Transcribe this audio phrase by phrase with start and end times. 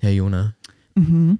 [0.00, 0.54] Herr Jona,
[0.94, 1.38] Mhm.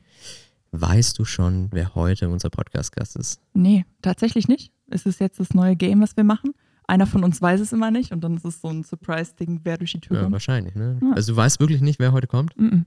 [0.73, 3.41] weißt du schon, wer heute unser Podcast-Gast ist?
[3.55, 4.73] Nee, tatsächlich nicht.
[4.89, 6.53] Es ist jetzt das neue Game, was wir machen.
[6.87, 9.79] Einer von uns weiß es immer nicht und dann ist es so ein Surprise-Ding, wer
[9.79, 10.33] durch die Tür Ja, kommt.
[10.33, 10.99] wahrscheinlich, ne?
[11.01, 11.13] Ja.
[11.15, 12.57] Also du weißt wirklich nicht, wer heute kommt?
[12.59, 12.85] Mhm.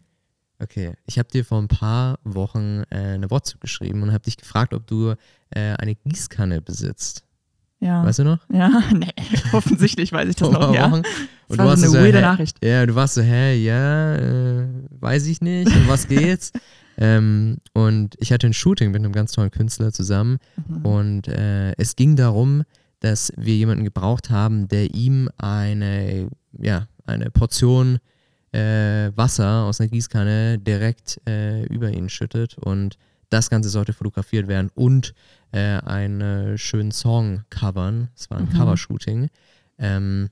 [0.59, 4.37] Okay, ich habe dir vor ein paar Wochen äh, eine WhatsApp geschrieben und habe dich
[4.37, 5.15] gefragt, ob du
[5.49, 7.23] äh, eine Gießkanne besitzt.
[7.83, 8.05] Ja.
[8.05, 8.39] Weißt du noch?
[8.51, 9.07] Ja, nee,
[9.51, 10.89] offensichtlich weiß ich das noch, ja.
[10.89, 11.01] Wochen.
[11.49, 12.21] Das war so eine so, weirde hä?
[12.21, 12.63] Nachricht.
[12.63, 14.65] Ja, du warst so, hä, ja, äh,
[14.99, 16.51] weiß ich nicht, um was geht's?
[16.97, 20.85] ähm, und ich hatte ein Shooting mit einem ganz tollen Künstler zusammen Mhm.
[20.85, 22.63] und äh, es ging darum,
[23.01, 27.99] dass wir jemanden gebraucht haben, der ihm eine, ja, eine Portion
[28.53, 32.97] äh, Wasser aus einer Gießkanne direkt äh, über ihn schüttet und
[33.29, 35.13] das Ganze sollte fotografiert werden und
[35.53, 38.09] äh, einen schönen Song covern.
[38.15, 38.57] Es war ein Mhm.
[38.57, 39.29] Covershooting.
[39.77, 40.29] Ähm,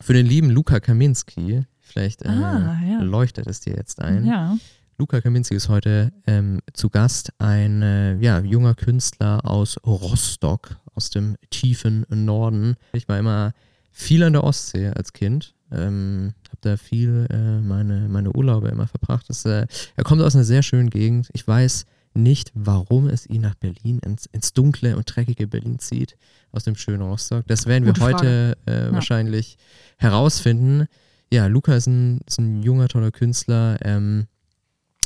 [0.00, 3.00] für den lieben Luca Kaminski, vielleicht äh, Ah, ja.
[3.02, 4.24] leuchtet es dir jetzt ein.
[4.26, 4.56] Ja.
[4.98, 11.10] Luca Kaminski ist heute ähm, zu Gast, ein äh, ja, junger Künstler aus Rostock, aus
[11.10, 12.76] dem tiefen Norden.
[12.92, 13.52] Ich war immer
[13.90, 18.86] viel an der Ostsee als Kind, ähm, habe da viel äh, meine, meine Urlaube immer
[18.86, 19.26] verbracht.
[19.28, 21.28] Das, äh, er kommt aus einer sehr schönen Gegend.
[21.34, 21.84] Ich weiß
[22.16, 26.16] nicht, warum es ihn nach Berlin, ins, ins dunkle und dreckige Berlin zieht,
[26.52, 27.46] aus dem schönen Rostock.
[27.46, 29.58] Das werden wir Gute heute äh, wahrscheinlich
[29.98, 30.86] herausfinden.
[31.32, 33.78] Ja, Luca ist ein, ist ein junger, toller Künstler.
[33.82, 34.26] Ähm,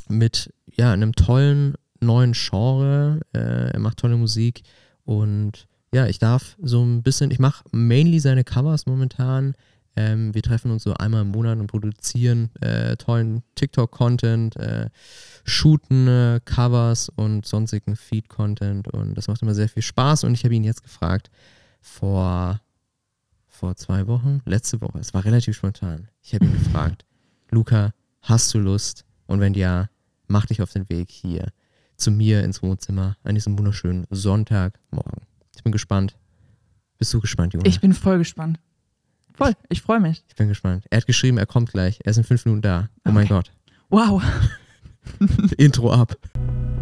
[0.09, 3.21] mit ja, einem tollen neuen Genre.
[3.33, 4.63] Äh, er macht tolle Musik
[5.05, 9.55] und ja, ich darf so ein bisschen, ich mache mainly seine Covers momentan.
[9.97, 14.89] Ähm, wir treffen uns so einmal im Monat und produzieren äh, tollen TikTok-Content, äh,
[15.45, 20.45] shooten äh, Covers und sonstigen Feed-Content und das macht immer sehr viel Spaß und ich
[20.45, 21.31] habe ihn jetzt gefragt
[21.81, 22.61] vor,
[23.47, 26.09] vor zwei Wochen, letzte Woche, es war relativ spontan.
[26.23, 27.05] Ich habe ihn gefragt,
[27.51, 29.05] Luca, hast du Lust?
[29.27, 29.89] Und wenn ja,
[30.29, 31.53] mach dich auf den Weg hier
[31.97, 35.23] zu mir ins Wohnzimmer an diesem wunderschönen Sonntagmorgen.
[35.55, 36.17] Ich bin gespannt.
[36.99, 37.67] Bist du gespannt, Junge?
[37.67, 38.59] Ich bin voll gespannt.
[39.41, 40.23] Voll, ich freue mich.
[40.29, 40.85] Ich bin gespannt.
[40.91, 41.99] Er hat geschrieben, er kommt gleich.
[42.05, 42.91] Er ist in fünf Minuten da.
[43.09, 43.33] Oh mein Okay.
[43.33, 43.51] Gott.
[43.89, 44.23] Wow.
[45.57, 46.15] Intro ab.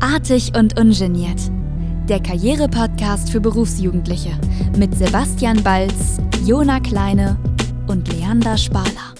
[0.00, 1.40] Artig und ungeniert.
[2.08, 4.30] Der Karriere-Podcast für Berufsjugendliche
[4.76, 7.38] mit Sebastian Balz, Jona Kleine
[7.86, 9.14] und Leander Spaler.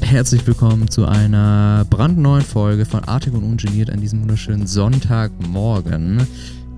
[0.00, 6.26] Herzlich willkommen zu einer brandneuen Folge von Artig und Ungeniert an diesem wunderschönen Sonntagmorgen.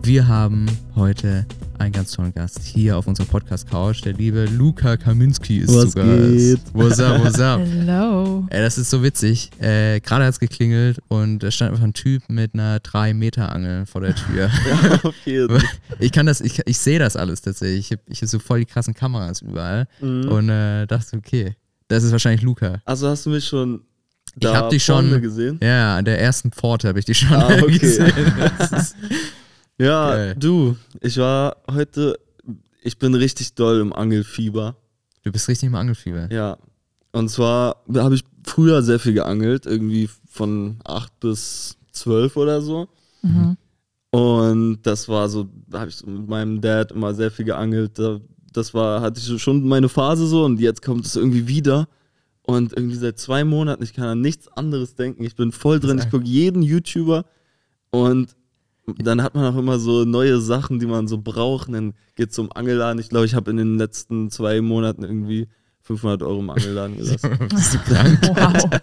[0.03, 1.47] Wir haben heute
[1.79, 4.03] einen ganz tollen Gast hier auf unserer Podcast-Couch.
[4.05, 6.07] Der liebe Luca Kaminski ist Was zu Gast.
[6.37, 6.61] geht?
[6.73, 7.61] What's up, what's up?
[7.61, 8.47] Hello.
[8.51, 9.51] Ey, das ist so witzig.
[9.61, 14.01] Äh, Gerade hat es geklingelt und da stand einfach ein Typ mit einer 3-Meter-Angel vor
[14.03, 14.49] der Tür.
[15.03, 15.61] auf jeden.
[15.99, 17.87] ich kann das, ich, ich sehe das alles tatsächlich.
[17.87, 20.28] Ich habe ich hab so voll die krassen Kameras überall Mhm.
[20.28, 21.57] und äh, dachte, okay,
[21.89, 22.81] das ist wahrscheinlich Luca.
[22.84, 23.81] Also hast du mich schon
[24.34, 25.59] Ich da hab dich schon- gesehen?
[25.63, 27.78] Ja, an der ersten Pforte habe ich die schon Ah, okay.
[27.78, 28.13] gesehen.
[29.78, 30.34] Ja, Geil.
[30.38, 32.19] du, ich war heute,
[32.82, 34.76] ich bin richtig doll im Angelfieber.
[35.22, 36.32] du bist richtig im Angelfieber.
[36.32, 36.56] Ja.
[37.12, 42.88] Und zwar habe ich früher sehr viel geangelt, irgendwie von 8 bis 12 oder so.
[43.22, 43.56] Mhm.
[44.10, 47.98] Und das war so, da habe ich so mit meinem Dad immer sehr viel geangelt.
[47.98, 48.20] Da-
[48.53, 51.88] Das war, hatte ich schon meine Phase so und jetzt kommt es irgendwie wieder.
[52.42, 55.25] Und irgendwie seit zwei Monaten, ich kann an nichts anderes denken.
[55.25, 57.25] Ich bin voll drin, ich gucke jeden YouTuber
[57.91, 58.35] und
[58.98, 61.69] dann hat man auch immer so neue Sachen, die man so braucht.
[61.69, 63.00] Und dann geht zum Angelladen.
[63.00, 65.48] Ich glaube, ich habe in den letzten zwei Monaten irgendwie
[65.82, 67.30] 500 Euro im Angelladen gelassen.
[67.48, 68.19] Bist du krank?
[68.36, 68.80] Wow.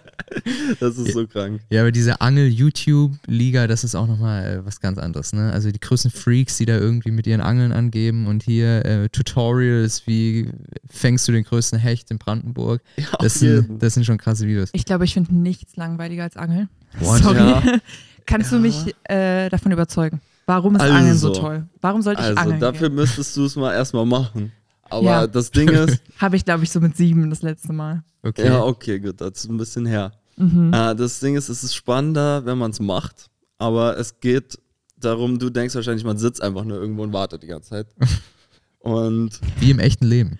[0.80, 1.60] Das ist so krank.
[1.70, 5.52] Ja, aber diese Angel-YouTube-Liga, das ist auch nochmal äh, was ganz anderes, ne?
[5.52, 10.06] Also die größten Freaks, die da irgendwie mit ihren Angeln angeben und hier äh, Tutorials,
[10.06, 10.50] wie
[10.88, 12.82] fängst du den größten Hecht in Brandenburg.
[12.96, 14.70] Ja, Das sind, das sind schon krasse Videos.
[14.72, 16.68] Ich glaube, ich finde nichts langweiliger als Angeln.
[16.98, 17.22] What?
[17.22, 17.36] Sorry.
[17.36, 17.62] Ja.
[18.26, 18.62] Kannst du Ja.
[18.62, 20.20] mich äh, davon überzeugen?
[20.46, 20.94] Warum ist Also.
[20.94, 21.66] Angeln so toll?
[21.80, 22.60] Warum sollte ich Also angeln?
[22.60, 22.96] dafür gehen?
[22.96, 24.52] müsstest du es mal erstmal machen.
[24.90, 25.26] Aber Ja.
[25.26, 28.02] das Ding ist, Habe ich, glaube ich, so mit sieben das letzte Mal.
[28.22, 28.46] Okay.
[28.46, 30.12] ja, okay, gut, das ist ein bisschen her.
[30.36, 30.72] Mhm.
[30.74, 33.26] Äh, das Ding ist, es ist spannender, wenn man es macht.
[33.58, 34.58] Aber es geht
[34.98, 37.86] darum, du denkst wahrscheinlich, man sitzt einfach nur irgendwo und wartet die ganze Zeit.
[38.80, 40.38] Und Wie im echten Leben.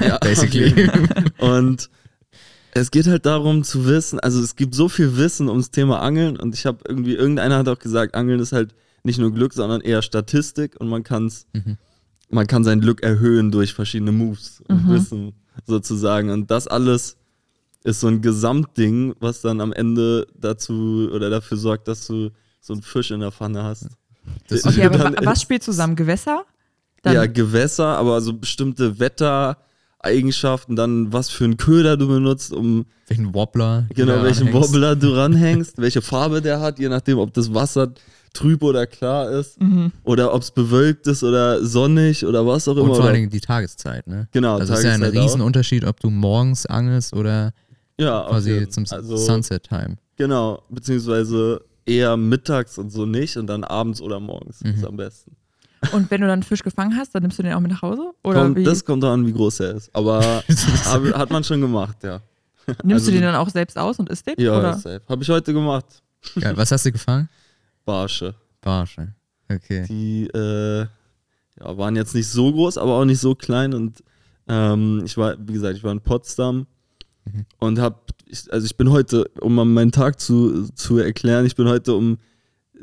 [0.00, 0.90] ja, Basically.
[1.38, 1.88] Und
[2.74, 6.36] es geht halt darum zu wissen, also es gibt so viel Wissen ums Thema Angeln
[6.36, 8.74] und ich habe irgendwie, irgendeiner hat auch gesagt, Angeln ist halt
[9.04, 11.76] nicht nur Glück, sondern eher Statistik und man kann es, Mhm.
[12.30, 14.90] man kann sein Glück erhöhen durch verschiedene Moves und Mhm.
[14.92, 15.32] Wissen
[15.66, 16.30] sozusagen.
[16.30, 17.16] Und das alles
[17.84, 22.30] ist so ein Gesamtding, was dann am Ende dazu oder dafür sorgt, dass du
[22.60, 23.88] so einen Fisch in der Pfanne hast.
[24.48, 25.94] Das Okay, aber was spielt zusammen?
[25.96, 26.44] Gewässer?
[27.02, 29.58] Dann, ja, Gewässer, aber so bestimmte Wetter,
[30.04, 33.86] Eigenschaften, dann was für einen Köder du benutzt, um Welchen Wobbler.
[33.94, 34.68] genau welchen anhängst.
[34.72, 37.92] Wobbler du ranhängst, welche Farbe der hat, je nachdem, ob das Wasser
[38.32, 39.92] trüb oder klar ist Mhm.
[40.02, 42.82] oder ob es bewölkt ist oder sonnig oder was auch immer.
[42.90, 44.28] Und vor allen Dingen die Tageszeit, ne?
[44.32, 45.22] genau, Also es ist ja ein Tageszeit.
[45.24, 47.52] Riesenunterschied, ob du morgens angelst oder
[47.98, 48.70] ja, quasi jeden.
[48.70, 49.96] zum also, Sunset-Time.
[50.16, 54.70] Genau, beziehungsweise eher mittags und so nicht und dann abends oder morgens Mhm.
[54.70, 55.36] ist am besten.
[55.92, 57.82] Und wenn du dann einen Fisch gefangen hast, dann nimmst du den auch mit nach
[57.82, 58.12] Hause?
[58.22, 58.64] Oder Kommt, wie?
[58.64, 59.94] das kommt doch an, wie groß er ist.
[59.94, 60.42] Aber
[61.14, 62.20] hat man schon gemacht, ja.
[62.82, 64.34] nimmst also du den dann auch selbst aus und isst den?
[64.38, 64.74] Ja, oder?
[64.74, 65.02] safe.
[65.08, 65.86] Habe ich heute gemacht.
[66.40, 66.56] Geil.
[66.56, 67.28] Was hast du gefangen?
[67.84, 68.34] Barsche.
[68.60, 69.14] Barsche.
[69.50, 69.84] Okay.
[69.88, 70.80] Die äh,
[71.60, 73.74] ja, waren jetzt nicht so groß, aber auch nicht so klein.
[73.74, 74.02] Und
[74.48, 76.66] ähm, ich war, wie gesagt, ich war in Potsdam
[77.26, 77.46] Mhm.
[77.58, 77.96] und habe,
[78.26, 82.18] ich, also ich bin heute, um meinen Tag zu, zu erklären, ich bin heute um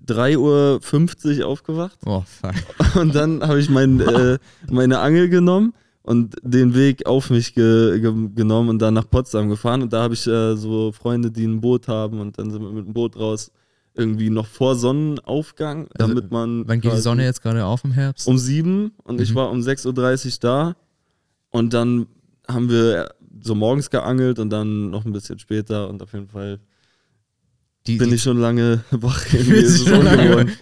[0.08, 2.54] 3.50 Uhr aufgewacht Oh, fuck.
[3.02, 4.38] und dann habe ich mein, äh,
[4.70, 5.74] meine Angel genommen
[6.04, 9.82] und den Weg auf mich ge ge genommen und dann nach Potsdam gefahren.
[9.84, 12.72] Und da habe ich äh, so Freunde, die ein Boot haben und dann sind wir
[12.72, 13.52] mit dem Boot raus,
[13.94, 16.68] irgendwie noch vor Sonnenaufgang, Also, damit man.
[16.68, 18.28] Wann geht die Sonne jetzt gerade auf im Herbst?
[18.28, 19.36] Um sieben und ich Mhm.
[19.36, 20.76] war um 6.30 Uhr da
[21.52, 22.08] und dann
[22.48, 23.10] haben wir
[23.44, 26.60] so morgens geangelt und dann noch ein bisschen später und auf jeden Fall
[27.88, 29.26] die, bin die, ich schon lange wach.
[29.34, 30.52] Ungewohnt.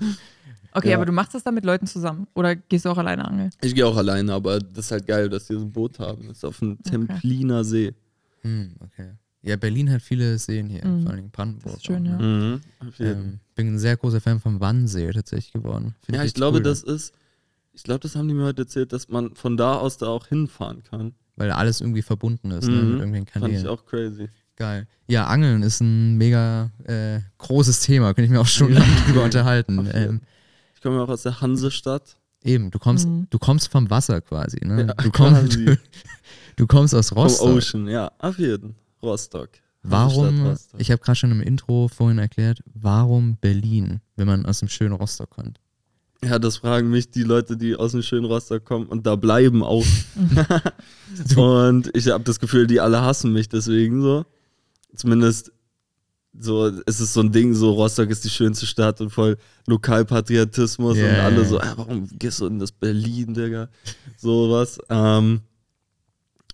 [0.72, 0.98] Okay, Ja.
[0.98, 2.28] aber du machst das dann mit Leuten zusammen?
[2.36, 3.50] Oder gehst du auch alleine angeln?
[3.64, 6.28] Ich gehe auch alleine, aber das ist halt geil, dass wir so ein Boot haben.
[6.28, 7.96] Das ist auf dem Templiner See.
[8.44, 9.14] Hm, okay.
[9.42, 11.02] Ja, Berlin hat viele Seen hier, Mhm.
[11.04, 11.74] vor allem Brandenburg.
[11.74, 12.18] Das ist schön, auch, ja.
[12.20, 12.62] ne?
[12.82, 12.88] Mhm.
[12.88, 13.12] Auf jeden.
[13.22, 15.96] Ähm, bin ein sehr großer Fan vom Wannsee tatsächlich geworden.
[16.06, 17.14] Find ja, ich richtig glaube, cool, das ist,
[17.74, 20.28] ich glaube, das haben die mir heute erzählt, dass man von da aus da auch
[20.28, 21.14] hinfahren kann.
[21.36, 22.90] Weil alles irgendwie verbunden ist, ne, Mhm.
[22.92, 23.68] mit irgendwelchen Fand ich Kanälen.
[23.68, 24.30] auch crazy.
[24.60, 24.88] Geil.
[25.08, 29.24] Ja, Angeln ist ein mega äh, großes Thema, könnte ich mir auch schon lange drüber
[29.24, 29.90] unterhalten.
[29.94, 30.22] Ähm,
[30.76, 32.18] Ich komme ja auch aus der Hansestadt.
[32.44, 33.28] eben, du kommst, Mhm.
[33.30, 34.88] du kommst vom Wasser quasi, ne?
[34.88, 35.66] Ja, du, kommst, quasi.
[35.66, 35.78] du,
[36.58, 37.56] du kommst aus Vom Rostock.
[37.56, 38.76] Ocean, ja, auf jeden.
[39.02, 39.50] Rostock.
[39.82, 40.80] Warum, Rostock.
[40.82, 44.94] ich habe gerade schon im Intro vorhin erklärt, warum Berlin, wenn man aus dem schönen
[44.94, 45.58] Rostock kommt?
[46.22, 49.64] Ja, das fragen mich die Leute, die aus dem schönen Rostock kommen und da bleiben
[49.64, 49.86] auch.
[51.38, 54.26] und ich habe das Gefühl, die alle hassen mich deswegen so.
[54.96, 55.52] Zumindest
[56.38, 59.38] so, es ist so ein Ding, so Rostock ist die schönste Stadt und voll
[59.68, 61.26] Lokalpatriotismus und Yeah.
[61.26, 63.68] alle so, ah, warum gehst du in das Berlin, Digga?
[64.18, 64.80] Sowas.
[64.90, 65.42] Ähm,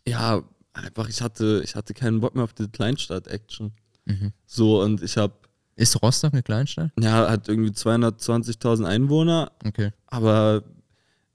[0.07, 0.41] ja,
[0.73, 3.71] einfach, ich hatte, ich hatte keinen Bock mehr auf die Kleinstadt-Action.
[4.05, 4.31] Mhm.
[4.45, 5.33] So, und ich habe,
[5.75, 6.91] Ist Rostock eine Kleinstadt?
[6.99, 9.91] ja, hat irgendwie 220.000 Einwohner, Okay.
[10.07, 10.63] aber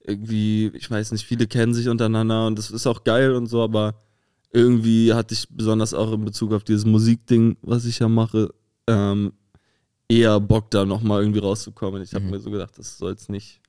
[0.02, 3.62] irgendwie, ich weiß nicht, viele kennen sich untereinander und das ist auch geil und so,
[3.62, 3.94] aber
[4.52, 8.52] irgendwie hatte ich besonders auch in Bezug auf dieses Musikding, was ich ja mache,
[8.86, 9.32] ähm,
[10.08, 12.02] eher Bock da nochmal irgendwie rauszukommen.
[12.02, 12.30] Ich habe Mhm.
[12.32, 13.60] mir so gedacht, das soll es nicht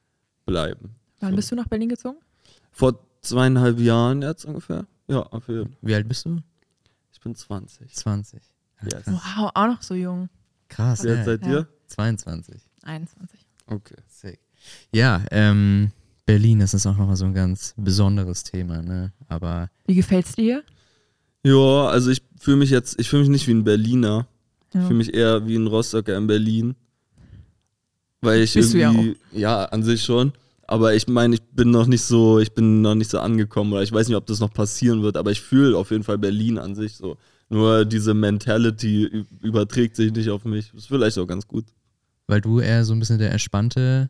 [0.46, 0.96] bleiben.
[1.20, 1.36] Wann So.
[1.36, 2.18] bist du nach Berlin gezogen?
[2.72, 4.88] Vor zweieinhalb Jahren jetzt ungefähr.
[5.08, 5.78] Ja, auf jeden Fall.
[5.82, 6.40] Wie alt bist du?
[7.14, 7.94] Ich bin 20.
[7.94, 8.42] 20.
[8.82, 9.04] Ja, Yes.
[9.06, 9.22] krass.
[9.38, 10.30] Wow, auch noch so jung.
[10.68, 11.04] Krass.
[11.04, 11.52] Wie alt seid Ja.
[11.52, 11.68] ihr?
[11.88, 12.60] 22.
[12.84, 13.40] 21.
[13.68, 13.96] Okay.
[14.08, 14.40] Sick.
[14.92, 15.92] Ja, ähm,
[16.32, 19.12] Berlin, das ist auch nochmal so ein ganz besonderes Thema, ne?
[19.28, 20.64] Aber Wie gefällt's dir hier?
[21.44, 24.28] Ja, also ich fühle mich jetzt, ich fühle mich nicht wie ein Berliner.
[24.70, 24.82] Ich Ja.
[24.88, 26.76] fühle mich eher wie ein Rostocker in Berlin.
[28.22, 30.32] Weil ich Bist du ja irgendwie, ja, an sich schon.
[30.68, 33.82] Aber ich meine, ich bin noch nicht so, ich bin noch nicht so angekommen oder
[33.84, 36.58] ich weiß nicht, ob das noch passieren wird, aber ich fühle auf jeden Fall Berlin
[36.58, 37.18] an sich so.
[37.50, 40.72] Nur diese Mentality überträgt sich nicht auf mich.
[40.72, 41.66] Das ist vielleicht auch ganz gut.
[42.28, 44.10] weil du eher so ein bisschen der entspannte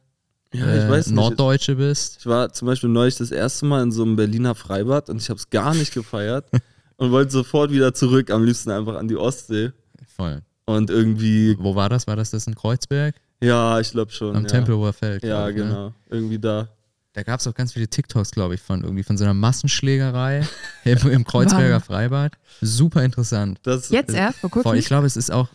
[0.54, 1.16] Ja, äh, ich weiß nicht.
[1.16, 2.18] Norddeutsche bist.
[2.20, 5.30] Ich war zum Beispiel neulich das erste Mal in so einem Berliner Freibad und ich
[5.30, 6.50] habe es gar nicht gefeiert
[6.98, 9.72] und wollte sofort wieder zurück, am liebsten einfach an die Ostsee.
[10.16, 10.42] Voll.
[10.66, 12.06] Und irgendwie, Wo war das?
[12.08, 13.16] War das das in Kreuzberg?
[13.42, 14.36] ja, ich glaube schon.
[14.36, 14.50] Am ja.
[14.50, 15.24] Tempelhofer Feld.
[15.24, 15.64] Ja, glaub ich, Ne?
[15.70, 15.94] genau.
[16.10, 16.68] Irgendwie da.
[17.14, 20.48] Da gab es auch ganz viele TikToks, glaube ich, von irgendwie von so einer Massenschlägerei
[20.86, 21.82] im, im Kreuzberger Wann?
[21.82, 22.34] Freibad.
[22.62, 23.60] Super interessant.
[23.64, 24.70] Das, Jetzt erst, vor kurzem?
[24.70, 25.50] Voll, ich glaube, es ist auch,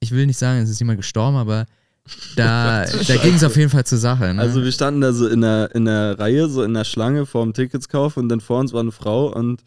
[0.00, 1.66] ich will nicht sagen, es ist jemand gestorben, aber
[2.36, 4.34] da, da ging es auf jeden Fall zur Sache.
[4.34, 4.40] Ne?
[4.40, 7.52] Also wir standen da so in der, in der Reihe, so in der Schlange vorm
[7.52, 9.62] Ticketskauf und dann vor uns war eine Frau und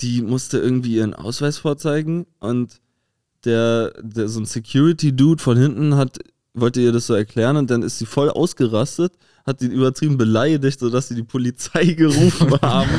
[0.00, 2.80] die musste irgendwie ihren Ausweis vorzeigen und
[3.44, 6.18] der, der so ein Security-Dude von hinten hat,
[6.54, 9.12] wollte ihr das so erklären und dann ist sie voll ausgerastet,
[9.46, 12.90] hat ihn übertrieben beleidigt, sodass sie die Polizei gerufen haben.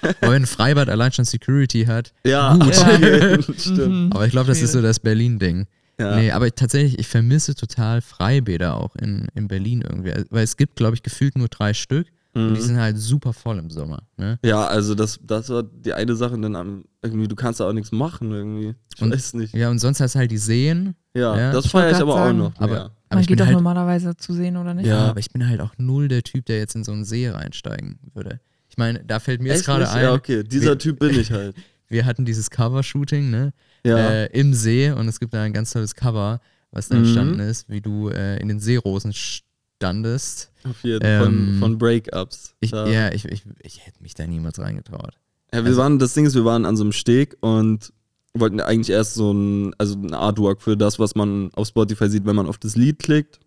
[0.00, 2.12] Weil wenn ein Freibad allein schon Security hat.
[2.24, 2.74] Ja, Gut.
[2.76, 3.42] ja.
[3.58, 4.14] stimmt.
[4.14, 5.66] Aber ich glaube, das ist so das Berlin-Ding.
[5.98, 6.16] Ja.
[6.16, 10.12] Nee, aber tatsächlich, ich vermisse total Freibäder auch in, in Berlin irgendwie.
[10.30, 12.64] Weil es gibt, glaube ich, gefühlt nur drei Stück und die Mhm.
[12.64, 14.02] sind halt super voll im Sommer.
[14.16, 14.38] Ne?
[14.44, 17.72] Ja, also das, das war die eine Sache, dann am, irgendwie, du kannst da auch
[17.72, 18.74] nichts machen irgendwie.
[18.96, 19.54] Ich Und- weiß nicht.
[19.54, 20.96] Ja, und sonst hast du halt die Seen.
[21.14, 21.52] Ja, Ja.
[21.52, 22.56] das Ich wollte feiere ich aber auch sagen, noch.
[22.60, 22.90] aber-.
[23.08, 24.86] Aber Man ich geht doch halt, normalerweise zu sehen, oder nicht?
[24.86, 27.28] ja, aber ich bin halt auch null der Typ, der jetzt in so einen See
[27.28, 28.40] reinsteigen würde.
[28.68, 31.30] Ich meine, da fällt mir jetzt gerade ein, Ja, okay, dieser wir- Typ bin ich
[31.30, 31.54] halt.
[31.88, 33.52] wir hatten dieses Cover-Shooting, ne?
[33.84, 33.98] Ja.
[33.98, 37.04] Äh, Im See und es gibt da ein ganz tolles Cover, was da Mhm.
[37.04, 40.50] entstanden ist, wie du äh, in den Seerosen standest.
[40.68, 42.54] Auf jeden ähm, von, von Breakups.
[42.60, 45.12] Ich, ja, ich, ich, ich hätte mich da niemals reingetraut.
[45.52, 47.92] Ja, wir Also- waren, das Ding ist, wir waren an so einem Steg und
[48.36, 52.24] wollten eigentlich erst so ein, also ein Artwork für das, was man auf Spotify sieht,
[52.26, 53.38] wenn man auf das Lied klickt.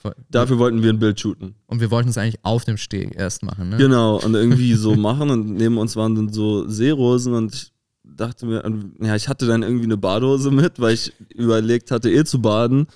[0.00, 0.14] Voll.
[0.30, 1.54] Dafür wollten wir ein Bild shooten.
[1.66, 3.76] Und wir wollten es eigentlich auf dem Steg erst machen, ne?
[3.76, 7.72] Genau, und irgendwie so machen und neben uns waren dann so Seerosen und ich
[8.20, 8.62] dachte mir,
[9.00, 12.86] ja, ich hatte dann irgendwie eine Badehose mit, weil ich überlegt hatte, eh zu baden.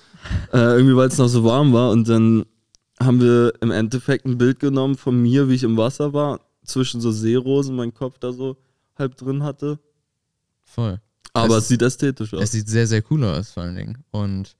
[0.53, 2.45] Äh, irgendwie, weil es noch so warm war und dann
[2.99, 7.01] haben wir im Endeffekt ein Bild genommen von mir, wie ich im Wasser war, zwischen
[7.01, 8.55] so Seerosen, meinen Kopf da so
[8.97, 9.79] halb drin hatte.
[10.63, 10.99] Voll.
[11.33, 12.43] Aber Es- es, sieht ästhetisch aus.
[12.43, 13.97] Es sieht sehr, sehr cool aus, vor allen Dingen.
[14.11, 14.55] Und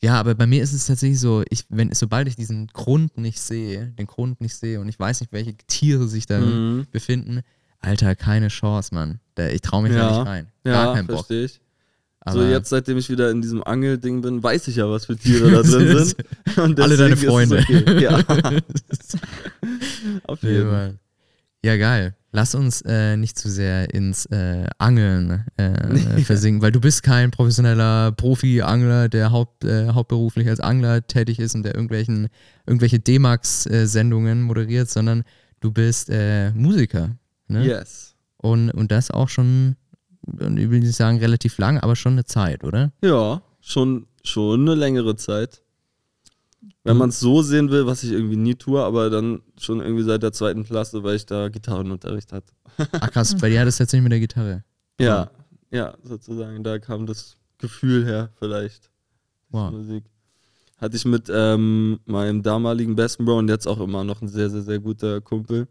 [0.00, 3.40] ja, aber bei mir ist es tatsächlich so, ich, wenn, sobald ich diesen Grund nicht
[3.40, 6.86] sehe, den Grund nicht sehe und ich weiß nicht, welche Tiere sich da Mhm.
[6.92, 7.40] befinden,
[7.80, 9.20] Alter, keine Chance, Mann.
[9.34, 10.18] Da, ich traue mich da Ja.
[10.18, 10.46] nicht rein.
[10.64, 11.16] Gar ja, keinen Bock.
[11.18, 11.60] verstehe ich.
[12.20, 15.16] Aber so, jetzt, seitdem ich wieder in diesem Angelding bin, weiß ich ja, was für
[15.16, 16.16] Tiere da drin sind.
[16.58, 17.58] Und Alle deine Freunde.
[17.60, 18.00] Okay.
[18.02, 18.18] Ja.
[20.26, 20.98] Auf jeden Fall.
[21.64, 22.14] Ja, geil.
[22.30, 27.30] Lass uns äh, nicht zu sehr ins äh, Angeln äh, versinken, weil du bist kein
[27.30, 32.28] professioneller Profi-Angler, der haupt, äh, hauptberuflich als Angler tätig ist und der irgendwelchen,
[32.66, 35.24] irgendwelche D-Max-Sendungen moderiert, sondern
[35.60, 37.16] du bist äh, Musiker.
[37.48, 37.66] Ne?
[37.66, 38.14] Yes.
[38.36, 39.76] Und, und das auch schon,
[40.22, 42.92] und ich will nicht sagen relativ lang, aber schon eine Zeit, oder?
[43.02, 45.62] Ja, schon, schon eine längere Zeit.
[46.84, 50.04] Wenn man es so sehen will, was ich irgendwie nie tue, aber dann schon irgendwie
[50.04, 52.52] seit der zweiten Klasse, weil ich da Gitarrenunterricht hatte.
[52.92, 54.64] Ach krass, bei dir hat es tatsächlich mit der Gitarre.
[54.98, 55.30] Ja,
[55.70, 56.64] ja, sozusagen.
[56.64, 58.90] Da kam das Gefühl her, vielleicht.
[59.50, 59.72] Wow.
[59.72, 60.04] Musik.
[60.78, 64.48] Hatte ich mit ähm, meinem damaligen besten Bro und jetzt auch immer noch ein sehr,
[64.48, 65.66] sehr, sehr guter Kumpel,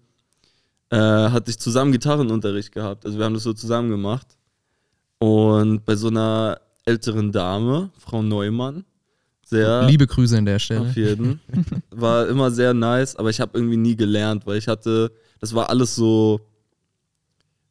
[0.89, 3.05] äh, hatte ich zusammen Gitarrenunterricht gehabt.
[3.05, 4.27] Also wir haben das so zusammen gemacht.
[5.19, 8.85] Und bei so einer älteren Dame, Frau Neumann,
[9.45, 10.81] sehr Liebe Grüße an der Stelle.
[10.81, 11.39] auf jeden.
[11.91, 15.69] War immer sehr nice, aber ich habe irgendwie nie gelernt, weil ich hatte, das war
[15.69, 16.41] alles so,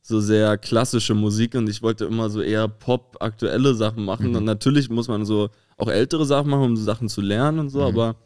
[0.02, 4.30] so sehr klassische Musik und ich wollte immer so eher Pop, aktuelle Sachen machen.
[4.30, 4.36] Mhm.
[4.36, 7.68] Und natürlich muss man so auch ältere Sachen machen, um so Sachen zu lernen und
[7.70, 7.84] so, Mhm.
[7.86, 8.16] aber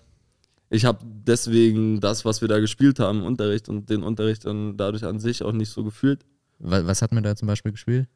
[0.70, 4.76] ich habe deswegen das, was wir da gespielt haben, im Unterricht und den Unterricht dann
[4.76, 6.20] dadurch an sich auch nicht so gefühlt.
[6.58, 8.08] Was, was hat man da zum Beispiel gespielt?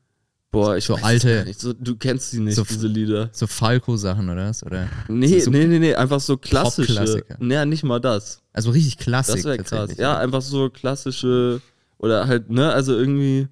[0.51, 1.61] Boah, ich So weiß es alte- gar nicht.
[1.61, 3.29] So, du kennst sie nicht, so- diese Lieder.
[3.33, 4.63] So Falco-Sachen oder was?
[4.63, 4.89] Oder?
[5.09, 6.95] Nee, so nee, nee, nee, einfach so klassische.
[6.95, 7.37] Pop-Klassiker.
[7.41, 8.41] Naja, nicht mal das.
[8.53, 9.35] Also richtig Klassik.
[9.37, 9.97] Das wäre krass.
[9.97, 11.61] Ja, einfach so klassische
[11.99, 13.49] oder halt, ne, also irgendwie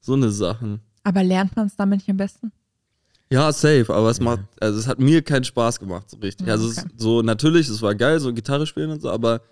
[0.00, 0.80] so eine Sachen.
[1.04, 2.50] Aber lernt man es damit nicht am besten?
[3.30, 4.24] Ja, safe, aber es Ja.
[4.24, 6.46] macht, also es hat mir keinen Spaß gemacht, so richtig.
[6.46, 6.88] Ja, Also es okay.
[6.96, 9.42] so, natürlich, es war geil, so Gitarre spielen und so, aber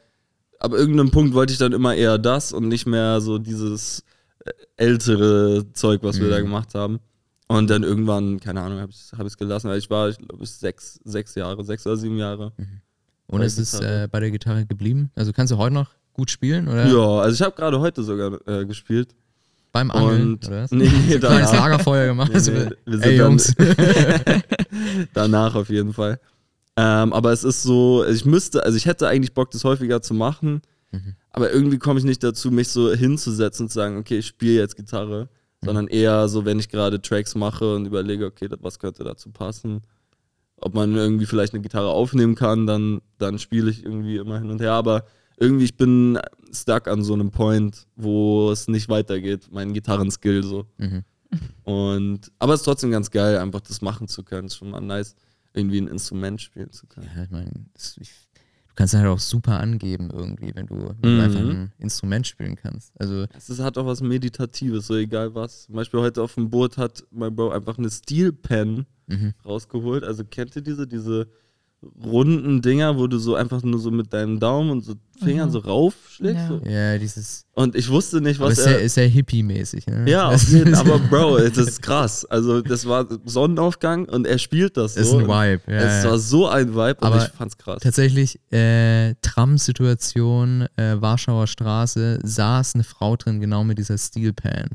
[0.59, 4.03] ab irgendeinem Punkt wollte ich dann immer eher das und nicht mehr so dieses
[4.45, 6.31] äh, ältere Zeug, was wir Mhm.
[6.31, 7.01] da gemacht haben.
[7.49, 10.45] Und dann irgendwann, keine Ahnung, habe ich es hab gelassen, weil ich war, ich glaube,
[10.47, 12.53] sechs, sechs Jahre, sechs oder sieben Jahre.
[13.29, 15.11] Und ist es äh, bei der Gitarre geblieben?
[15.15, 16.67] Also kannst du heute noch gut spielen?
[16.67, 19.15] Oder Ja, also ich habe gerade heute sogar äh, gespielt.
[19.77, 20.23] Beim Angeln?
[20.35, 20.71] Und, oder was?
[20.73, 21.53] nee, nee, Ein kleines danach.
[21.69, 22.29] Lagerfeuer gemacht?
[22.31, 23.55] Nee, Also, nee, wir sind ey Jungs.
[25.15, 26.21] Danach auf jeden Fall.
[26.77, 30.15] Ähm, aber es ist so, ich müsste, also ich hätte eigentlich Bock, das häufiger zu
[30.15, 30.61] machen,
[30.93, 31.15] Mhm.
[31.33, 34.61] aber irgendwie komme ich nicht dazu, mich so hinzusetzen und zu sagen, okay, ich spiele
[34.61, 35.29] jetzt Gitarre,
[35.63, 35.67] Mhm.
[35.67, 39.81] sondern eher so, wenn ich gerade Tracks mache und überlege, okay, was könnte dazu passen,
[40.59, 44.51] ob man irgendwie vielleicht eine Gitarre aufnehmen kann, dann, dann spiele ich irgendwie immer hin
[44.51, 45.05] und her, aber
[45.39, 46.19] irgendwie, ich bin
[46.63, 50.67] stuck an so einem Point, wo es nicht weitergeht, mein Gitarrenskill so.
[50.79, 51.03] Mhm.
[51.65, 54.47] Und, aber es ist trotzdem ganz geil, einfach das machen zu können.
[54.47, 55.17] Ist schon mal nice,
[55.53, 57.09] irgendwie ein Instrument spielen zu können.
[57.17, 61.19] Ja, ich meine, du kannst halt auch super angeben irgendwie, wenn du, wenn Mhm.
[61.19, 62.93] du einfach ein Instrument spielen kannst.
[63.01, 65.65] Also, Es ist, hat auch was Meditatives, so egal was.
[65.65, 69.35] Zum Beispiel heute auf dem Boot hat mein Bro einfach eine Steel Pen mhm.
[69.45, 70.05] rausgeholt.
[70.05, 71.29] Also kennt ihr diese, diese
[72.05, 75.53] runden Dinger, wo du so einfach nur so mit deinem Daumen und so Fingern Mhm.
[75.53, 76.37] so raufschlägst?
[76.43, 76.49] Ja.
[76.49, 76.61] So.
[76.69, 77.47] ja, dieses.
[77.55, 78.85] Und ich wusste nicht, Aber was ist sehr, er.
[78.85, 79.87] ist sehr hippie-mäßig.
[79.87, 80.11] Ne?
[80.11, 82.25] ja, jeden, aber Bro, das ist krass.
[82.27, 85.01] Also das war Sonnenaufgang und er spielt das so.
[85.01, 85.63] ist ein Und Vibe.
[85.69, 86.11] Ja, es ja.
[86.11, 87.79] war so ein Vibe und Aber ich fand's krass.
[87.83, 94.69] Tatsächlich, äh, Tram-Situation, äh, Warschauer Straße, saß eine Frau drin, genau mit dieser Steel Pan.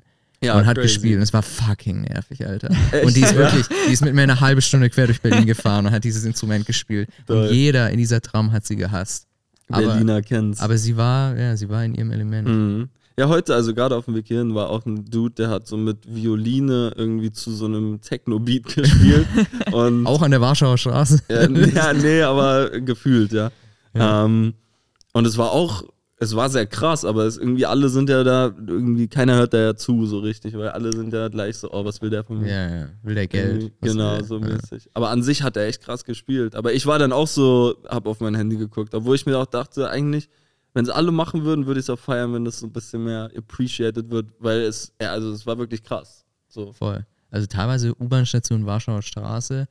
[0.43, 0.87] Ja, und hat crazy.
[0.95, 1.17] gespielt.
[1.17, 2.69] Und es war fucking nervig, Alter.
[2.91, 3.05] Echt?
[3.05, 5.85] Und die ist wirklich, die ist mit mir eine halbe Stunde quer durch Berlin gefahren
[5.85, 7.09] und hat dieses Instrument gespielt.
[7.27, 7.47] Toll.
[7.47, 9.27] Und jeder in dieser Tram hat sie gehasst.
[9.69, 10.59] Aber, Berliner kennt's.
[10.59, 12.47] aber sie war, ja, sie war in ihrem Element.
[12.47, 12.89] Mhm.
[13.17, 15.77] Ja, heute, also gerade auf dem Weg hierhin, war auch ein Dude, der hat so
[15.77, 19.27] mit Violine irgendwie zu so einem Techno-Beat gespielt.
[19.71, 21.21] und Auch an der Warschauer Straße.
[21.29, 23.51] ja, ja, nee, aber gefühlt, ja.
[23.93, 24.25] Ja.
[24.25, 24.53] Ähm,
[25.13, 25.83] und es war auch
[26.21, 29.57] es war sehr krass, aber es irgendwie alle sind ja da, irgendwie keiner hört da
[29.59, 32.39] ja zu so richtig, weil alle sind ja gleich so, oh, was will der von
[32.39, 32.47] mir?
[32.47, 32.89] Ja, ja.
[33.01, 33.71] Will der Geld?
[33.79, 34.45] Was Genau, will so Ja.
[34.49, 34.87] mäßig.
[34.93, 36.55] Aber an sich hat er echt krass gespielt.
[36.55, 39.47] Aber ich war dann auch so, hab auf mein Handy geguckt, obwohl ich mir auch
[39.47, 40.29] dachte, eigentlich,
[40.75, 43.03] wenn es alle machen würden, würde ich es auch feiern, wenn das so ein bisschen
[43.03, 46.23] mehr appreciated wird, weil es, ja, also es war wirklich krass.
[46.47, 46.71] So.
[46.71, 47.03] Voll.
[47.31, 49.65] Also teilweise U-Bahn-Station Warschauer Straße,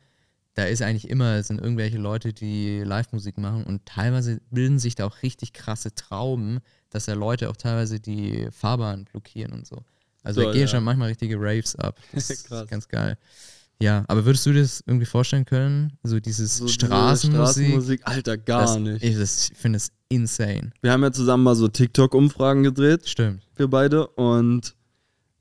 [0.60, 4.94] da ist eigentlich immer, es sind irgendwelche Leute, die Live-Musik machen und teilweise bilden sich
[4.94, 9.78] da auch richtig krasse Trauben, dass da Leute auch teilweise die Fahrbahn blockieren und so.
[10.22, 10.68] Also da Toll, gehen ja.
[10.68, 11.98] schon manchmal richtige Raves ab.
[12.12, 13.16] Das ist ganz geil.
[13.80, 15.96] Ja, aber würdest du dir das irgendwie vorstellen können?
[16.02, 17.64] So dieses So diese Straßenmusik?
[17.64, 19.02] Straßenmusik, Alter, gar das, nicht.
[19.02, 20.72] Ich, ich finde es insane.
[20.82, 23.48] Wir haben ja zusammen mal so TikTok-Umfragen gedreht, Stimmt.
[23.56, 24.74] wir beide, und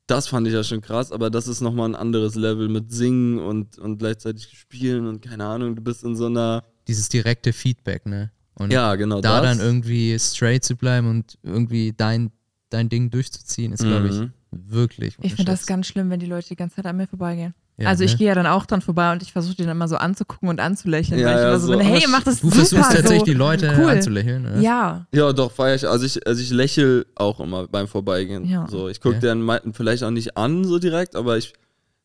[0.09, 3.39] das fand ich ja schon krass, aber das ist nochmal ein anderes Level mit Singen
[3.39, 6.63] und, und gleichzeitig Spielen und keine Ahnung, du bist in so einer.
[6.87, 8.31] Dieses direkte Feedback, ne?
[8.55, 9.21] Und Ja, genau.
[9.21, 9.57] da das.
[9.57, 12.31] dann irgendwie straight zu bleiben und irgendwie dein,
[12.69, 14.33] dein Ding durchzuziehen, ist, glaube ich, Mhm.
[14.51, 15.15] wirklich.
[15.21, 17.53] Ich finde das ganz schlimm, wenn die Leute die ganze Zeit an mir vorbeigehen.
[17.79, 18.17] Ja, also ich ne?
[18.17, 21.19] gehe ja dann auch dran vorbei und ich versuche den immer so anzugucken und anzulächeln.
[21.19, 22.55] Ja, weil ich ja, immer so, so, bin, hey, mach das Du super.
[22.57, 23.25] versuchst tatsächlich so.
[23.25, 23.89] die Leute cool.
[23.91, 24.61] anzulächeln, ne?
[24.61, 25.87] Ja, Ja, doch, feier ich.
[25.87, 28.45] Also ich, also ich lächel auch immer beim Vorbeigehen.
[28.45, 28.67] Ja.
[28.67, 29.35] So, ich gucke Ja.
[29.35, 31.53] den vielleicht auch nicht an so direkt, aber ich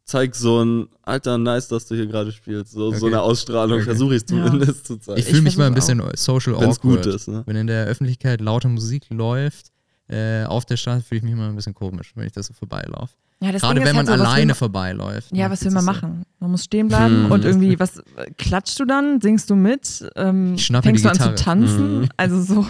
[0.04, 2.72] zeig so ein, Alter, nice, dass du hier gerade spielst.
[2.72, 3.06] So, so Okay.
[3.06, 3.84] eine Ausstrahlung Okay.
[3.86, 4.26] versuche ich Ja.
[4.46, 5.18] zumindest zu zeigen.
[5.18, 7.04] Ich fühle mich mal ein bisschen social Wenn's awkward.
[7.04, 7.42] gut ist, ne?
[7.46, 9.72] Wenn in der Öffentlichkeit lauter Musik läuft,
[10.08, 12.52] äh, auf der Straße fühle ich mich immer ein bisschen komisch, wenn ich da so
[12.52, 13.14] vorbeilaufe.
[13.44, 15.28] Ja das Gerade Ding ist wenn man halt so, alleine man- vorbeiläuft.
[15.36, 16.22] Ja, ne, was will man machen?
[16.40, 17.30] Man muss stehen bleiben Hm.
[17.32, 18.02] und irgendwie, was äh,
[18.36, 19.20] klatschst du dann?
[19.20, 20.04] Singst du mit?
[20.16, 22.00] Ähm, Ich schnappe fängst die du an zu tanzen?
[22.00, 22.08] Mhm.
[22.16, 22.66] Also so.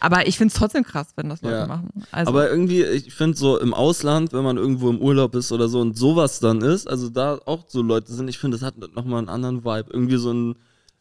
[0.00, 1.66] Aber ich finde es trotzdem krass, wenn das Leute Ja.
[1.66, 1.88] machen.
[2.12, 5.68] Also, aber irgendwie, ich finde so im Ausland, wenn man irgendwo im Urlaub ist oder
[5.68, 8.74] so und sowas dann ist, also da auch so Leute sind, ich finde, das hat
[8.94, 9.90] nochmal einen anderen Vibe.
[9.92, 10.54] Irgendwie so ein,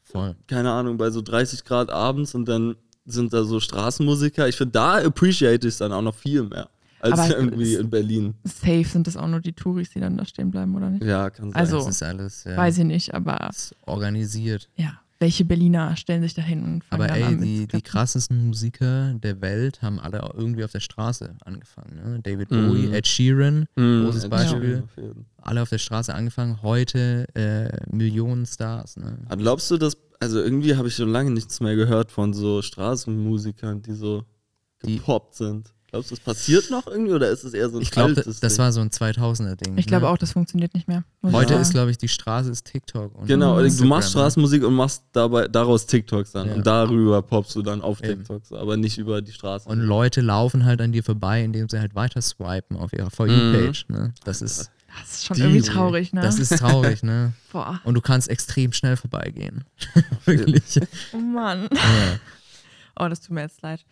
[0.04, 0.36] Voll.
[0.48, 4.50] keine Ahnung, bei so 30 Grad abends und dann sind da so Straßenmusiker.
[4.50, 6.68] Ich finde, da appreciate ich es dann auch noch viel mehr.
[7.00, 8.34] Als Aber irgendwie in Berlin.
[8.44, 11.04] safe sind das auch nur die Touris, die dann da stehen bleiben, oder nicht?
[11.04, 11.60] Ja, kann sein.
[11.60, 14.70] Also- Das ist alles ja, Weiß ich nicht, aber das ist organisiert.
[14.76, 15.00] ja.
[15.20, 19.16] Welche Berliner stellen sich da hin und fangen Aber ey, an die, die krassesten Musiker
[19.16, 21.96] der Welt haben alle irgendwie auf der Straße angefangen.
[21.96, 22.20] Ne?
[22.22, 22.68] David Mhm.
[22.68, 24.84] Bowie, Ed Sheeran, Mhm, großes Ed Beispiel.
[24.94, 26.62] Sheeran alle auf der Straße angefangen.
[26.62, 28.96] Heute äh, Millionen Stars.
[28.98, 29.18] Ne?
[29.28, 32.62] Aber glaubst du, dass, also irgendwie habe ich schon lange nichts mehr gehört von so
[32.62, 34.24] Straßenmusikern, die so
[34.86, 35.74] Die- gepoppt sind.
[35.90, 38.42] Glaubst du, das passiert noch irgendwie oder ist es eher so ein Ich glaube, das,
[38.42, 39.78] das war so ein 2000er-Ding.
[39.78, 40.12] Ich glaube ne?
[40.12, 41.06] auch, das funktioniert nicht mehr.
[41.24, 41.62] Heute sagen.
[41.62, 43.16] ist, glaube ich, die Straße ist TikTok.
[43.16, 44.12] Und Genau, du Instagram, machst ne?
[44.20, 46.50] Straßenmusik und machst dabei daraus TikToks dann.
[46.50, 46.56] Ja.
[46.56, 48.18] Und darüber poppst du dann auf Eben.
[48.20, 49.70] TikToks, aber nicht über die Straße.
[49.70, 53.26] Und Leute laufen halt an dir vorbei, indem sie halt weiter swipen auf ihrer For
[53.28, 53.86] You-Page.
[53.88, 54.14] Ne?
[54.26, 54.70] Das, ist,
[55.00, 56.20] Das ist schon Die- irgendwie traurig, ne?
[56.22, 57.32] das ist traurig, ne?
[57.54, 57.80] Boah.
[57.86, 59.64] Und du kannst extrem schnell vorbeigehen.
[60.26, 60.82] Wirklich.
[61.14, 61.70] Oh Mann.
[61.72, 62.20] Ja.
[63.00, 63.86] Oh, das tut mir jetzt leid.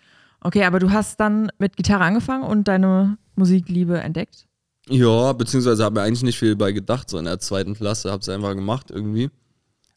[0.45, 4.45] Okay, aber du hast dann mit Gitarre angefangen und deine Musikliebe entdeckt?
[4.87, 8.21] Ja, beziehungsweise habe mir eigentlich nicht viel bei gedacht, so in der zweiten Klasse, habe
[8.21, 9.31] es einfach gemacht irgendwie.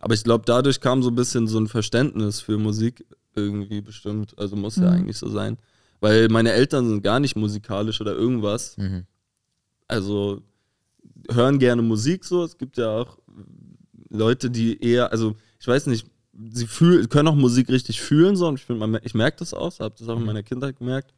[0.00, 4.38] Aber ich glaube, dadurch kam so ein bisschen so ein Verständnis für Musik irgendwie bestimmt.
[4.38, 4.96] Also muss ja Mhm.
[4.96, 5.58] eigentlich so sein.
[6.00, 8.78] Weil meine Eltern sind gar nicht musikalisch oder irgendwas.
[8.78, 9.04] Mhm.
[9.86, 10.40] Also
[11.30, 12.42] hören gerne Musik so.
[12.42, 13.18] Es gibt ja auch
[14.08, 16.06] Leute, die eher, also ich weiß nicht,
[16.50, 18.46] sie fühl, können auch Musik richtig fühlen so.
[18.48, 20.26] Und ich, find, man- ich merke das auch, habe das auch in Mhm.
[20.26, 21.12] meiner Kindheit gemerkt.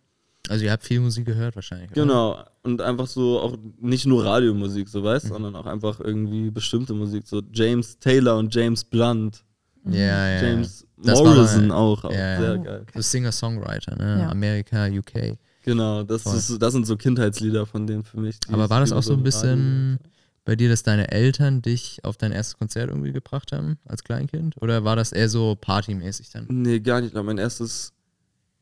[0.48, 1.90] Also ihr habt viel Musik gehört wahrscheinlich.
[1.92, 2.00] oder?
[2.02, 2.44] Genau.
[2.62, 5.28] Und einfach so auch nicht nur Radiomusik, so weißt, Mhm.
[5.28, 7.24] sondern auch einfach irgendwie bestimmte Musik.
[7.26, 9.44] So James Taylor und James Blunt.
[9.84, 10.42] Ja, ja.
[10.42, 12.04] James Das war Morrison mal- auch.
[12.04, 12.40] auch ja, ja.
[12.40, 12.62] Sehr Oh.
[12.62, 12.86] geil.
[12.94, 14.20] So Singer-Songwriter, ne?
[14.22, 14.28] Ja.
[14.30, 15.38] Amerika, UK.
[15.62, 18.36] Genau, das, ist, das sind so Kindheitslieder von denen für mich.
[18.50, 19.98] Aber war das auch so ein im Radio bisschen
[20.44, 24.54] bei dir, dass deine Eltern dich auf dein erstes Konzert irgendwie gebracht haben als Kleinkind?
[24.60, 26.46] Oder war das eher so partymäßig dann?
[26.48, 27.08] Nee, gar nicht.
[27.08, 27.92] Ich glaube, mein erstes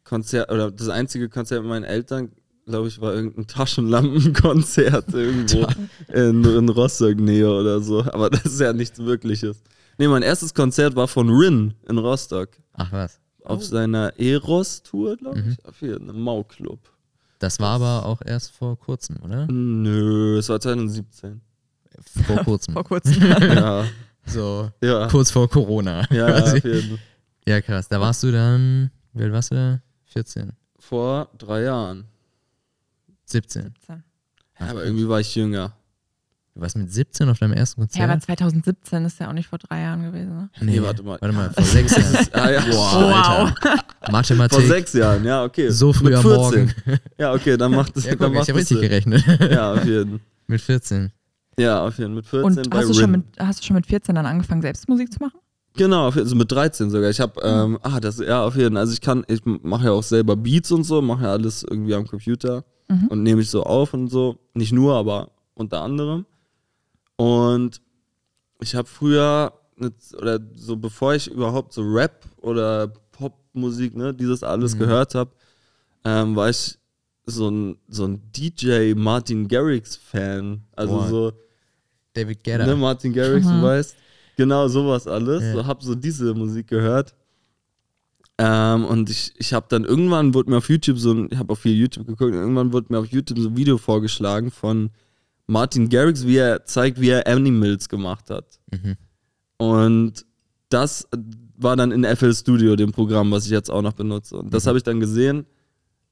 [0.05, 2.33] Konzert oder das einzige Konzert mit meinen Eltern,
[2.67, 5.67] glaube ich, war irgendein Taschenlampenkonzert irgendwo
[6.13, 8.03] in, in Rostock Nähe oder so.
[8.05, 9.63] Aber das ist ja nichts Wirkliches.
[9.99, 12.51] Nee, mein erstes Konzert war von Rin in Rostock.
[12.75, 13.21] Ach was.
[13.45, 15.51] Auf seiner Eros-Tour, glaube Mhm.
[15.59, 15.65] ich.
[15.65, 16.79] Auf hier, einem Mau-Club.
[17.39, 19.47] Das war aber auch erst vor kurzem, oder?
[19.47, 21.41] Nö, es war 2017.
[22.27, 22.75] Vor kurzem.
[22.75, 23.15] Vor kurzem.
[23.41, 23.85] ja,
[24.27, 25.07] so ja.
[25.09, 26.07] kurz vor Corona.
[26.11, 26.99] Ja, ja, quasi.
[27.47, 27.89] ja, krass.
[27.89, 29.81] Da warst du dann, wie alt warst du da?
[30.07, 32.05] 14, Vor drei Jahren.
[33.27, 33.75] 17.
[33.89, 34.01] Ja,
[34.71, 35.73] aber irgendwie war ich jünger.
[36.55, 37.99] Du warst mit 17 auf deinem ersten Konzert?
[38.01, 40.35] Ja, aber 2017 ist ja auch nicht vor drei Jahren gewesen.
[40.37, 40.51] Ne?
[40.61, 41.19] Nee, warte mal.
[41.21, 42.27] Warte mal, vor sechs Jahren.
[42.33, 42.61] Ah, ja.
[42.63, 43.53] Boah, Wow.
[43.63, 43.85] Alter.
[44.11, 44.59] Mathematik.
[44.59, 45.69] Vor sechs Jahren, ja, okay.
[45.71, 46.37] So früh Mit am 14.
[46.37, 46.75] Morgen.
[47.19, 49.25] Ja, okay, dann macht es Ja, dann guck, ich macht habe richtig gerechnet.
[49.53, 50.21] Ja, auf jeden.
[50.49, 51.13] mit 14.
[51.59, 52.15] Ja, auf jeden.
[52.15, 53.01] Mit 14 Und hast du, Rin.
[53.01, 55.39] schon mit, hast du schon mit 14 dann angefangen, selbst Musik zu machen?
[55.75, 57.11] Genau, also mit 13 sogar.
[57.11, 58.81] Ich habe, ähm, ah, das, ja, auf jeden Fall.
[58.81, 61.95] Also ich kann, ich mache ja auch selber Beats und so, mache ja alles irgendwie
[61.95, 62.65] am Computer
[63.11, 64.39] und nehme ich so auf und so.
[64.55, 66.25] Nicht nur, aber unter anderem.
[67.17, 67.81] Und
[68.61, 69.53] ich habe früher,
[70.17, 75.31] oder so bevor ich überhaupt so Rap oder Popmusik, ne, dieses alles gehört habe,
[76.05, 76.79] ähm, war ich
[77.27, 80.63] so ein, so ein DJ Martin Garrix Fan.
[80.75, 81.09] Also Boah.
[81.09, 81.33] so,
[82.19, 82.67] David Guetta.
[82.67, 83.97] ne, Martin Garrix, du weißt.
[84.37, 85.43] Genau, sowas alles.
[85.43, 85.53] Ja.
[85.55, 87.15] So, hab so diese Musik gehört.
[88.39, 91.53] Ähm, und ich, ich habe dann irgendwann, wurde mir auf YouTube so ein, ich habe
[91.53, 94.91] auch viel YouTube geguckt, und irgendwann wurde mir auf YouTube so ein Video vorgeschlagen von
[95.49, 98.61] Martin Garrix, wie er zeigt, wie er Animals gemacht hat.
[98.71, 98.97] Mhm.
[99.57, 100.25] Und
[100.69, 101.09] das
[101.57, 104.37] war dann in FL Studio, dem Programm, was ich jetzt auch noch benutze.
[104.37, 105.47] Und das habe ich dann gesehen,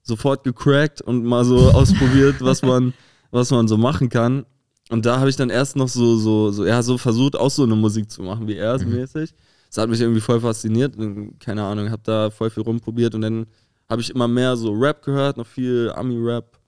[0.03, 2.92] sofort gecrackt und mal so ausprobiert, was man,
[3.31, 4.47] was man so machen kann.
[4.88, 7.64] Und da habe ich dann erst noch so, so, so, ja, so versucht, auch so
[7.64, 9.35] eine Musik zu machen, wie er es mäßig.
[9.68, 10.96] Das hat mich irgendwie voll fasziniert.
[10.96, 13.46] Und, keine Ahnung, habe da voll viel rumprobiert und dann
[13.88, 16.59] habe ich immer mehr so Rap gehört, noch viel Ami-Rap.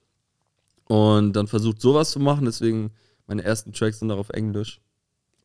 [0.85, 2.45] Und dann versucht, sowas zu machen.
[2.45, 2.91] Deswegen,
[3.27, 4.81] meine ersten Tracks sind auch auf Englisch.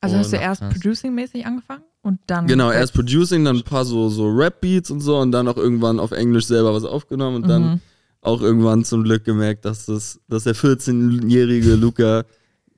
[0.00, 0.62] Also hast du Und- erst.
[0.62, 2.46] Producing-mäßig angefangen und dann.
[2.46, 5.98] Genau, erst Producing, dann ein paar so, so Rap-Beats und so und dann auch irgendwann
[6.00, 7.80] auf Englisch selber was aufgenommen und dann
[8.20, 12.24] auch irgendwann zum Glück gemerkt, dass, das, dass der 14-jährige Luca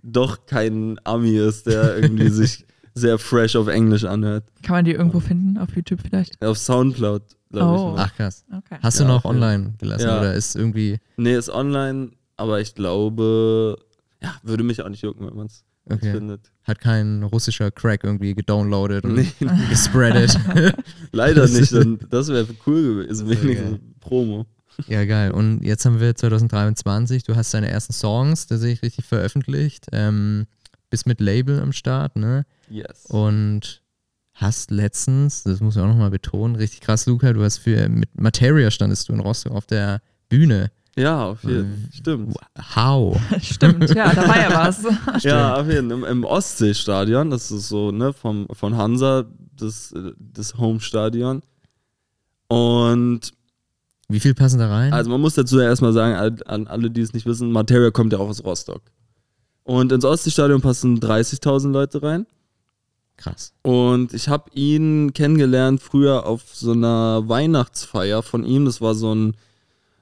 [0.06, 2.64] doch kein Ami ist, der irgendwie sich
[2.94, 4.44] sehr fresh auf Englisch anhört.
[4.62, 5.58] Kann man die irgendwo finden?
[5.58, 6.42] Auf YouTube vielleicht?
[6.44, 7.94] Auf Soundcloud, glaube Oh.
[7.96, 8.00] ich.
[8.00, 8.44] Ach krass.
[8.50, 8.78] Okay.
[8.82, 10.18] Hast Ja, du noch jeden online gelassen Ja.
[10.20, 10.98] oder ist irgendwie.
[11.16, 13.76] Nee, ist online, aber ich glaube,
[14.22, 16.10] ja, würde mich auch nicht jucken, wenn man es Okay.
[16.12, 16.50] findet.
[16.64, 19.28] Hat kein russischer Crack irgendwie gedownloadet und Nee,
[19.70, 20.36] gespreadet.
[21.12, 21.72] leider nicht.
[21.72, 23.78] Dann, das wäre cool gewesen, wenigstens.
[24.00, 24.46] Promo.
[24.86, 25.30] Ja, geil.
[25.30, 27.24] Und jetzt haben wir 2023.
[27.24, 29.86] Du hast deine ersten Songs, da sehe ich richtig veröffentlicht.
[29.92, 30.46] Ähm,
[30.90, 32.46] bist mit Label am Start, ne?
[32.68, 33.06] Yes.
[33.06, 33.82] Und
[34.34, 38.20] hast letztens, das muss ich auch nochmal betonen, richtig krass, Luca, du hast für mit
[38.20, 40.70] Materia standest du in Rostock auf der Bühne.
[40.96, 41.92] Ja, auf jeden Fall.
[41.92, 42.36] Stimmt.
[42.74, 43.20] How?
[43.42, 44.86] Stimmt, ja, da war ja was.
[45.24, 45.98] Ja, auf jeden Fall.
[45.98, 49.24] Im, im Ostseestadion, das ist so, ne, vom, von Hansa,
[49.56, 51.42] das, das Home-Stadion.
[52.48, 53.32] Und
[54.08, 54.92] Wie viel passen da rein?
[54.92, 56.14] also man muss dazu ja erstmal sagen,
[56.46, 58.82] an- alle, die es nicht wissen, Materia kommt ja auch aus Rostock.
[59.64, 62.26] Und ins Ostseestadion passen 30.000 Leute rein.
[63.16, 63.52] krass.
[63.62, 68.64] Und ich habe ihn kennengelernt früher auf so einer Weihnachtsfeier von ihm.
[68.66, 69.34] Das war so ein,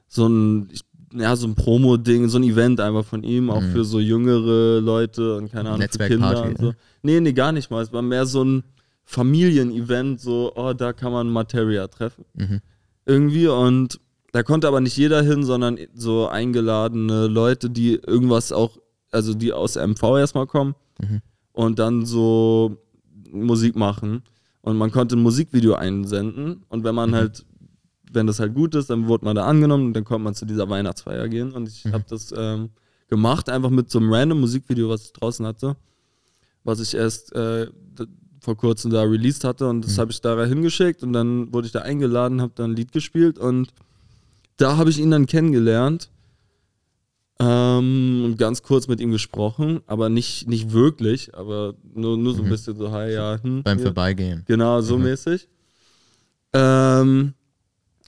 [0.09, 0.69] so ein,
[1.15, 5.37] ja, so ein Promo-Ding, so ein Event einfach von ihm, auch für so jüngere Leute
[5.37, 6.67] und keine Ahnung, für Kinder und so.
[6.67, 6.77] ne?
[7.03, 7.83] Nee, nee, gar nicht mal.
[7.83, 8.65] Es war mehr so ein
[9.05, 12.25] Familienevent, so, oh, da kann man Materia treffen.
[12.35, 12.61] Mhm.
[13.07, 14.01] Irgendwie und
[14.33, 18.79] da konnte aber nicht jeder hin, sondern so eingeladene Leute, die irgendwas auch,
[19.13, 21.21] also die aus MV erstmal kommen Mhm.
[21.53, 22.77] und dann so
[23.31, 24.23] Musik machen.
[24.63, 27.15] Und man konnte ein Musikvideo einsenden und wenn man Mhm.
[27.15, 27.45] halt,
[28.13, 30.47] wenn das halt gut ist, dann wurde man da angenommen und dann konnte man zu
[30.47, 31.53] dieser Weihnachtsfeier gehen.
[31.53, 31.93] Und ich Mhm.
[31.93, 32.71] habe das ähm,
[33.09, 35.77] gemacht, einfach mit so einem random Musikvideo, was ich draußen hatte,
[36.65, 37.67] was ich erst äh,
[38.45, 39.83] vor kurzem da released hatte und Mhm.
[39.83, 42.93] das habe ich da hingeschickt und dann wurde ich da eingeladen, habe dann ein Lied
[42.93, 43.69] gespielt und
[44.59, 46.11] da habe ich ihn dann kennengelernt
[47.41, 52.43] ähm, und ganz kurz mit ihm gesprochen, aber nicht, nicht wirklich, aber nur, nur so
[52.43, 53.63] ein bisschen so, hi, ja, hm, Mhm.
[53.65, 53.87] Beim hier.
[53.87, 54.43] Vorbeigehen.
[54.47, 55.49] Genau, so mäßig.
[56.53, 57.35] Ähm,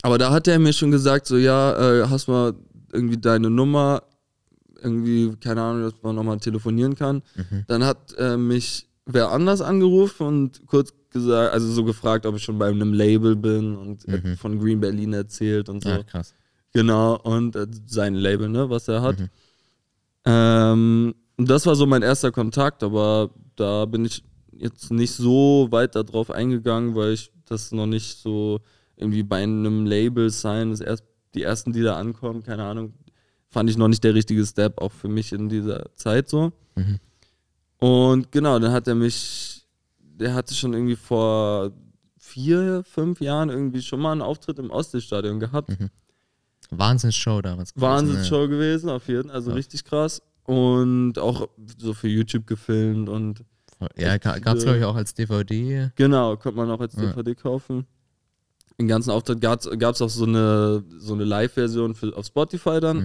[0.03, 2.55] aber da hat er mir schon gesagt, so, ja, äh, hast mal
[2.93, 4.03] irgendwie deine Nummer,
[4.81, 7.23] irgendwie, keine Ahnung, dass man nochmal telefonieren kann.
[7.35, 7.65] Mhm.
[7.67, 12.43] Dann hat äh, mich wer anders angerufen und kurz gesagt, also so gefragt, ob ich
[12.43, 14.37] schon bei einem Label bin und äh, Mhm.
[14.37, 15.91] von Green Berlin erzählt und so.
[15.91, 16.35] Ach, krass.
[16.73, 19.19] Genau, und äh, sein Label, ne, was er hat.
[19.19, 19.29] Mhm.
[20.25, 25.69] Ähm, und das war so mein erster Kontakt, aber da bin ich jetzt nicht so
[25.71, 28.61] weit darauf eingegangen, weil ich das noch nicht so
[28.97, 32.95] irgendwie bei einem Label sein, das erst die ersten, die da ankommen, keine Ahnung,
[33.51, 36.53] fand ich noch nicht der richtige Step, auch für mich in dieser Zeit so.
[36.75, 36.99] Mhm.
[37.79, 39.65] Und genau, dann hat er mich,
[40.01, 41.73] der hatte schon irgendwie vor
[42.19, 45.69] vier, fünf Jahren irgendwie schon mal einen Auftritt im Ostseestadion gehabt.
[45.69, 45.91] Mhm.
[46.71, 47.73] Wahnsinnsshow damals.
[47.77, 49.37] Wahnsinnsshow gewesen, auf jeden Fall.
[49.37, 49.57] Also Ja.
[49.57, 50.21] richtig krass.
[50.45, 53.45] Und auch so für YouTube gefilmt und?
[53.97, 55.91] Ja, gab es glaube ich auch als DVD.
[55.97, 57.03] genau, konnte man auch als Ja.
[57.13, 57.87] DVD kaufen.
[58.79, 62.97] Den ganzen Auftritt gab es auch so eine, so eine Live-Version auf Spotify dann.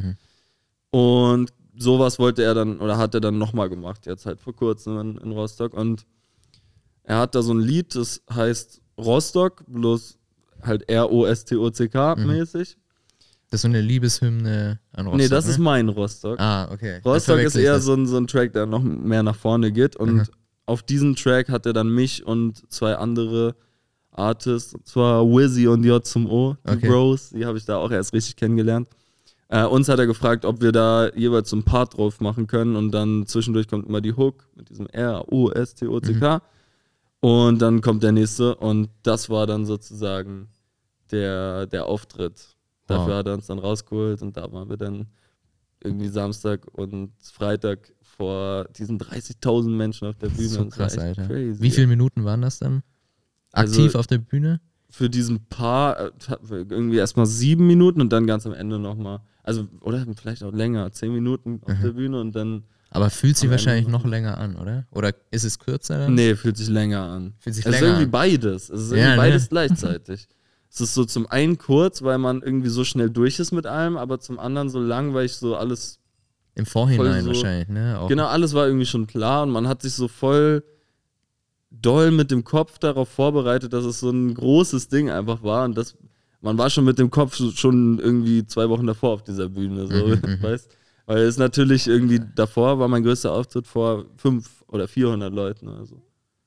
[0.91, 0.99] Mhm.
[0.99, 4.99] Und sowas wollte er dann, oder hat er dann nochmal gemacht, jetzt halt vor kurzem
[4.99, 5.73] in, in Rostock.
[5.73, 6.05] Und
[7.03, 10.17] er hat da so ein Lied, das heißt Rostock, bloß
[10.63, 12.27] halt R-O-S-T-O-C-K Mhm.
[12.27, 12.77] mäßig.
[13.49, 15.17] Das ist so eine Liebeshymne an Rostock.
[15.21, 15.51] nee, das ne?
[15.51, 16.39] ist mein Rostock.
[16.39, 17.01] Ah, okay.
[17.03, 17.83] Rostock ist eher das.
[17.85, 19.95] so ein, so ein Track, der noch mehr nach vorne geht.
[19.97, 20.23] Und Mhm.
[20.67, 23.55] auf diesen Track hat er dann mich und zwei andere
[24.11, 26.87] Artists, und zwar Wizzy und J zum O, die Okay.
[26.89, 28.87] Bros, die habe ich da auch erst richtig kennengelernt.
[29.53, 32.77] Äh, uns hat er gefragt, ob wir da jeweils so ein Part drauf machen können
[32.77, 36.41] und dann zwischendurch kommt immer die Hook mit diesem R-U-S-T-O-C-K
[37.19, 40.47] und dann kommt der nächste und das war dann sozusagen
[41.11, 42.55] der, der Auftritt.
[42.87, 43.19] Dafür Wow.
[43.19, 45.07] hat er uns dann rausgeholt und da waren wir dann
[45.83, 50.47] irgendwie Samstag und Freitag vor diesen 30.000 Menschen auf der Das Bühne.
[50.47, 51.27] ist so das krass, Alter.
[51.27, 51.61] crazy.
[51.61, 52.83] Wie viele Minuten waren das dann?
[53.51, 54.61] Also- Aktiv auf der Bühne?
[54.93, 56.12] Für diesen Paar äh,
[56.51, 60.91] irgendwie erstmal sieben Minuten und dann ganz am Ende nochmal, also oder vielleicht auch länger,
[60.91, 61.82] zehn Minuten auf Mhm.
[61.82, 64.86] der Bühne und dann, Aber fühlt sich wahrscheinlich noch- länger an, oder?
[64.91, 66.13] Oder ist es kürzer dann?
[66.13, 67.34] nee, fühlt sich länger an.
[67.39, 68.12] Fühlt sich es ist länger irgendwie an.
[68.12, 68.69] beides.
[68.69, 69.17] Es ist Ja, irgendwie ne?
[69.17, 70.27] beides gleichzeitig.
[70.69, 73.95] Es ist so zum einen kurz, weil man irgendwie so schnell durch ist mit allem,
[73.97, 75.99] aber zum anderen so lang, weil ich so alles
[76.56, 77.97] Im Vorhinein so- wahrscheinlich, ne?
[77.97, 80.63] Auch Genau, alles war irgendwie schon klar und man hat sich so voll
[81.71, 85.77] doll mit dem Kopf darauf vorbereitet, dass es so ein großes Ding einfach war und
[85.77, 85.97] das,
[86.41, 89.93] man war schon mit dem Kopf schon irgendwie zwei Wochen davor auf dieser Bühne, so,
[90.07, 90.38] Mhm, mhm.
[90.43, 90.69] weißt
[91.05, 95.86] Weil es natürlich irgendwie davor war mein größter Auftritt vor fünf oder 400 Leuten oder
[95.86, 96.01] so.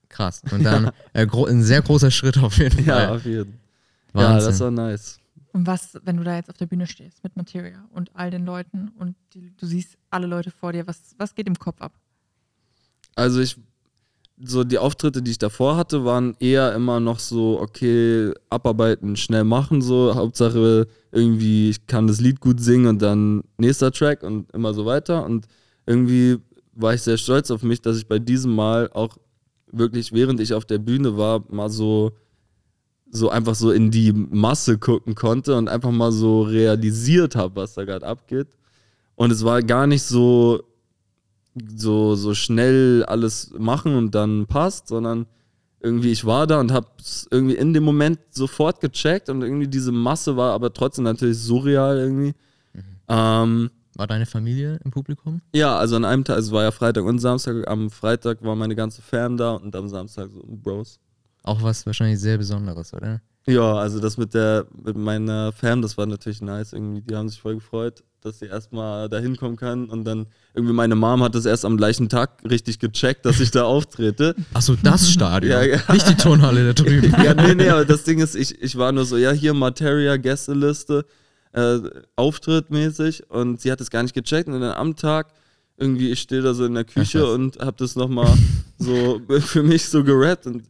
[0.09, 0.43] krass.
[0.53, 3.17] Und dann äh, gro ein sehr großer Schritt auf jeden Ja, Fall.
[3.17, 3.59] auf jeden
[4.13, 4.23] Fall.
[4.23, 5.19] Ja, das war nice.
[5.53, 8.45] Und was, wenn du da jetzt auf der Bühne stehst mit Materia und all den
[8.45, 11.93] Leuten und die, du siehst alle Leute vor dir, was, was geht im Kopf ab?
[13.17, 13.57] Also ich,
[14.43, 19.45] so die Auftritte, die ich davor hatte, waren eher immer noch so, okay, abarbeiten, schnell
[19.45, 24.51] machen, so, Hauptsache irgendwie, ich kann das Lied gut singen und dann nächster Track und
[24.53, 25.25] immer so weiter.
[25.25, 25.47] Und
[25.87, 26.39] irgendwie
[26.73, 29.17] war ich sehr stolz auf mich, dass ich bei diesem Mal auch
[29.71, 32.13] wirklich, während ich auf der Bühne war, mal so,
[33.11, 37.75] so einfach so in die Masse gucken konnte und einfach mal so realisiert habe, was
[37.75, 38.49] da gerade abgeht.
[39.15, 40.61] Und es war gar nicht so,
[41.55, 45.27] so, so schnell alles machen und dann passt, sondern
[45.81, 49.93] irgendwie ich war da und hab's irgendwie in dem Moment sofort gecheckt und irgendwie diese
[49.93, 52.35] Masse war aber trotzdem natürlich surreal irgendwie.
[53.07, 55.43] Ähm, War deine Familie im Publikum?
[55.55, 58.75] ja, also an einem Tag, es war ja Freitag und Samstag, am Freitag war meine
[58.75, 60.99] ganze Fan da und am Samstag so Bros.
[61.43, 63.21] Auch was wahrscheinlich sehr Besonderes, oder?
[63.47, 67.03] Ja, also das mit der, mit meiner Fam, das war natürlich nice irgendwie.
[67.03, 69.91] Die haben sich voll gefreut, dass sie erstmal da hinkommen kann.
[69.91, 73.51] Und dann irgendwie meine Mom hat das erst am gleichen Tag richtig gecheckt, dass ich
[73.51, 74.35] da auftrete.
[74.55, 75.53] Achso, das Stadion.
[75.53, 75.93] Ja, ja.
[75.93, 77.15] Nicht die Turnhalle da drüben.
[77.25, 80.17] ja, nee, nee, aber das Ding ist, ich, ich war nur so, ja, hier Materia,
[80.17, 81.05] Gästeliste,
[81.53, 81.81] äh,
[82.17, 83.29] Auftrittmäßig.
[83.29, 84.49] Und sie hat es gar nicht gecheckt.
[84.49, 85.35] Und dann am Tag
[85.77, 88.33] irgendwie, ich stehe da so in der Küche Ach, und hab das nochmal
[88.79, 90.63] so für mich so gerappt und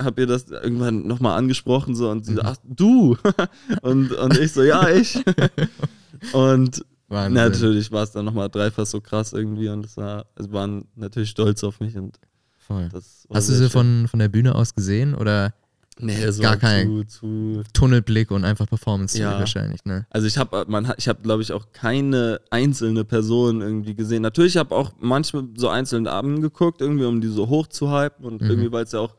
[0.00, 2.36] hab, hab ihr das irgendwann nochmal angesprochen so und sie Mhm.
[2.36, 3.16] so, ach du
[3.82, 5.16] und, und ich so, ja, ich
[6.32, 7.34] und Wahnsinn.
[7.34, 11.30] natürlich war es dann nochmal dreifach so krass irgendwie und es war, es waren natürlich
[11.30, 12.18] stolz auf mich und
[12.58, 12.88] Voll.
[12.92, 13.70] Hast du sie schön.
[13.70, 15.52] von, von der Bühne aus gesehen oder
[15.98, 19.40] nee, das gar kein- zu, zu Tunnelblick und einfach Performance Ja.
[19.40, 20.06] wahrscheinlich, ne?
[20.10, 24.22] Also ich habe, man, ich habe, glaube ich, auch keine einzelne Person irgendwie gesehen.
[24.22, 28.24] Natürlich habe auch manchmal so einzelne Abenden geguckt, irgendwie um die so hoch zu hypen
[28.24, 28.50] und Mhm.
[28.50, 29.16] irgendwie, weil es ja auch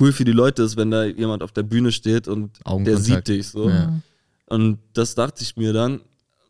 [0.00, 3.28] cool für die Leute ist, wenn da jemand auf der Bühne steht und der sieht
[3.28, 3.68] dich so.
[3.68, 4.00] Ja.
[4.46, 6.00] Und das dachte ich mir dann.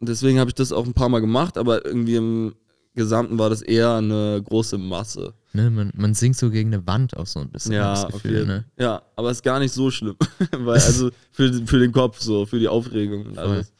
[0.00, 2.54] Und deswegen habe ich das auch ein paar Mal gemacht, aber irgendwie im
[2.94, 5.34] Gesamten war das eher eine große Masse.
[5.52, 5.70] ne?
[5.70, 7.72] Man, man singt so gegen eine Wand auch so ein bisschen.
[7.72, 8.64] Ja, Gefühl, jeden ne?
[8.78, 10.16] Ja, aber es ist gar nicht so schlimm.
[10.52, 13.72] weil, also für, für den Kopf so, für die Aufregung und alles.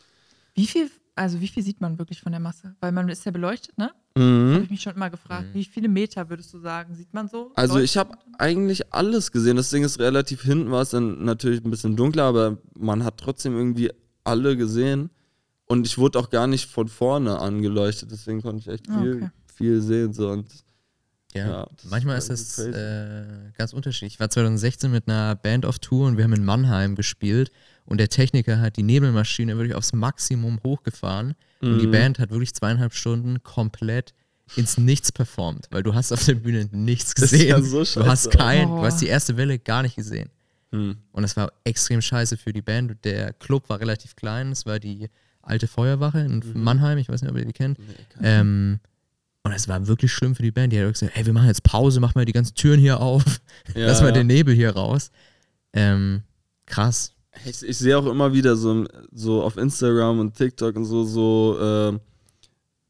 [0.54, 2.74] Wie viel, also wie viel sieht man wirklich von der Masse?
[2.80, 3.90] Weil man ist ja beleuchtet, ne?
[4.18, 4.54] Mhm.
[4.54, 5.46] Habe ich mich schon immer gefragt.
[5.52, 7.52] Wie viele Meter würdest du sagen, sieht man so?
[7.54, 9.56] Also ich habe eigentlich alles gesehen.
[9.56, 13.18] Das Ding ist relativ hinten, war es dann natürlich ein bisschen dunkler, aber man hat
[13.18, 13.90] trotzdem irgendwie
[14.24, 15.10] alle gesehen.
[15.66, 19.16] Und ich wurde auch gar nicht von vorne angeleuchtet, deswegen konnte ich echt Ah, viel,
[19.16, 19.30] okay.
[19.54, 20.12] viel sehen.
[20.14, 20.30] So.
[20.30, 20.46] Und
[21.34, 23.24] Ja, Ja, manchmal ist das äh,
[23.58, 24.14] ganz unterschiedlich.
[24.14, 27.52] Ich war 2016 mit einer Band auf Tour und wir haben in Mannheim gespielt
[27.84, 31.90] und der Techniker hat die Nebelmaschine wirklich aufs Maximum hochgefahren und die Mhm.
[31.92, 34.14] Band hat wirklich zweieinhalb Stunden komplett
[34.56, 37.48] ins Nichts performt, weil du hast auf der Bühne nichts Das ist gesehen.
[37.48, 38.76] ja so du hast kein, Oh.
[38.78, 40.30] du hast die erste Welle gar nicht gesehen.
[40.72, 40.96] hm.
[41.12, 43.04] Und es war extrem scheiße für die Band.
[43.04, 44.52] Der Club war relativ klein.
[44.52, 45.08] Es war die
[45.42, 46.62] alte Feuerwache in Mhm.
[46.62, 46.98] Mannheim.
[46.98, 47.78] Ich weiß nicht, ob ihr die kennt.
[48.22, 48.80] Ähm,
[49.44, 50.72] und es war wirklich schlimm für die Band.
[50.72, 53.24] Die hat gesagt, hey, wir machen jetzt Pause, mach mal die ganzen Türen hier auf.
[53.74, 54.12] Ja, Lass mal ja.
[54.12, 55.10] den Nebel hier raus.
[55.72, 56.22] Ähm,
[56.66, 57.12] krass.
[57.44, 61.58] Ich, ich sehe auch immer wieder so, so auf Instagram und TikTok und so, so
[61.60, 61.98] äh,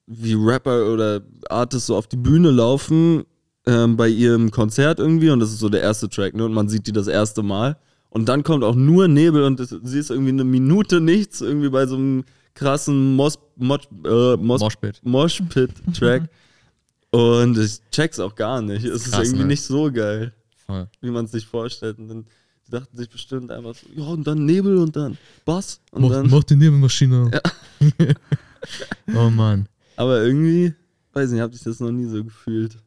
[0.07, 1.21] wie Rapper oder
[1.51, 3.25] Artists so auf die Bühne laufen
[3.67, 6.45] ähm, bei ihrem Konzert irgendwie und das ist so der erste Track, ne?
[6.45, 7.77] Und man sieht die das erste Mal.
[8.11, 11.87] Und dann kommt auch nur Nebel und sie ist irgendwie eine Minute nichts, irgendwie bei
[11.87, 12.25] so einem
[12.55, 15.01] krassen Mos, Mos, äh, Mos, Moshpit.
[15.05, 16.31] Moshpit-Track.
[17.11, 18.85] Und ich check's auch gar nicht.
[18.85, 19.47] Es ist irgendwie ne?
[19.47, 20.35] nicht so geil,
[20.67, 20.89] Voll.
[21.01, 21.99] wie man es sich vorstellt.
[21.99, 22.27] Und dann
[22.69, 25.81] die dachten sich bestimmt einfach so, ja, und dann Nebel und dann Bass.
[25.91, 27.31] Und Mach, dann, mach die Nebelmaschine.
[29.15, 29.69] oh Mann.
[29.97, 30.75] aber irgendwie,
[31.13, 32.79] weiß nicht, hab ich das noch nie so gefühlt.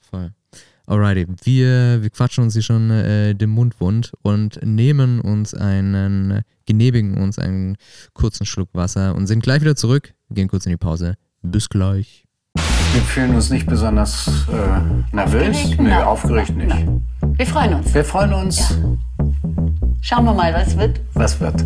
[0.00, 0.32] Voll.
[0.86, 6.42] Alrighty, wir, wir quatschen uns hier schon äh, den Mund wund und nehmen uns einen,
[6.64, 7.76] genehmigen uns einen
[8.14, 10.14] kurzen Schluck Wasser und sind gleich wieder zurück.
[10.30, 11.16] Gehen kurz in die Pause.
[11.42, 12.27] Bis gleich.
[12.92, 15.56] Wir fühlen uns nicht besonders äh, nervös.
[15.56, 15.78] Aufgeregt?
[15.80, 16.04] Nee, Nein.
[16.04, 16.76] aufgeregt nicht.
[17.36, 17.94] Wir freuen uns.
[17.94, 18.78] Wir freuen uns,
[20.00, 21.00] Schauen wir mal, was wird.
[21.14, 21.64] was wird.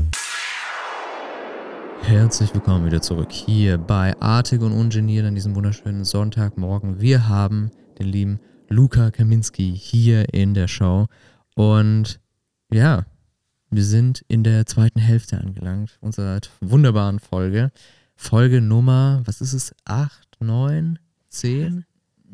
[2.03, 7.01] Herzlich willkommen wieder zurück hier bei Artig und Ungeniert an diesem wunderschönen Sonntagmorgen.
[7.01, 11.07] Wir haben den lieben Luca Kaminski hier in der Show
[11.55, 12.19] und
[12.73, 13.05] ja,
[13.71, 17.71] wir sind in der zweiten Hälfte angelangt unserer wunderbaren Folge.
[18.17, 19.75] Folge Nummer, was ist es?
[19.85, 20.99] Acht, neun,
[21.33, 21.85] zehn,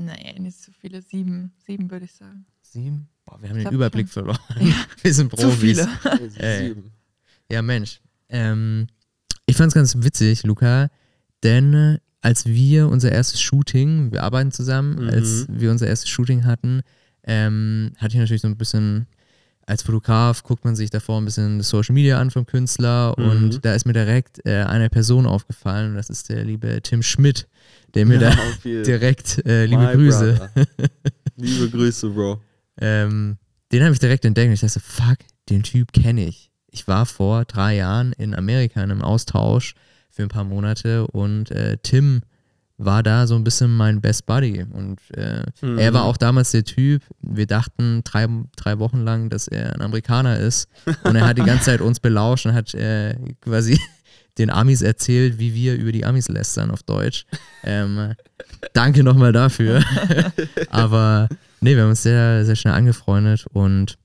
[0.01, 1.03] Nee, nicht so viele.
[1.03, 1.53] Sieben.
[1.67, 2.47] Sieben würde ich sagen.
[2.63, 3.09] sieben?
[3.25, 4.25] Boah, wir haben den glaub Überblick schon.
[4.25, 4.39] verloren.
[5.03, 5.81] Wir sind Zu Profis.
[5.81, 5.89] viele.
[6.37, 6.69] Ey.
[6.69, 6.93] Sieben.
[7.51, 8.01] Ja, Mensch.
[8.29, 8.87] Ähm,
[9.47, 10.89] ich fand es ganz witzig, Luca,
[11.43, 15.09] denn äh, als wir unser erstes Shooting, wir arbeiten zusammen, Mhm.
[15.11, 16.83] als wir unser erstes Shooting hatten,
[17.25, 19.07] ähm, hatte ich natürlich so ein bisschen,
[19.69, 23.25] als Fotograf guckt man sich davor ein bisschen Social Media an vom Künstler Mhm.
[23.31, 27.03] und da ist mir direkt äh, eine Person aufgefallen und das ist der liebe Tim
[27.03, 27.47] Schmidt,
[27.95, 30.51] der mir Ja, da direkt äh, liebe My Grüße.
[31.37, 32.41] Liebe Grüße, Bro.
[32.81, 33.37] Ähm,
[33.71, 35.19] den habe ich direkt entdeckt und ich dachte, fuck,
[35.51, 36.51] den Typ kenne ich.
[36.71, 39.75] Ich war vor drei Jahren in Amerika in einem Austausch
[40.11, 42.23] für ein paar Monate und äh, Tim
[42.81, 45.79] war da so ein bisschen mein Best Buddy und äh, Mhm.
[45.79, 49.83] er war auch damals der Typ, wir dachten drei, drei Wochen lang, dass er ein
[49.83, 50.69] Amerikaner ist
[51.05, 53.79] und er hat die ganze Zeit uns belauscht und hat äh, quasi
[54.39, 57.27] den Amis erzählt, wie wir über die Amis lästern auf Deutsch.
[57.65, 58.15] Ähm,
[58.73, 59.83] danke nochmal dafür.
[60.71, 61.29] Aber
[61.61, 63.99] nee, wir haben uns sehr, sehr schnell angefreundet und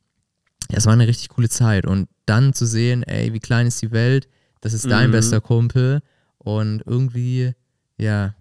[0.71, 1.85] ja, es war eine richtig coole Zeit.
[1.85, 4.27] Und dann zu sehen, ey, wie klein ist die Welt,
[4.61, 5.13] das ist dein Mhm.
[5.13, 6.01] bester Kumpel
[6.39, 7.51] und irgendwie,
[7.97, 8.33] ja,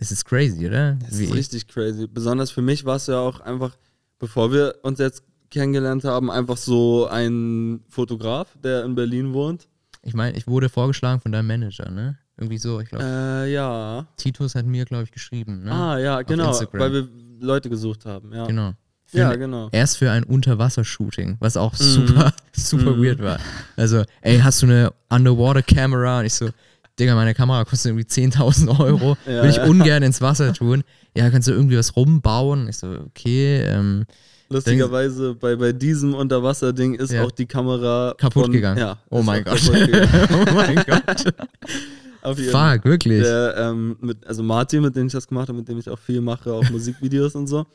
[0.00, 0.96] es ist crazy, oder?
[1.10, 2.06] Wie- ist richtig crazy.
[2.06, 3.76] Besonders für mich war es ja auch einfach,
[4.18, 9.68] bevor wir uns jetzt kennengelernt haben, einfach so ein Fotograf, der in Berlin wohnt.
[10.02, 12.18] Ich meine, ich wurde vorgeschlagen von deinem Manager, ne?
[12.36, 14.06] Irgendwie so, ich glaube, Äh, ja.
[14.16, 15.72] Titus hat mir, glaube ich, geschrieben, ne?
[15.72, 16.48] Ah, ja, genau.
[16.50, 16.80] Instagram.
[16.80, 17.08] Weil wir
[17.40, 18.46] Leute gesucht haben, ja.
[18.46, 18.72] Genau.
[19.06, 19.70] Für Ja, genau.
[19.72, 23.02] Erst für ein Unterwasser-Shooting, was auch super, super Mhm.
[23.02, 23.38] weird war.
[23.76, 26.20] Also, ey, hast du eine Underwater-Camera?
[26.20, 26.50] Und ich so,
[26.98, 29.16] Digga, meine Kamera kostet irgendwie 10.000 Euro.
[29.26, 30.82] Ja, Will ich ungern ins Wasser tun.
[31.14, 32.68] Ja, kannst du irgendwie was rumbauen?
[32.68, 34.04] Ich so, okay, ähm,
[34.50, 37.24] Lustigerweise bei, bei diesem Unterwasser-Ding ist Ja.
[37.24, 38.78] auch die Kamera kaputt von, gegangen.
[38.78, 39.60] Ja, oh mein Gott.
[39.70, 41.24] oh mein Gott.
[42.22, 43.22] Auf jeden Fuck, wirklich.
[43.22, 45.98] Der, ähm, mit, also Martin, mit dem ich das gemacht habe, mit dem ich auch
[45.98, 47.66] viel mache, auch Musikvideos und so,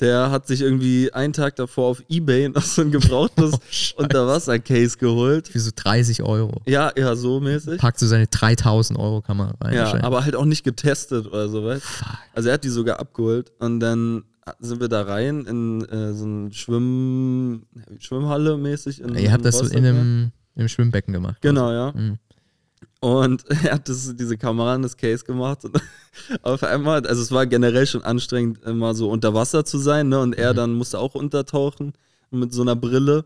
[0.00, 3.54] der hat sich irgendwie einen Tag davor auf Ebay noch so ein gebrauchtes
[3.96, 4.02] Oh.
[4.02, 5.48] Unterwasser-Case geholt.
[5.48, 6.60] Für so 30 Euro.
[6.66, 7.78] Ja, ja, so mäßig.
[7.78, 9.74] Packt so seine 3000 Euro Kamera rein.
[9.74, 12.18] Ja, aber halt auch nicht getestet oder so, weißt Fuck.
[12.34, 14.24] Also er hat die sogar abgeholt und dann
[14.60, 17.66] sind wir da rein in äh, so eine Schwimm
[17.98, 19.00] Schwimmhalle mäßig.
[19.00, 19.88] In, Ihr habt das so in ne?
[19.88, 21.36] einem im Schwimmbecken gemacht.
[21.42, 21.92] Genau, ja.
[21.92, 22.18] Mhm.
[23.06, 25.80] Und er hat das, diese Kamera in das Case gemacht und
[26.42, 30.18] auf einmal, also es war generell schon anstrengend, immer so unter Wasser zu sein, ne?
[30.18, 31.92] Und er dann musste auch untertauchen
[32.32, 33.24] mit so einer Brille.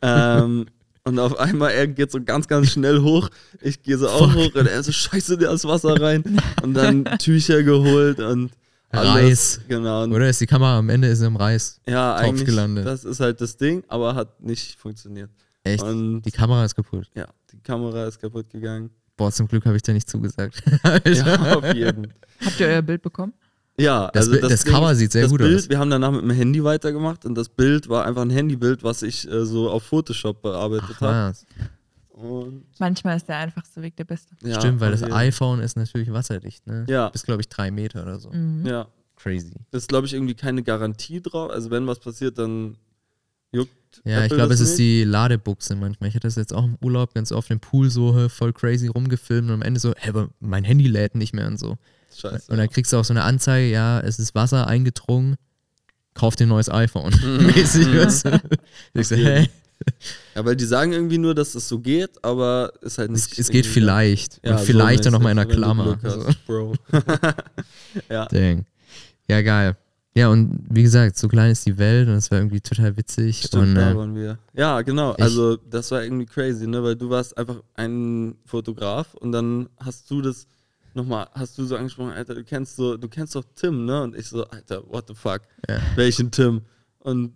[0.00, 0.64] ähm,
[1.04, 3.28] und auf einmal, er geht so ganz, ganz schnell hoch.
[3.60, 6.40] Ich gehe so auch hoch und er so, scheiße, der ist Wasser rein.
[6.62, 8.52] Und dann Tücher geholt und
[8.88, 9.14] alles.
[9.14, 9.60] Reis.
[9.68, 10.04] Genau.
[10.06, 11.78] Oder ist die Kamera am Ende ist im Reis?
[11.86, 12.86] ja, Topf eigentlich, gelandet.
[12.86, 15.28] das ist halt das Ding, aber hat nicht funktioniert.
[15.64, 15.82] Echt?
[15.82, 17.10] Und Die Kamera ist kaputt.
[17.14, 18.90] ja, die Kamera ist kaputt gegangen.
[19.16, 20.62] Boah, zum Glück habe ich da nicht zugesagt.
[21.06, 22.12] Ja, auf jeden
[22.44, 23.32] Habt ihr euer Bild bekommen?
[23.78, 25.68] Ja, Das also das Ding Cover ist, sieht sehr das gut Bild, aus.
[25.68, 29.02] Wir haben danach mit dem Handy weitergemacht und das Bild war einfach ein Handybild, was
[29.02, 31.34] ich äh, so auf Photoshop bearbeitet habe.
[32.78, 34.36] Manchmal ist der einfachste Weg der beste.
[34.42, 36.86] ja, Stimmt, weil das jeden- iPhone ist natürlich wasserdicht, ne?
[36.88, 37.08] Ja.
[37.08, 38.30] Bis, glaube ich, drei Meter oder so.
[38.30, 38.64] Mhm.
[38.66, 39.52] Ja, Crazy.
[39.72, 41.50] ist glaube ich irgendwie keine Garantie drauf.
[41.50, 42.76] Also wenn was passiert, dann
[43.54, 43.70] juckt.
[44.04, 46.08] Ja, ich Apple glaube, das es ist die Ladebuchse manchmal.
[46.08, 49.48] Ich hatte das jetzt auch im Urlaub ganz oft im Pool so voll crazy rumgefilmt
[49.48, 51.78] und am Ende so, hä, aber mein Handy lädt nicht mehr und so.
[52.16, 52.50] Scheiße.
[52.50, 55.36] Und dann kriegst du auch so eine Anzeige, ja, es ist Wasser eingedrungen,
[56.14, 57.12] kauf dir ein neues iPhone.
[57.40, 58.40] Mäßig, weißt du?
[58.94, 59.20] Ich so, Mhm.
[59.24, 59.48] hä?
[60.36, 63.38] ja, weil die sagen irgendwie nur, dass es so geht, aber ist halt Es, nicht.
[63.38, 64.40] es geht irgendwie- vielleicht.
[64.44, 65.98] Ja, und so vielleicht dann nochmal in einer Klammer.
[66.02, 66.26] So.
[66.26, 66.74] hast, Bro.
[68.08, 68.26] ja.
[68.26, 68.64] Dang.
[69.28, 69.76] Ja, geil.
[70.16, 73.42] Ja, und wie gesagt, so klein ist die Welt und es war irgendwie total witzig.
[73.46, 74.38] Stimmt, und da äh, waren wir.
[74.52, 75.10] Ja, genau.
[75.12, 76.82] Also, das war irgendwie crazy, ne?
[76.84, 80.46] Weil du warst einfach ein Fotograf und dann hast du das
[80.94, 84.02] nochmal, hast du so angesprochen, Alter, du kennst so, du kennst doch Tim, ne?
[84.02, 85.40] Und ich so, Alter, what the fuck?
[85.68, 85.78] Ja.
[85.96, 86.60] Welchen Tim?
[87.00, 87.32] Und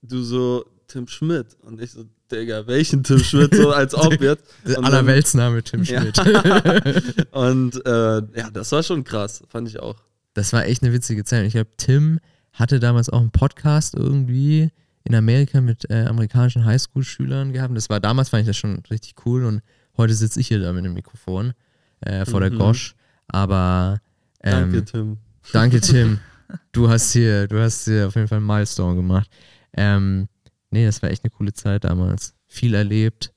[0.00, 1.48] du so, Tim Schmidt.
[1.60, 3.54] Und ich so, Digga, welchen Tim Schmidt?
[3.54, 4.42] So als ob jetzt.
[4.78, 6.00] Allerweltsname Tim Ja.
[6.00, 6.16] Schmidt.
[6.16, 7.02] dann-
[7.32, 9.96] Und äh, ja, das war schon krass, fand ich auch.
[10.34, 11.44] Das war echt eine witzige Zeit.
[11.46, 12.18] Ich glaube, Tim
[12.52, 14.70] hatte damals auch einen Podcast irgendwie
[15.04, 17.76] in Amerika mit äh, amerikanischen Highschool-Schülern gehabt.
[17.76, 19.62] Das war damals fand ich das schon richtig cool und
[19.96, 21.52] heute sitze ich hier da mit dem Mikrofon
[22.00, 22.58] äh, vor der Mhm.
[22.58, 22.94] Gosch.
[23.28, 24.00] Aber
[24.42, 25.16] ähm, Danke, Tim.
[25.52, 26.18] Danke, Tim.
[26.72, 29.30] Du hast hier, du hast hier auf jeden Fall einen Milestone gemacht.
[29.74, 30.28] Ähm,
[30.70, 32.34] nee, das war echt eine coole Zeit damals.
[32.46, 33.32] Viel erlebt.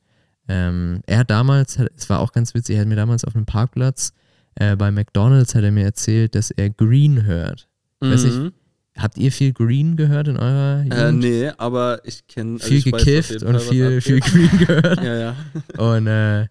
[0.50, 3.46] Ähm, er hat damals, es war auch ganz witzig, er hat mir damals auf einem
[3.46, 4.12] Parkplatz
[4.56, 7.68] äh, bei McDonalds hat er mir erzählt, dass er Green hört.
[8.00, 8.54] Weiß nicht, Mhm.
[8.98, 10.94] Habt ihr viel Green gehört in eurer Jugend?
[10.94, 14.22] Äh, nee, aber ich kenne also viel ich weiß gekifft und viel, viel.
[14.22, 15.04] Green gehört.
[15.04, 15.36] Ja, ja.
[15.78, 16.48] Und äh,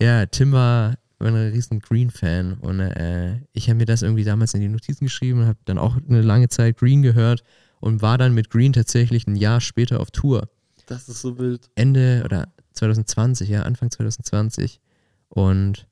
[0.00, 2.54] ja, Tim war, war ein riesen Green-Fan.
[2.54, 5.76] Und äh, ich habe mir das irgendwie damals in die Notizen geschrieben und habe dann
[5.76, 7.42] auch eine lange Zeit Green gehört
[7.80, 10.48] und war dann mit Green tatsächlich ein Jahr später auf Tour.
[10.86, 11.68] Das ist so wild.
[11.74, 14.80] Ende oder 2020, ja, Anfang 2020.
[15.28, 15.86] Und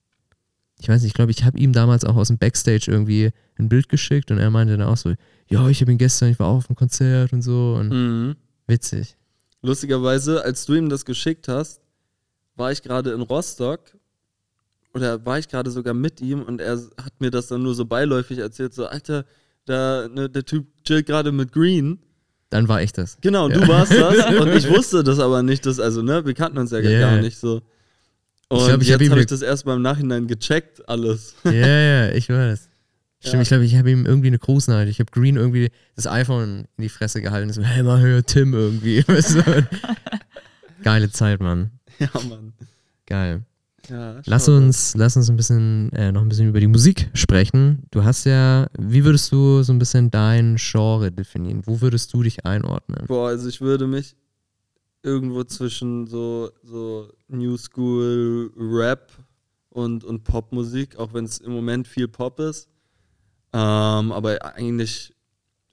[0.81, 3.69] ich weiß nicht, ich glaube, ich habe ihm damals auch aus dem Backstage irgendwie ein
[3.69, 5.15] Bild geschickt und er meinte dann auch so,
[5.49, 8.37] ja, ich habe ihn gestern, ich war auch auf dem Konzert und so und Mhm.
[8.67, 9.17] witzig.
[9.63, 11.81] Lustigerweise, als du ihm das geschickt hast,
[12.57, 13.81] war ich gerade in Rostock
[14.95, 17.85] oder war ich gerade sogar mit ihm und er hat mir das dann nur so
[17.85, 19.25] beiläufig erzählt, so, Alter,
[19.67, 21.99] da, ne, der Typ chillt gerade mit Green.
[22.49, 23.19] Dann war ich das.
[23.21, 26.59] Genau, du warst das und ich wusste das aber nicht, dass, also, ne, wir kannten
[26.59, 26.99] uns ja Ja.
[27.01, 27.61] gar nicht so.
[28.51, 31.35] Und glaub, ich hab jetzt habe ne- ich das erst mal im Nachhinein gecheckt, alles.
[31.45, 32.69] Ja, ja, ich weiß.
[33.21, 33.41] Stimmt, Ja.
[33.43, 34.91] ich glaube, ich habe ihm irgendwie eine Grußnachricht.
[34.91, 37.53] Ich habe Green irgendwie das iPhone in die Fresse gehalten.
[37.53, 39.05] So, hey, mal hör Tim irgendwie.
[40.83, 41.71] Geile Zeit, Mann.
[41.99, 42.53] ja, Mann.
[43.07, 43.43] Geil.
[43.89, 47.83] Ja, Lass uns, lass uns ein bisschen, äh, noch ein bisschen über die Musik sprechen.
[47.91, 51.63] Du hast ja, wie würdest du so ein bisschen dein Genre definieren?
[51.65, 53.07] Wo würdest du dich einordnen?
[53.07, 54.15] Boah, also ich würde mich
[55.03, 59.11] irgendwo zwischen so, so New School Rap
[59.71, 62.69] und, und Popmusik, auch wenn es im Moment viel Pop ist.
[63.53, 65.15] Ähm, aber eigentlich,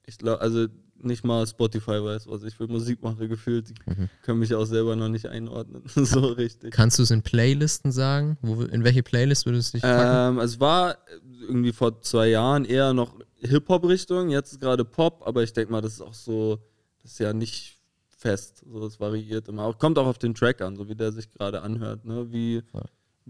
[0.06, 0.66] ich glaube, also
[1.00, 3.68] nicht mal Spotify weiß, was ich für Musik mache, gefühlt.
[3.68, 4.08] Die Mhm.
[4.22, 5.82] können mich auch selber noch nicht einordnen.
[5.94, 6.72] so richtig.
[6.72, 8.36] Kannst du es in Playlisten sagen?
[8.42, 10.38] Wo, in welche Playlist würdest du dich packen?
[10.38, 10.98] Ähm, es war
[11.42, 15.80] irgendwie vor zwei Jahren eher noch Hip-Hop-Richtung, jetzt ist gerade Pop, aber ich denke mal,
[15.80, 16.58] das ist auch so,
[17.02, 17.77] das ist ja nicht
[18.18, 19.64] fest, so es variiert immer.
[19.64, 22.30] Auch, kommt auch auf den Track an, so wie der sich gerade anhört, ne?
[22.30, 22.62] Wie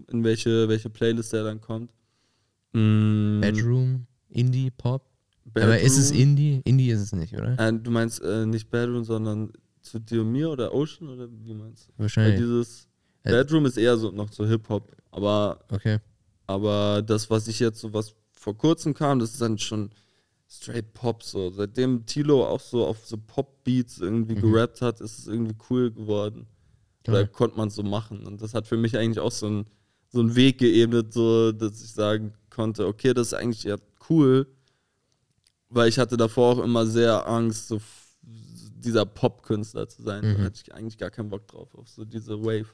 [0.07, 1.91] in welche, welche Playlist der dann kommt.
[2.73, 5.05] Mm, Bedroom, Indie, Pop?
[5.45, 5.71] Bedroom.
[5.71, 6.61] Aber ist es Indie?
[6.65, 7.57] Indie ist es nicht, oder?
[7.59, 11.53] Äh, du meinst äh, nicht Bedroom, sondern zu dir und mir oder Ocean oder wie
[11.53, 11.91] meinst du?
[11.97, 12.39] Weil Wahrscheinlich.
[12.39, 12.87] dieses
[13.23, 15.99] Äh, Bedroom ist eher so noch so Hip-Hop, aber Okay.
[16.47, 19.91] Aber das, was ich jetzt so, was vor kurzem kam, das ist dann schon
[20.49, 21.49] straight Pop so.
[21.51, 24.41] Seitdem Tilo auch so auf so Pop-Beats irgendwie Mhm.
[24.41, 26.47] gerappt hat, ist es irgendwie cool geworden.
[27.07, 27.27] Oder Geil.
[27.27, 28.25] konnte man es so machen.
[28.25, 29.65] Und das hat für mich eigentlich auch so einen
[30.11, 33.75] so einen Weg geebnet, so, dass ich sagen konnte, okay, das ist eigentlich ja
[34.09, 34.47] cool,
[35.69, 37.79] weil ich hatte davor auch immer sehr Angst, so
[38.23, 40.23] dieser Pop-Künstler zu sein.
[40.23, 40.43] Da Mhm.
[40.43, 42.65] hatte ich eigentlich gar keinen Bock drauf, auf so diese Wave.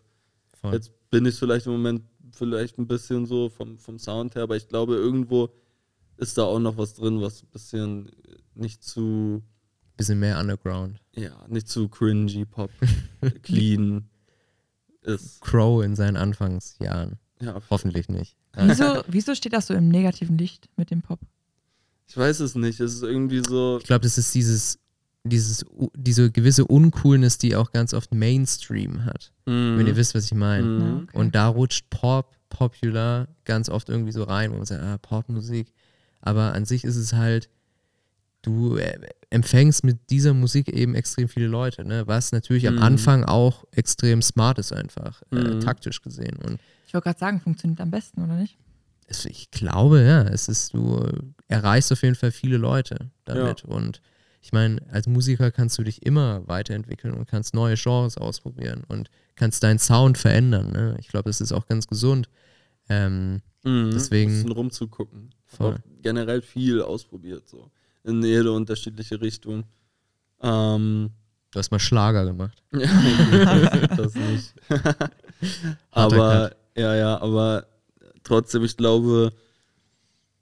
[0.61, 0.73] Voll.
[0.73, 4.55] Jetzt bin ich vielleicht im Moment vielleicht ein bisschen so vom, vom Sound her, aber
[4.55, 5.49] ich glaube, irgendwo
[6.18, 8.11] ist da auch noch was drin, was ein bisschen
[8.53, 9.43] nicht zu,
[9.97, 10.99] Bisschen mehr Underground.
[11.16, 12.70] ja, nicht zu cringy Pop,
[13.43, 14.09] clean
[15.01, 15.39] ist.
[15.41, 17.18] Crow in seinen Anfangsjahren.
[17.41, 18.36] Ja, Hoffentlich nicht.
[18.57, 21.20] Wieso, wieso steht das so im negativen Licht mit dem Pop?
[22.07, 22.80] ich weiß es nicht.
[22.80, 24.80] Es ist irgendwie so, Ich glaube, das ist dieses,
[25.24, 29.34] dieses, diese gewisse Uncoolness, die auch ganz oft Mainstream hat.
[29.45, 30.66] Wenn ihr wisst, was ich meine.
[30.66, 30.82] Mhm.
[30.82, 31.18] Ja, okay.
[31.18, 35.74] Und da rutscht Pop, Popular ganz oft irgendwie so rein, wo man sagt, ah, Popmusik.
[36.26, 37.49] Aber an sich ist es halt,
[38.41, 38.99] du äh,
[39.30, 42.05] empfängst mit dieser Musik eben extrem viele Leute, ne?
[42.07, 42.84] was natürlich am Mhm.
[42.84, 45.59] Anfang auch extrem smart ist einfach, äh, Mhm.
[45.61, 46.38] taktisch gesehen.
[46.45, 48.57] Und Ich wollte gerade sagen, funktioniert am besten, oder nicht?
[49.07, 51.07] es, ich glaube, ja, es ist, du
[51.47, 53.63] erreichst auf jeden Fall viele Leute damit.
[53.63, 54.01] Und
[54.41, 59.09] ich meine, als Musiker kannst du dich immer weiterentwickeln und kannst neue Genres ausprobieren und
[59.36, 60.71] kannst deinen Sound verändern.
[60.71, 60.97] Ne?
[60.99, 62.30] Ich glaube, das ist auch ganz gesund.
[62.89, 63.89] Ähm, Mhm.
[63.91, 65.30] Deswegen- Ein bisschen rumzugucken.
[65.58, 65.74] Voll.
[65.74, 67.70] auch generell viel ausprobiert, so.
[68.03, 69.64] In jede unterschiedliche Richtung.
[70.41, 71.10] Ähm,
[71.51, 72.62] du hast mal Schlager gemacht.
[72.72, 74.53] Ja, das nicht.
[75.91, 77.68] Aber, ja, ja, aber
[78.24, 79.32] trotzdem, ich glaube,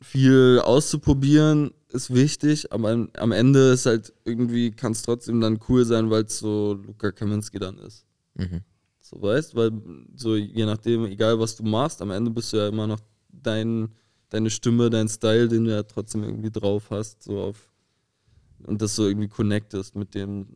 [0.01, 5.59] viel auszuprobieren ist wichtig, aber am, am Ende ist halt irgendwie, kann es trotzdem dann
[5.69, 8.05] cool sein, weil es so Luca Kaminski dann ist.
[8.35, 8.61] Mhm.
[8.99, 9.71] So weißt, weil
[10.15, 12.99] so je nachdem, egal was du machst, am Ende bist du ja immer noch
[13.29, 13.89] dein,
[14.33, 17.69] deine Stimme, dein Style, den du ja trotzdem irgendwie drauf hast, so auf
[18.65, 20.47] und das so irgendwie connectest mit dem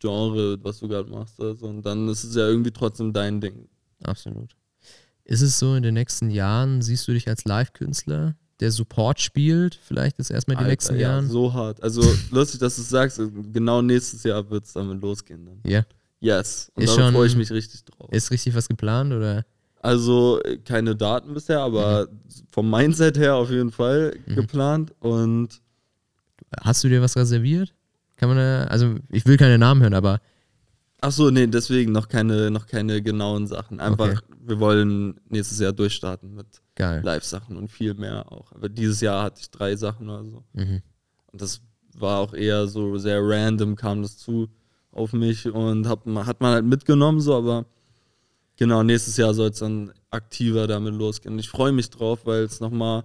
[0.00, 1.40] Genre, was du gerade machst.
[1.40, 3.68] Also, und dann ist es ja irgendwie trotzdem dein Ding.
[4.02, 4.56] Absolut.
[5.24, 9.78] Ist es so in den nächsten Jahren, siehst du dich als Live-Künstler, der Support spielt,
[9.80, 11.28] vielleicht ist erstmal die Alter, nächsten ja, Jahren?
[11.28, 11.80] so hart.
[11.82, 13.20] Also lustig, dass du es sagst.
[13.52, 15.46] Genau nächstes Jahr wird es damit losgehen.
[15.46, 15.60] Dann.
[15.64, 15.84] Ja.
[16.20, 16.70] Yes.
[16.74, 18.08] Und Ist da freue ich mich richtig drauf.
[18.12, 19.44] Ist richtig was geplant oder?
[19.82, 22.08] Also keine Daten bisher, aber
[22.50, 24.34] vom Mindset her auf jeden Fall Mhm.
[24.36, 24.92] geplant.
[25.00, 25.60] Und
[26.62, 27.74] Hast du dir was reserviert?
[28.16, 30.20] Kann man da, also ich will keine Namen hören, aber
[31.00, 33.80] ach so, nee, deswegen noch keine, noch keine genauen Sachen.
[33.80, 34.20] Einfach, Okay.
[34.44, 36.46] wir wollen nächstes Jahr durchstarten mit.
[36.78, 38.52] Live-Sachen und viel mehr auch.
[38.52, 40.44] Aber dieses Jahr hatte ich drei Sachen oder so.
[40.52, 40.80] Mhm.
[41.32, 41.60] Und das
[41.98, 44.48] war auch eher so sehr random, kam das zu
[44.92, 47.66] auf mich und hab, hat man halt mitgenommen, so, aber
[48.62, 51.36] genau, nächstes Jahr soll es dann aktiver damit losgehen.
[51.40, 53.02] Ich freue mich drauf, weil es nochmal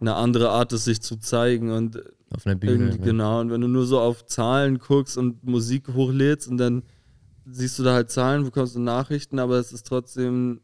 [0.00, 2.86] eine andere Art ist, sich zu zeigen und Auf einer Bühne.
[2.86, 2.98] ne?
[2.98, 3.40] genau.
[3.40, 6.82] Und wenn du nur so auf Zahlen guckst und Musik hochlädst und dann
[7.46, 10.60] siehst du da halt Zahlen, bekommst du Nachrichten, aber es ist trotzdem,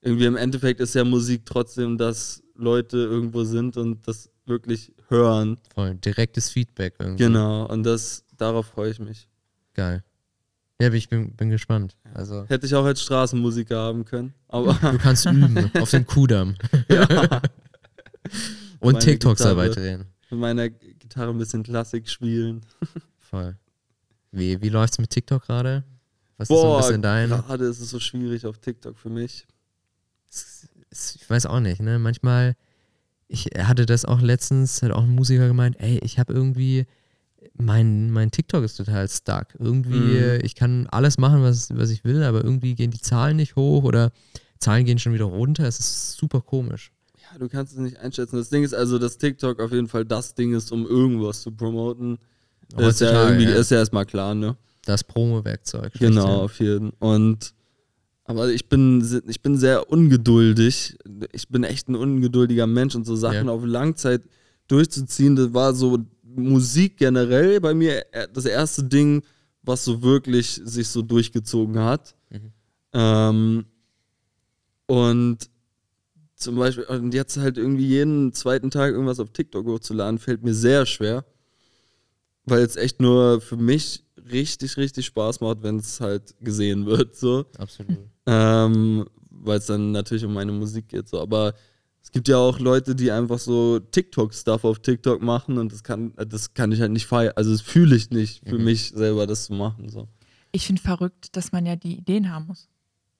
[0.00, 5.58] irgendwie im Endeffekt ist ja Musik trotzdem, dass Leute irgendwo sind und das wirklich hören.
[5.74, 5.96] Voll.
[5.96, 7.24] Direktes Feedback irgendwie.
[7.24, 9.28] Genau, und das, darauf freue ich mich.
[9.74, 10.02] Geil.
[10.80, 11.96] Ja, ich bin, bin gespannt.
[12.14, 16.56] Also, Hätte ich auch als Straßenmusiker haben können, aber du kannst üben auf dem Kudamm.
[18.80, 19.54] Und Meine TikToks Gitarre.
[19.56, 20.04] dabei drehen.
[20.30, 22.62] mit meiner Gitarre ein bisschen Klassik spielen.
[23.18, 23.56] Voll.
[24.32, 25.84] Wie, wie läuft's mit TikTok gerade?
[26.36, 27.28] Was ist so ein Boah, bisschen dein?
[27.30, 29.46] gerade ist es so schwierig auf TikTok für mich.
[30.30, 31.98] es- es- ich weiß auch nicht, ne?
[31.98, 32.56] Manchmal,
[33.28, 36.86] ich hatte das auch letztens, hat auch ein Musiker gemeint, ey, ich habe irgendwie,
[37.56, 39.48] mein, mein TikTok ist total stuck.
[39.58, 40.16] Irgendwie, Mhm.
[40.16, 43.56] äh, ich kann alles machen, was, was ich will, aber irgendwie gehen die Zahlen nicht
[43.56, 44.10] hoch oder
[44.58, 45.64] Zahlen gehen schon wieder runter.
[45.66, 46.90] Es ist super komisch.
[47.20, 48.36] Ja, du kannst es nicht einschätzen.
[48.36, 51.52] Das Ding ist also, dass TikTok auf jeden Fall das Ding ist, um irgendwas zu
[51.52, 52.18] promoten.
[52.76, 53.54] Das ist ja irgendwie, ja.
[53.56, 54.56] ist ja erstmal klar, ne?
[54.84, 55.92] Das Promo-Werkzeug.
[55.98, 56.90] Genau, auf jeden.
[56.98, 57.54] Und
[58.26, 60.96] aber ich bin, ich bin sehr ungeduldig.
[61.32, 63.52] Ich bin echt ein ungeduldiger Mensch und so Sachen Ja.
[63.52, 64.22] auf Langzeit
[64.68, 65.98] durchzuziehen, das war so
[66.36, 69.22] Musik generell bei mir äh, das erste Ding,
[69.62, 72.14] was so wirklich sich so durchgezogen hat.
[72.30, 72.52] Mhm.
[72.92, 73.64] Ähm,
[74.86, 75.50] und
[76.36, 80.54] zum Beispiel, und jetzt halt irgendwie jeden zweiten Tag irgendwas auf TikTok hochzuladen, fällt mir
[80.54, 81.24] sehr schwer.
[82.44, 87.16] Weil es echt nur für mich richtig, richtig Spaß macht, wenn es halt gesehen wird.
[87.16, 87.46] So.
[87.56, 87.98] Absolut.
[88.26, 91.08] Ähm, Weil es dann natürlich um meine Musik geht.
[91.08, 91.20] So.
[91.20, 91.54] Aber
[92.04, 96.12] es gibt ja auch Leute, die einfach so TikTok-Stuff auf TikTok machen und das kann,
[96.16, 97.32] das kann ich halt nicht feiern.
[97.34, 99.88] Also das fühle ich nicht für mich selber, das zu machen.
[99.88, 100.06] So.
[100.52, 102.68] Ich finde verrückt, dass man ja die Ideen haben muss.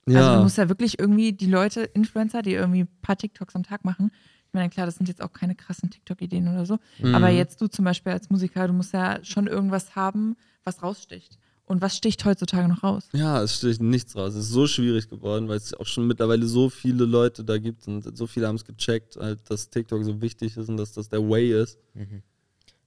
[0.06, 3.56] Ja, Also man muss ja wirklich irgendwie die Leute, Influencer, die irgendwie ein paar TikToks
[3.56, 4.10] am Tag machen.
[4.48, 6.78] Ich meine, klar, das sind jetzt auch keine krassen TikTok-Ideen oder so.
[6.98, 7.14] Mhm.
[7.14, 11.38] Aber jetzt du zum Beispiel als Musiker, du musst ja schon irgendwas haben, was raussticht.
[11.66, 13.08] Und was sticht heutzutage noch raus?
[13.12, 14.34] Ja, es steht nichts raus.
[14.34, 17.88] Es ist so schwierig geworden, weil es auch schon mittlerweile so viele Leute da gibt
[17.88, 21.08] und so viele haben es gecheckt, halt, dass TikTok so wichtig ist und dass das
[21.08, 21.78] der Way ist.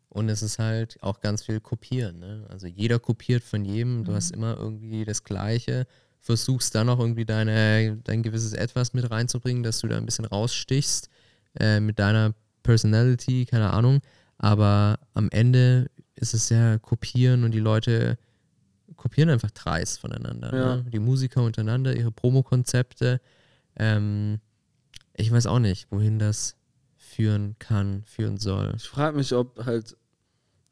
[0.09, 2.19] Und es ist halt auch ganz viel Kopieren.
[2.19, 2.45] Ne?
[2.49, 4.03] Also jeder kopiert von jedem.
[4.03, 5.88] Du hast immer irgendwie das Gleiche.
[6.19, 10.25] Versuchst dann auch irgendwie deine, dein gewisses Etwas mit reinzubringen, dass du da ein bisschen
[10.25, 11.09] rausstichst
[11.59, 14.01] äh, mit deiner Personality, keine Ahnung.
[14.38, 18.17] Aber am Ende ist es ja Kopieren und die Leute
[18.97, 20.55] kopieren einfach dreist voneinander.
[20.55, 20.75] Ja.
[20.77, 20.85] Ne?
[20.91, 23.21] Die Musiker untereinander, ihre Promokonzepte.
[23.75, 24.39] Ähm,
[25.13, 26.57] ich weiß auch nicht, wohin das
[26.97, 28.73] führen kann, führen soll.
[28.75, 29.95] Ich frage mich, ob halt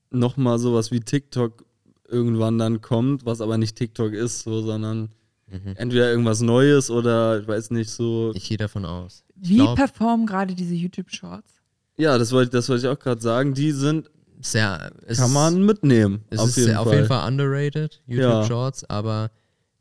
[0.09, 1.65] nochmal sowas wie TikTok
[2.07, 5.09] irgendwann dann kommt, was aber nicht TikTok ist, so, sondern
[5.76, 8.32] entweder irgendwas Neues oder ich weiß nicht, so.
[8.36, 9.23] Ich gehe davon aus.
[9.41, 11.61] Ich Wie glaub, performen gerade diese YouTube-Shorts?
[11.97, 13.53] Ja, das wollte das wollte ich auch gerade sagen.
[13.53, 14.09] Die sind,
[14.42, 16.24] sehr, es kann man mitnehmen.
[16.30, 16.86] Es auf ist jeden sehr, Fall.
[16.88, 18.46] auf jeden Fall underrated, YouTube Ja.
[18.46, 19.32] Shorts, aber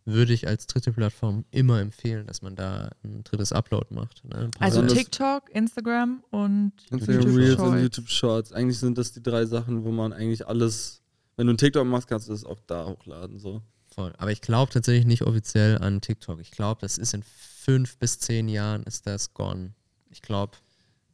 [0.07, 4.23] würde ich als dritte Plattform immer empfehlen, dass man da ein drittes Upload macht.
[4.25, 4.51] Ne?
[4.59, 7.71] Also Besonders- TikTok, Instagram und Instagram YouTube Reels Shorts.
[7.73, 8.53] und YouTube Shorts.
[8.53, 11.01] Eigentlich sind das die drei Sachen, wo man eigentlich alles,
[11.37, 13.39] wenn du ein TikTok machst, kannst du das auch da hochladen.
[13.39, 13.63] So.
[13.95, 14.13] Voll.
[14.19, 16.39] Aber ich glaube tatsächlich nicht offiziell an TikTok.
[16.41, 19.73] Ich glaube, das ist in fünf bis zehn Jahren ist das gone.
[20.11, 20.53] Ich glaube,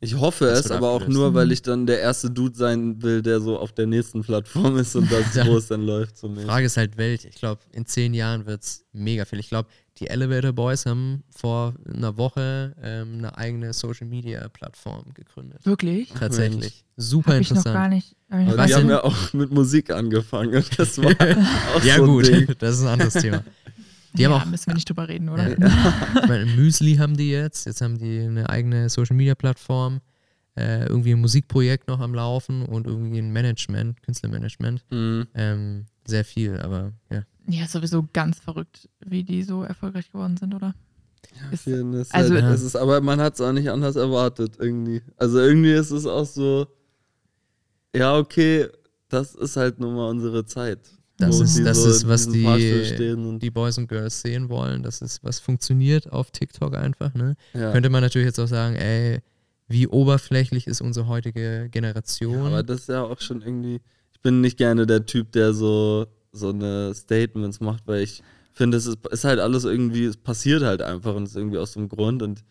[0.03, 3.21] Ich hoffe Das es, aber auch nur, weil ich dann der erste Dude sein will,
[3.21, 5.45] der so auf der nächsten Plattform ist und das Ja.
[5.45, 6.17] groß dann läuft.
[6.17, 6.35] So.
[6.35, 7.29] Frage ist halt welche.
[7.29, 9.39] Ich glaube, in zehn Jahren wird es mega viel.
[9.41, 15.13] Ich glaube, die Elevator Boys haben vor einer Woche ähm, eine eigene Social Media Plattform
[15.13, 15.67] gegründet.
[15.67, 16.09] Wirklich?
[16.19, 16.83] Tatsächlich.
[16.97, 17.75] Super Hab ich noch interessant.
[17.75, 18.17] gar nicht.
[18.31, 21.13] Hab ich Aber die haben ja auch mit Musik angefangen und das war
[21.77, 22.49] auch ja, so gut, Ding.
[22.59, 23.45] das ist ein anderes Thema.
[24.15, 25.49] Die ja, haben auch müssen wir nicht drüber reden, oder?
[25.59, 25.95] Ja.
[26.23, 27.67] Ich meine, Müsli haben die jetzt.
[27.67, 30.01] Jetzt haben die eine eigene Social Media Plattform.
[30.57, 34.85] äh, irgendwie ein Musikprojekt noch am Laufen und irgendwie ein Management, Künstlermanagement.
[34.91, 35.27] Mhm.
[35.35, 37.23] Ähm, sehr viel, aber ja.
[37.49, 40.75] Ja, ist sowieso ganz verrückt, wie die so erfolgreich geworden sind, oder?
[41.53, 44.57] Ist, Vielen ist Also- halt, es ist, aber man hat es auch nicht anders erwartet
[44.59, 45.03] irgendwie.
[45.17, 46.67] Also irgendwie ist es auch so,
[47.95, 48.67] ja okay,
[49.09, 50.81] das ist halt nun mal unsere Zeit.
[51.21, 54.83] Das ist, das so ist was die, die Boys und Girls sehen wollen.
[54.83, 57.15] Das ist, was funktioniert auf TikTok einfach.
[57.15, 57.37] Ne?
[57.55, 57.73] ja.
[57.73, 59.21] Könnte man natürlich jetzt auch sagen, ey,
[59.69, 62.47] wie oberflächlich ist unsere heutige Generation.
[62.47, 63.81] Aber das ist ja auch schon irgendwie.
[64.13, 68.77] Ich bin nicht gerne der Typ, der so, so eine Statements macht, weil ich finde,
[68.77, 71.73] es ist, ist halt alles irgendwie, es passiert halt einfach und es ist irgendwie aus
[71.73, 72.45] dem Grund und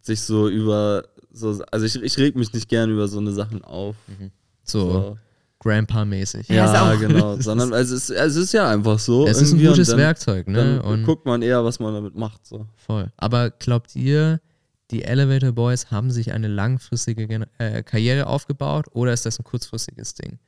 [0.00, 3.62] sich so über so, also ich, ich reg mich nicht gerne über so eine Sachen
[3.62, 3.96] auf.
[4.64, 5.16] so
[5.60, 6.48] Grandpa-mäßig.
[6.48, 7.36] Ja, genau.
[7.40, 9.26] Sondern also es, ist, es ist ja einfach so.
[9.26, 10.78] Es ist ein gutes dann, Werkzeug, ne?
[10.78, 12.46] Dann Und guckt man eher, was man damit macht.
[12.46, 12.66] So.
[12.76, 13.10] voll.
[13.16, 14.40] Aber glaubt ihr,
[14.90, 19.44] die Elevator Boys haben sich eine langfristige Gen äh, Karriere aufgebaut oder ist das ein
[19.44, 20.38] kurzfristiges Ding?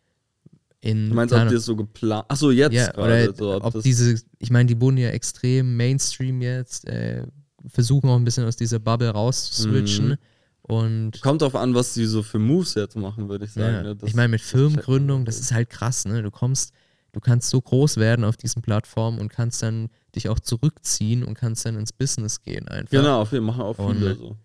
[0.80, 2.26] In, Du meinst, ob keine- die es so geplant.
[2.28, 3.30] Achso, jetzt ja, gerade.
[3.30, 7.24] oder So, ob ob das, diese, ich meine, die wurden ja extrem Mainstream jetzt, äh,
[7.66, 10.10] versuchen auch ein bisschen aus dieser Bubble rauszuswitchen.
[10.10, 10.16] Mhm.
[10.68, 13.74] Und kommt drauf an, was die so für Moves jetzt machen, würde ich sagen.
[13.74, 13.96] ja, ne?
[14.04, 16.22] Ich meine, mit Firmengründung, das ist halt krass, ne?
[16.22, 16.72] Du kommst,
[17.12, 21.34] du kannst so groß werden auf diesen Plattformen und kannst dann dich auch zurückziehen und
[21.34, 22.90] kannst dann ins Business gehen einfach.
[22.90, 24.36] Genau, wir machen auch Und- viele so.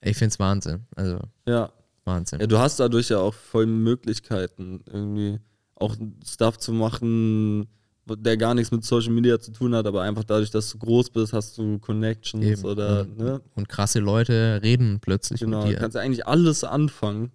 [0.00, 0.86] Ich find's Wahnsinn.
[0.96, 1.70] Also Ja.
[2.04, 2.40] Wahnsinn.
[2.40, 5.38] ja, du hast dadurch ja auch voll Möglichkeiten, irgendwie
[5.76, 5.94] auch
[6.26, 7.68] Stuff zu machen,
[8.06, 11.10] der gar nichts mit Social Media zu tun hat, aber einfach dadurch, dass du groß
[11.10, 12.64] bist, hast du Connections Eben.
[12.64, 13.40] oder, und, ne?
[13.54, 15.78] und krasse Leute reden plötzlich Genau, mit du dir.
[15.80, 17.30] kannst ja eigentlich alles anfangen.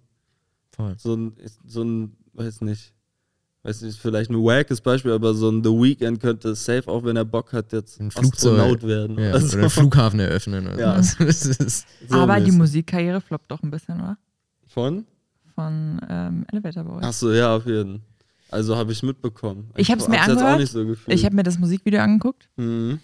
[0.70, 0.94] Voll.
[0.98, 1.32] So ein,
[1.66, 2.92] so ein, weiß nicht,
[3.62, 7.16] weiß nicht, vielleicht ein wackes Beispiel, aber so ein The Weeknd könnte safe, auch wenn
[7.16, 8.52] er Bock hat, jetzt Ein Flugzeug.
[8.60, 9.18] Astronaut werden.
[9.18, 9.46] Ja, oder so.
[9.54, 11.02] Oder einen Flughafen eröffnen oder Ja.
[11.02, 11.16] sowas.
[11.26, 12.52] Das ist, So aber die.
[12.52, 14.18] Musikkarriere floppt doch ein bisschen, oder?
[14.66, 15.06] Von?
[15.54, 17.02] Von ähm, Elevator Boys.
[17.04, 18.02] Achso, ja, auf jeden
[18.50, 19.70] Also habe ich mitbekommen.
[19.76, 20.60] Ich hab's mir jetzt auch angehört.
[20.60, 20.94] nicht so.
[21.06, 23.00] Ich habe mir das Musikvideo angeguckt Mhm.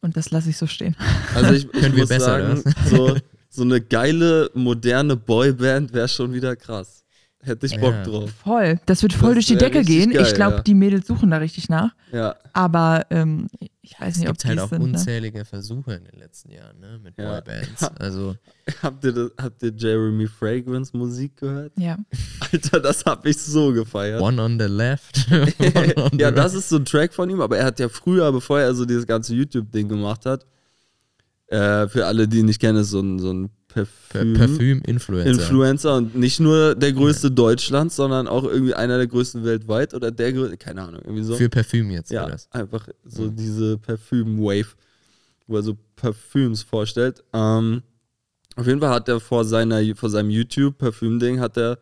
[0.00, 0.96] und das lasse ich so stehen.
[1.34, 2.24] Also ich, ich Können wir muss besser,
[2.60, 3.16] sagen, so,
[3.50, 7.01] so eine geile, moderne Boyband wäre schon wieder krass.
[7.44, 8.02] Hätte ich Bock Ja.
[8.04, 8.30] drauf.
[8.44, 8.78] Voll.
[8.86, 10.10] Das wird voll Das durch die Decke gehen.
[10.12, 10.62] geil, ich glaube, ja.
[10.62, 11.90] die Mädels suchen da richtig nach.
[12.12, 13.48] Ja, Aber ähm,
[13.80, 14.78] ich weiß es nicht, ob gibt die halt es auch sind.
[14.82, 14.84] Ne?
[14.90, 17.00] unzählige Versuche in den letzten Jahren, ne?
[17.02, 17.40] Mit Ja.
[17.40, 17.90] Boybands.
[17.98, 18.36] Also
[18.80, 21.72] habt ihr, das, habt ihr Jeremy Fragrance Musik gehört?
[21.76, 21.98] Ja.
[22.52, 24.20] Alter, das hab ich so gefeiert.
[24.20, 25.26] One on the left.
[25.32, 28.30] on ja, the das ist so ein Track von ihm, aber er hat ja früher,
[28.30, 30.46] bevor er so dieses ganze YouTube-Ding gemacht hat,
[31.48, 34.34] äh, für alle, die ihn nicht kennen, ist so ein, so ein Per- Parfüm.
[34.34, 35.30] Parfüm-Influencer.
[35.30, 40.10] Influencer und nicht nur der größte Deutschlands, sondern auch irgendwie einer der größten weltweit oder
[40.10, 41.34] der größte, keine Ahnung, irgendwie so.
[41.36, 44.68] Für Parfüm jetzt, ja, einfach so diese Parfüm-Wave,
[45.46, 47.22] wo er so Parfüms vorstellt.
[47.32, 47.82] Ähm,
[48.56, 51.78] auf jeden Fall hat er vor, seiner, vor seinem YouTube-Parfüm-Ding hat er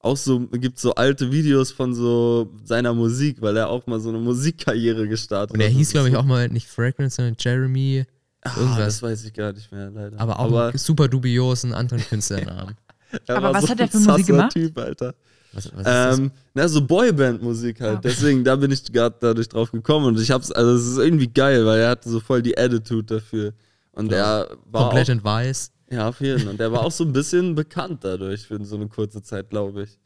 [0.00, 4.08] auch so, gibt so alte Videos von so seiner Musik, weil er auch mal so
[4.10, 5.74] eine Musikkarriere gestartet Und er hat.
[5.76, 8.04] hieß, glaube ich, auch mal nicht Fragrance, sondern Jeremy.
[8.42, 8.78] Ah, irgendwas.
[8.78, 10.20] das weiß ich gar nicht mehr, leider.
[10.20, 12.76] Aber auch aber einen super dubiosen anderen Künstlernamen.
[13.26, 14.52] er Aber was so hat er ein für Musik gemacht?
[14.52, 15.14] Typ, Alter.
[15.52, 16.18] Was, was ist das?
[16.18, 17.98] Ähm, na, so Boyband-Musik halt.
[17.98, 18.00] Ah.
[18.02, 20.06] Deswegen, da bin ich gerade dadurch drauf gekommen.
[20.06, 23.14] Und ich hab's, also es ist irgendwie geil, weil er hatte so voll die Attitude
[23.16, 23.54] dafür.
[23.92, 25.72] Und er war Komplett auch, in weiß.
[25.90, 26.50] ja, auf jeden Fall.
[26.50, 29.84] Und er war auch so ein bisschen bekannt dadurch für so eine kurze Zeit, glaube
[29.84, 29.98] ich.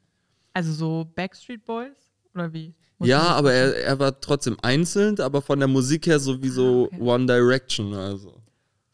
[0.55, 2.13] Also so Backstreet Boys?
[2.35, 2.75] Oder wie?
[3.07, 6.89] Ja, aber er, er war trotzdem einzeln, aber von der Musik her so wie so
[6.93, 7.03] Ah, okay.
[7.05, 8.35] One Direction, also.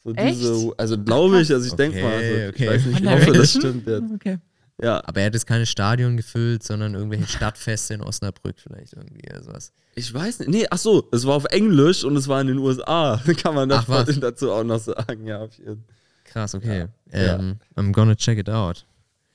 [0.05, 0.39] So Echt?
[0.41, 2.65] diese, also glaube ich, also ich denke Okay, mal, also, okay.
[2.65, 4.13] ich weiß nicht, ich hoffe, das stimmt jetzt.
[4.15, 4.39] Okay.
[4.81, 9.29] Ja, Aber er hat jetzt keine Stadion gefüllt, sondern irgendwelche Stadtfeste in Osnabrück vielleicht irgendwie
[9.29, 9.73] oder sowas.
[9.97, 10.51] Ich weiß nicht.
[10.51, 13.21] Nee, ach so, es war auf Englisch und es war in den USA.
[13.43, 15.85] Kann man das Ach, dazu auch noch sagen, ja, auf jeden
[16.25, 16.87] Krass, okay.
[17.13, 17.37] Ja.
[17.37, 18.85] Ähm, I'm gonna check it out.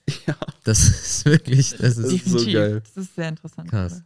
[0.28, 0.36] Ja.
[0.66, 2.82] Das ist wirklich, das ist Das ist so geil.
[2.94, 3.70] Das ist sehr interessant.
[3.70, 3.94] krass.
[3.94, 4.06] gerade.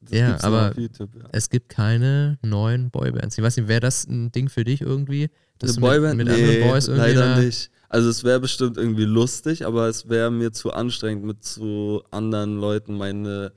[0.00, 1.28] Das Ja, aber YouTube, ja.
[1.32, 3.36] Es gibt keine neuen Boybands.
[3.36, 5.28] Ich weiß nicht, wäre das ein Ding für dich irgendwie?
[5.58, 6.16] Dass Eine du Boyband?
[6.16, 7.70] mit, mit nee, anderen Boys irgendwie leider nicht.
[7.90, 12.58] Also es wäre bestimmt irgendwie lustig, aber es wäre mir zu anstrengend, mit zu anderen
[12.58, 13.52] Leuten meine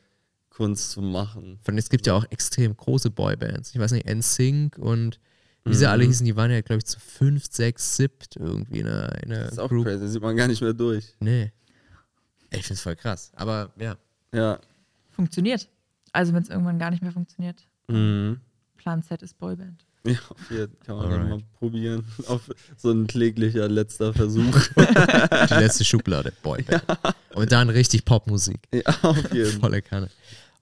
[0.49, 1.59] Kunst zu machen.
[1.63, 3.73] Von, es gibt ja auch extrem große Boybands.
[3.73, 5.19] Ich weiß nicht, NSYNC und
[5.65, 5.91] wie sie Mhm.
[5.91, 9.31] alle hießen, die waren ja, glaube ich, zu fünft, sechs, siebt irgendwie in einer, in
[9.31, 9.85] einer Das ist auch Group.
[9.85, 11.13] crazy, sieht man gar nicht mehr durch.
[11.19, 11.53] Nee.
[12.51, 13.31] Ich finde es voll krass.
[13.35, 13.95] Aber ja.
[14.33, 14.59] Ja.
[15.11, 15.69] Funktioniert.
[16.13, 17.67] Also wenn es irgendwann gar nicht mehr funktioniert.
[17.87, 18.39] Mhm.
[18.77, 19.85] Plan Z ist Boyband.
[20.05, 21.29] Ja, auf jeden kann man Alright.
[21.29, 22.03] mal probieren.
[22.27, 24.57] Auf so ein kläglicher letzter Versuch.
[24.75, 26.83] Die letzte Schublade, Boyband.
[27.33, 28.59] Und dann richtig Popmusik.
[28.73, 30.09] ja, auf jeden Volle Kanne.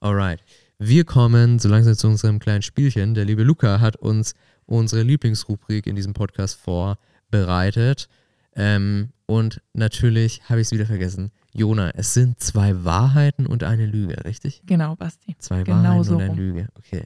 [0.00, 0.40] Alright.
[0.78, 3.14] Wir kommen so langsam zu unserem kleinen Spielchen.
[3.14, 4.34] Der liebe Luca hat uns
[4.66, 8.08] unsere Lieblingsrubrik in diesem Podcast vorbereitet.
[8.54, 11.30] Ähm, und natürlich habe ich es wieder vergessen.
[11.54, 14.62] Jona, es sind zwei Wahrheiten und eine Lüge, richtig?
[14.66, 15.36] Genau, Basti.
[15.38, 16.38] Zwei Genau Wahrheiten so und eine rum.
[16.38, 16.68] Lüge.
[16.78, 17.04] Okay.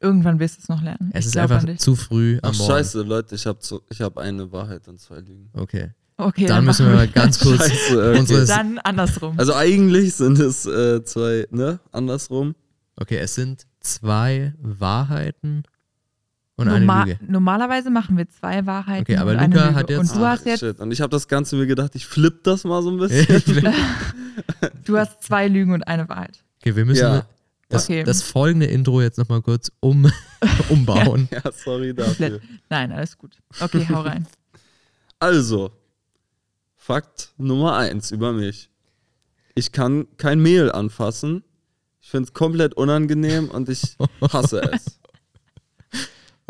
[0.00, 1.10] Irgendwann wirst du es noch lernen.
[1.12, 2.70] Es ich ist einfach zu früh am Ach Morgen.
[2.70, 3.58] scheiße, Leute, ich habe
[3.90, 5.50] ich hab eine Wahrheit und zwei Lügen.
[5.52, 5.90] Okay.
[6.16, 8.18] Okay, Dann müssen wir mal ganz kurz Scheiße, okay.
[8.18, 8.46] unsere.
[8.46, 9.38] Dann andersrum.
[9.38, 11.80] Also eigentlich sind es äh, zwei, ne?
[11.90, 12.54] Andersrum.
[12.96, 15.64] Okay, es sind zwei Wahrheiten
[16.56, 17.24] und Norma eine Lüge.
[17.32, 19.76] Normalerweise machen wir zwei Wahrheiten Okay, aber und eine Luca Lüge.
[19.78, 20.80] hat jetzt- und du hast jetzt, Shit.
[20.80, 23.72] Und ich habe das Ganze mir gedacht, ich flipp das mal so ein bisschen.
[24.84, 26.42] du hast zwei Lügen und eine Wahrheit.
[26.60, 27.26] Okay, wir müssen Ja.
[27.68, 28.04] das, Okay.
[28.04, 30.10] das folgende Intro jetzt nochmal kurz um,
[30.68, 31.28] umbauen.
[31.30, 32.40] ja, sorry dafür.
[32.68, 33.36] Nein, alles gut.
[33.60, 34.26] Okay, hau rein.
[35.18, 35.70] Also,
[36.76, 38.68] Fakt Nummer eins über mich.
[39.54, 41.44] Ich kann kein Mehl anfassen.
[42.00, 43.96] Ich finde es komplett unangenehm und ich
[44.32, 44.98] hasse es.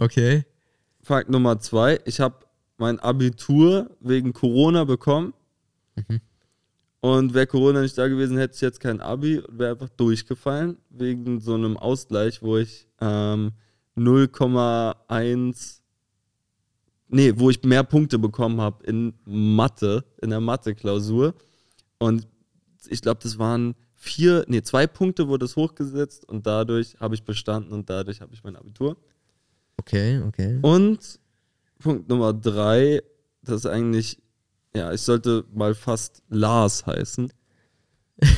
[0.03, 0.45] Okay.
[1.01, 2.01] Fakt Nummer zwei.
[2.07, 2.35] Ich habe
[2.77, 5.33] mein Abitur wegen Corona bekommen.
[7.01, 10.77] Und wäre Corona nicht da gewesen, hätte ich jetzt kein Abi und wäre einfach durchgefallen.
[10.91, 13.53] Wegen so einem Ausgleich, wo ich ähm,
[13.97, 15.81] 0,1
[17.07, 21.35] nee, wo ich mehr Punkte bekommen habe in Mathe, in der Mathe-Klausur.
[21.99, 22.27] Und
[22.89, 27.23] ich glaube, das waren vier, nee, zwei Punkte wurde es hochgesetzt und dadurch habe ich
[27.23, 28.97] bestanden und dadurch habe ich mein Abitur.
[29.79, 30.59] Okay, okay.
[30.63, 30.99] Und
[31.79, 33.03] Punkt Nummer drei,
[33.43, 34.19] das ist eigentlich,
[34.75, 37.33] ja, ich sollte mal fast Lars heißen.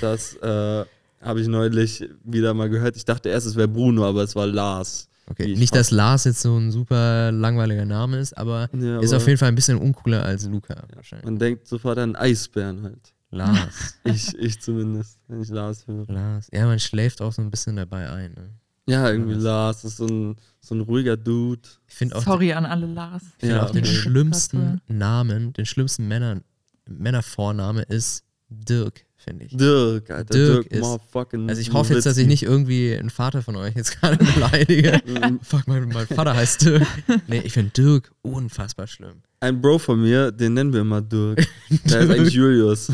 [0.01, 0.85] Das äh,
[1.21, 2.97] habe ich neulich wieder mal gehört.
[2.97, 5.09] Ich dachte erst, es wäre Bruno, aber es war Lars.
[5.27, 9.23] Okay, nicht, dass Lars jetzt so ein super langweiliger Name ist, aber Ja, ist aber-
[9.23, 11.25] auf jeden Fall ein bisschen uncooler als Luca wahrscheinlich.
[11.25, 13.15] Man denkt sofort an Eisbären halt.
[13.31, 16.05] Lars, Ich, ich zumindest, wenn ich Lars höre.
[16.07, 16.49] Lars.
[16.53, 18.33] Ja, man schläft auch so ein bisschen dabei ein.
[18.35, 18.51] Ne?
[18.87, 21.63] Ja, irgendwie Lars ist so ein, so ein ruhiger Dude.
[21.89, 23.23] Ich finde auch, Sorry an alle Lars.
[23.39, 23.93] ich find Ja, auch den okay.
[23.95, 26.41] schlimmsten Namen, den schlimmsten Männer,
[26.87, 29.57] Männervorname ist Dirk, finde ich.
[29.57, 30.35] Dirk, Alter.
[30.35, 33.57] Dirk Dirk, ist- motherfucking Also ich hoffe jetzt, dass ich nicht irgendwie einen Vater von
[33.57, 35.01] euch jetzt gerade beleidige.
[35.43, 36.87] Fuck, mein, mein Vater heißt Dirk.
[37.27, 39.23] Nee, ich finde Dirk unfassbar schlimm.
[39.41, 41.39] Ein Bro von mir, den nennen wir immer Dirk.
[41.87, 42.93] Der ist eigentlich Julius.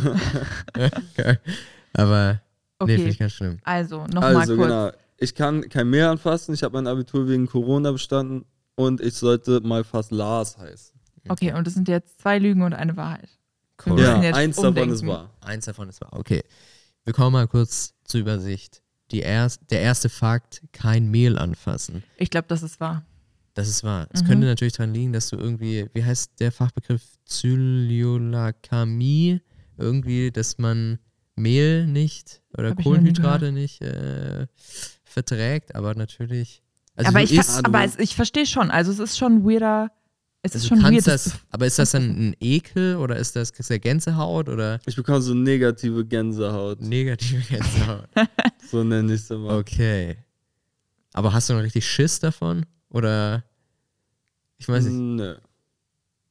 [1.93, 2.38] Aber nee,
[2.78, 3.59] Okay, finde ich ganz schlimm.
[3.64, 4.68] also nochmal Also kurz.
[4.68, 4.91] genau,
[5.21, 8.45] ich kann kein Meer anfassen, ich habe mein Abitur wegen Corona bestanden
[8.75, 10.99] und ich sollte mal fast Lars heißen.
[11.29, 13.29] Okay, und es sind jetzt zwei Lügen und eine Wahrheit.
[13.87, 15.09] Müssen Ja, eins davon ist umdenken.
[15.09, 15.31] wahr.
[15.41, 16.11] Eins davon ist wahr.
[16.12, 16.43] Okay.
[17.05, 18.83] Wir kommen mal kurz zur Übersicht.
[19.11, 22.03] Die erst, der erste Fakt, kein Mehl anfassen.
[22.16, 23.05] Ich glaube, das ist wahr.
[23.55, 24.07] Das ist wahr.
[24.12, 24.27] Es Mhm.
[24.27, 27.03] könnte natürlich daran liegen, dass du irgendwie, wie heißt der Fachbegriff?
[27.25, 29.41] Zyliolakamie?
[29.77, 30.99] Irgendwie, dass man
[31.37, 34.47] Mehl nicht oder Hab Kohlenhydrate nicht äh,
[35.11, 36.63] verträgt, aber natürlich.
[36.97, 38.71] Also aber ich, ver- isst, aber es, ich verstehe schon.
[38.71, 39.91] Also es ist schon weirder.
[40.43, 41.07] Es also ist schon kannst weird.
[41.07, 44.97] das, aber ist das dann ein Ekel oder ist das, ist der Gänsehaut oder Ich
[44.97, 46.81] bekomme so negative Gänsehaut.
[46.81, 48.09] negative Gänsehaut?
[48.71, 49.59] So nenne ich es immer.
[49.59, 50.17] Okay.
[51.13, 52.65] Aber hast du noch richtig Schiss davon?
[52.89, 53.43] Oder
[54.59, 54.95] ich weiß nicht.
[54.95, 55.35] Nö.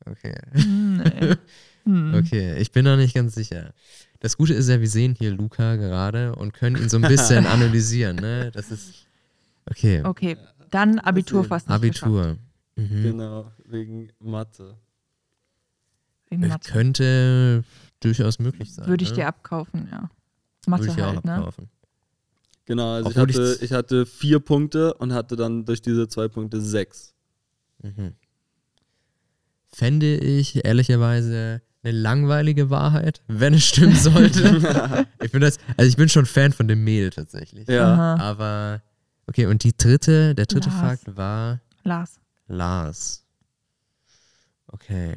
[0.05, 0.35] Okay.
[0.53, 1.35] Hm, nee.
[1.85, 2.13] Hm.
[2.13, 3.73] Okay, ich bin noch nicht ganz sicher.
[4.21, 7.45] Das Gute ist ja, wir sehen hier Luca gerade und können ihn so ein bisschen
[7.47, 8.51] analysieren, ne?
[8.51, 9.05] Das ist.
[9.65, 10.01] Okay.
[10.03, 10.37] Okay,
[10.71, 11.75] dann Abitur fast nicht.
[11.75, 12.37] Abitur.
[12.75, 13.03] Mhm.
[13.03, 14.75] Genau, wegen Mathe.
[16.29, 16.69] Wegen Mathe.
[16.71, 17.63] Könnte
[18.01, 18.87] durchaus möglich sein.
[18.87, 19.15] Würde ich ne?
[19.17, 20.01] dir abkaufen, ja.
[20.01, 20.09] Würde
[20.67, 21.33] Mathe ich dir auch halt, ne?
[21.35, 21.69] abkaufen.
[22.65, 26.27] Genau, also ich hatte, ich- ich hatte vier Punkte und hatte dann durch diese zwei
[26.27, 27.13] Punkte sechs.
[27.81, 28.13] Mhm.
[29.71, 35.07] Fände ich ehrlicherweise eine langweilige Wahrheit, wenn es stimmen sollte.
[35.23, 37.67] ich bin das, also ich bin schon Fan von dem Mehl tatsächlich.
[37.67, 37.93] Ja.
[37.93, 38.15] Aha.
[38.17, 38.81] Aber
[39.27, 40.79] okay, und die dritte, der dritte Lars.
[40.79, 42.19] Fakt war Lars.
[42.47, 43.23] Lars.
[44.67, 45.15] Okay.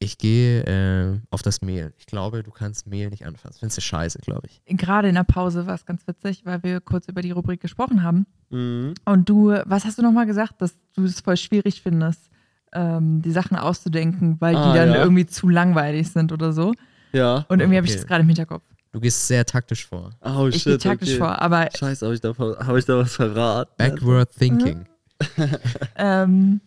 [0.00, 1.92] Ich gehe äh, auf das Mehl.
[1.98, 3.58] Ich glaube, du kannst Mehl nicht anfassen.
[3.58, 4.62] Findest du scheiße, glaube ich.
[4.76, 8.04] Gerade in der Pause war es ganz witzig, weil wir kurz über die Rubrik gesprochen
[8.04, 8.26] haben.
[8.50, 8.94] Mhm.
[9.04, 12.30] Und du, was hast du nochmal gesagt, dass du es voll schwierig findest,
[12.78, 14.96] ähm, die Sachen auszudenken, weil Ah, die dann ja.
[15.02, 16.72] irgendwie zu langweilig sind oder so.
[17.12, 17.44] Ja.
[17.48, 18.00] Und irgendwie habe ich Okay.
[18.00, 18.62] das gerade im Hinterkopf.
[18.92, 20.10] Du gehst sehr taktisch vor.
[20.22, 20.82] Oh Ich gehe shit.
[20.82, 21.18] taktisch okay.
[21.18, 23.72] vor, aber Scheiße, habe ich, da, hab ich da was verraten?
[23.76, 24.86] Backward thinking.
[25.96, 26.60] ähm,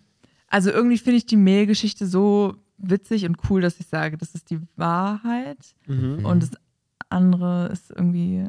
[0.48, 4.50] also irgendwie finde ich die Mail-Geschichte so witzig und cool, dass ich sage, das ist
[4.50, 5.58] die Wahrheit.
[5.88, 6.26] Mhm.
[6.26, 6.52] Und das
[7.10, 8.48] andere ist irgendwie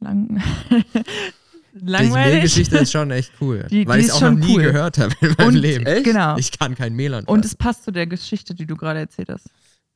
[0.00, 0.40] lang
[1.78, 2.32] Die langweilig.
[2.34, 3.66] Mehlgeschichte ist schon echt cool.
[3.70, 4.62] Die- weil die ich es auch noch nie cool.
[4.62, 5.86] gehört habe in meinem Und- Leben.
[5.86, 6.04] Echt?
[6.04, 6.36] Genau.
[6.38, 7.28] Ich kann kein Mehl anfassen.
[7.34, 9.48] Und es passt zu der Geschichte, die du gerade erzählt hast.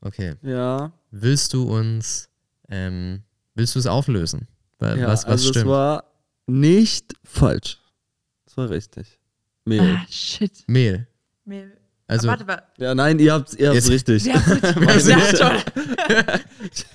[0.03, 0.35] okay.
[0.43, 0.93] Ja.
[1.11, 2.29] Willst du uns,
[2.69, 3.23] ähm,
[3.55, 4.47] willst du es auflösen?
[4.79, 5.65] Wa- ja was was also stimmt?
[5.67, 6.05] es war
[6.47, 7.79] nicht falsch.
[8.47, 9.19] Es war richtig.
[9.65, 9.81] Mehl.
[9.81, 10.53] Ah, shit.
[10.67, 11.07] Mehl.
[11.45, 11.73] Mehl.
[12.07, 12.65] Also, Warte, warte.
[12.79, 14.27] Ja, nein, ihr habt ihr habt's Jetzt- richtig.
[14.27, 15.57] Es ja, schon.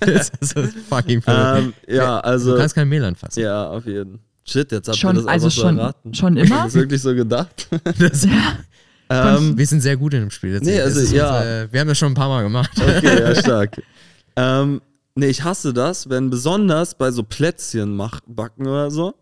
[0.00, 2.52] das ist fucking ähm, ja, also.
[2.52, 3.40] Du kannst kein Mehl anfassen.
[3.42, 4.20] ja, auf jeden.
[4.48, 6.14] Shit, jetzt habt ihr Schon, das also schon, erraten.
[6.14, 6.64] schon ihr immer?
[6.64, 7.68] das wirklich so gedacht?
[7.98, 9.36] Das, Ja.
[9.38, 10.58] ähm, wir sind sehr gut in dem Spiel.
[10.60, 11.36] Nee, also, ja.
[11.38, 12.70] Unser, wir haben das schon ein paar Mal gemacht.
[12.76, 13.80] Okay, ja, stark.
[14.36, 14.80] ähm,
[15.14, 19.14] nee, ich hasse das, wenn besonders bei so Plätzchen mach, backen oder so.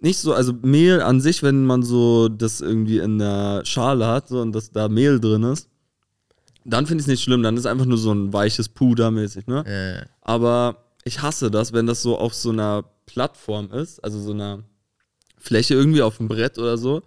[0.00, 4.28] Nicht so, also Mehl an sich, wenn man so das irgendwie in der Schale hat
[4.28, 5.68] so, und dass da Mehl drin ist,
[6.64, 9.46] dann finde ich es nicht schlimm, dann ist einfach nur so ein weiches Puder mäßig,
[9.46, 9.64] ne?
[9.66, 14.32] Äh, Aber ich hasse das, wenn das so auf so einer Plattform ist, also so
[14.32, 14.62] einer
[15.38, 17.02] Fläche irgendwie auf dem Brett oder so.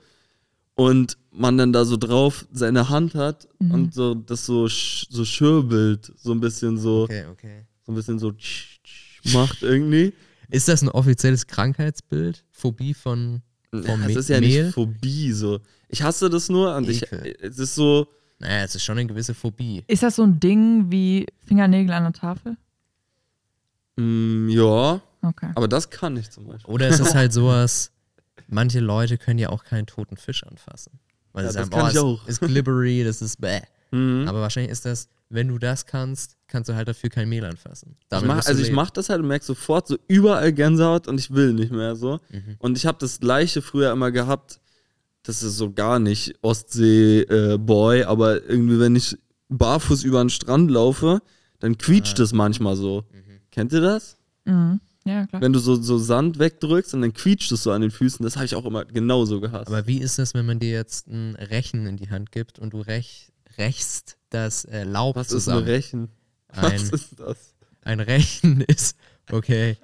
[0.75, 5.23] Und man dann da so drauf seine Hand hat und so das so, sch so
[5.23, 7.65] schirbelt, so ein bisschen so, okay, okay.
[7.85, 10.13] so ein bisschen so tsch, tsch macht irgendwie.
[10.49, 12.43] Ist das ein offizielles Krankheitsbild?
[12.51, 13.41] Phobie von
[13.71, 14.65] vom Das Me ist ja Mehl?
[14.65, 15.59] nicht Phobie so.
[15.89, 18.07] Ich hasse das nur und ich, es ist so,
[18.39, 19.83] Naja, es ist schon eine gewisse Phobie.
[19.87, 22.57] Ist das so ein Ding wie Fingernägel an der Tafel?
[23.95, 25.49] mm, ja, Okay.
[25.55, 26.71] aber das kann ich zum Beispiel.
[26.73, 27.91] Oder ist es halt sowas,
[28.47, 30.99] manche Leute können ja auch keinen toten Fisch anfassen.
[31.31, 32.27] Weil Ja, sie das sagen, kann oh, ich es auch.
[32.27, 33.61] ist glibbery, das ist bäh.
[33.91, 34.25] Mhm.
[34.27, 37.95] Aber wahrscheinlich ist das, wenn du das kannst, kannst du halt dafür kein Mehl anfassen.
[38.11, 38.75] Ich mach, also ich leben.
[38.75, 42.19] mach das halt und merke sofort so überall Gänsehaut und ich will nicht mehr so.
[42.29, 42.55] Mhm.
[42.59, 44.59] Und ich habe das gleiche früher immer gehabt.
[45.23, 49.17] Das ist so gar nicht Ostsee-Boy, aber irgendwie, wenn ich
[49.49, 51.21] barfuß über den Strand laufe,
[51.59, 52.23] dann quietscht Ah.
[52.23, 53.05] es manchmal so.
[53.11, 53.39] Mhm.
[53.51, 54.17] Kennt ihr das?
[54.45, 54.79] Mhm.
[55.05, 55.41] Ja, klar.
[55.41, 58.23] Wenn du so, so Sand wegdrückst und dann quietscht es so an den Füßen.
[58.23, 59.67] Das habe ich auch immer genauso gehasst.
[59.67, 62.71] Aber wie ist das, wenn man dir jetzt ein Rechen in die Hand gibt und
[62.73, 65.63] du rech, rächst das äh, Laub Was ist zusammen?
[65.63, 66.09] ein Rechen?
[66.49, 67.53] Ein- Was ist das?
[67.81, 68.95] Ein Rechen ist,
[69.31, 69.75] okay.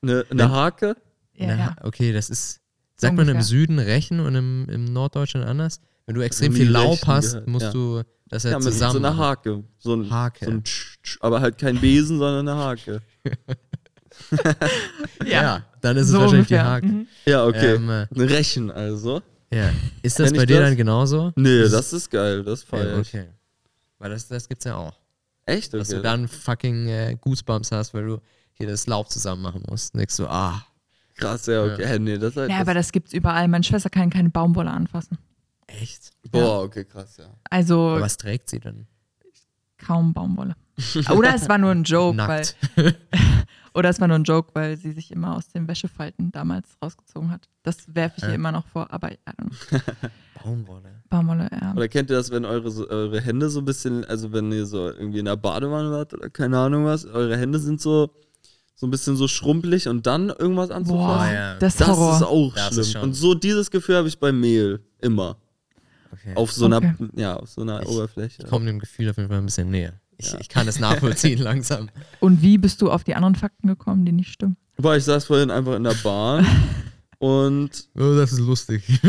[0.00, 0.96] Eine, eine Hake?
[1.34, 1.76] ja, Na, ja.
[1.82, 2.60] okay, das ist,
[2.96, 3.42] sagt man im.
[3.42, 5.80] Süden Rechen und im, im Norddeutschland anders?
[6.06, 7.72] Wenn du extrem nie viel Laub Rechen hast, gehört, musst ja.
[7.72, 9.18] du das ja, Ja, mit zusammen so machen.
[9.18, 9.64] Hake.
[9.78, 10.44] So ein, Hake.
[10.46, 13.02] So ein tsch, tsch, aber halt kein Besen, sondern eine Hake.
[15.26, 16.70] Ja, dann ist es So wahrscheinlich die ungefähr.
[16.70, 16.86] Hake.
[16.86, 17.06] Mhm.
[17.26, 17.74] Ja, okay.
[17.74, 19.22] Ähm, äh, ein Rechen also.
[19.52, 19.70] Ja.
[20.02, 20.68] Ist das Kenn bei dir das?
[20.70, 21.32] dann genauso?
[21.36, 23.08] Nee, das ist geil, das ja, feier ich.
[23.08, 23.28] okay.
[23.98, 24.94] Weil das, das gibt's ja auch.
[25.46, 25.74] Echt?
[25.74, 26.02] Dass du Okay.
[26.02, 28.18] dann fucking äh, Goosebumps hast, weil du
[28.54, 29.94] hier das Laub zusammen machen musst.
[29.94, 30.64] Denkst du, ah,
[31.14, 31.86] Krass, ja, okay.
[31.86, 32.48] Hä, nee, das halt.
[32.50, 33.46] Ja, das, aber das gibt's überall.
[33.46, 35.18] Meine Schwester kann keine Baumwolle anfassen.
[35.66, 36.10] echt?
[36.30, 37.26] boah, okay, krass, ja.
[37.50, 38.86] Also Aber was trägt sie denn?
[39.84, 40.54] Kaum Baumwolle.
[41.14, 42.56] Oder es war nur ein Joke, weil, Nackt.
[43.74, 47.30] oder es war nur ein Joke, weil sie sich immer aus den Wäschefalten damals rausgezogen
[47.30, 47.48] hat.
[47.62, 48.34] Das werfe ich ihr Ja.
[48.34, 49.18] immer noch vor, aber I.
[50.42, 51.02] Baumwolle.
[51.08, 51.72] Baumwolle, ja.
[51.76, 54.66] Oder kennt ihr das, wenn eure, so, eure Hände so ein bisschen, also wenn ihr
[54.66, 58.10] so irgendwie in der Badewanne wart oder keine Ahnung was, eure Hände sind so,
[58.74, 61.34] so ein bisschen so schrumpelig und dann irgendwas Boah, anzufassen?
[61.34, 61.54] ja.
[61.58, 62.80] das ist Das ist auch Das schlimm.
[62.80, 65.36] ist und so dieses Gefühl habe ich bei Mehl immer.
[66.12, 66.32] Okay.
[66.34, 66.74] Auf so Okay.
[66.76, 68.42] einer, ja, auf so einer Ich- Oberfläche.
[68.42, 69.94] Ich komme dem Gefühl auf jeden Fall ein bisschen näher.
[70.18, 71.88] Ich, ich kann es nachvollziehen langsam.
[72.20, 74.56] Und wie bist du auf die anderen Fakten gekommen, die nicht stimmen?
[74.76, 76.46] Boah, ich saß vorhin einfach in der Bahn
[77.18, 78.82] und Oh, das ist lustig.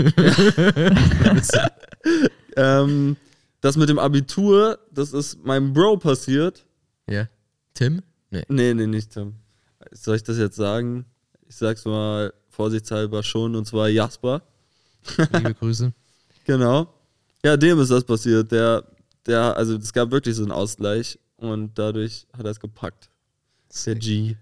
[2.56, 3.18] ähm,
[3.62, 6.66] das mit dem Abitur, das ist meinem Bro passiert.
[7.08, 7.28] ja.
[7.76, 8.04] Tim?
[8.30, 8.44] Nee.
[8.50, 9.34] Nee, nee, nicht Tim.
[9.92, 11.06] Soll ich das jetzt sagen?
[11.50, 14.44] Ich sag's mal vorsichtshalber schon, und zwar Jasper.
[15.34, 15.92] Liebe Grüße.
[16.44, 16.94] Genau.
[17.44, 18.52] Ja, dem ist das passiert.
[18.52, 18.84] Der,
[19.26, 23.10] der, also es gab wirklich so einen Ausgleich und dadurch hat er es gepackt.
[23.86, 24.36] Der G.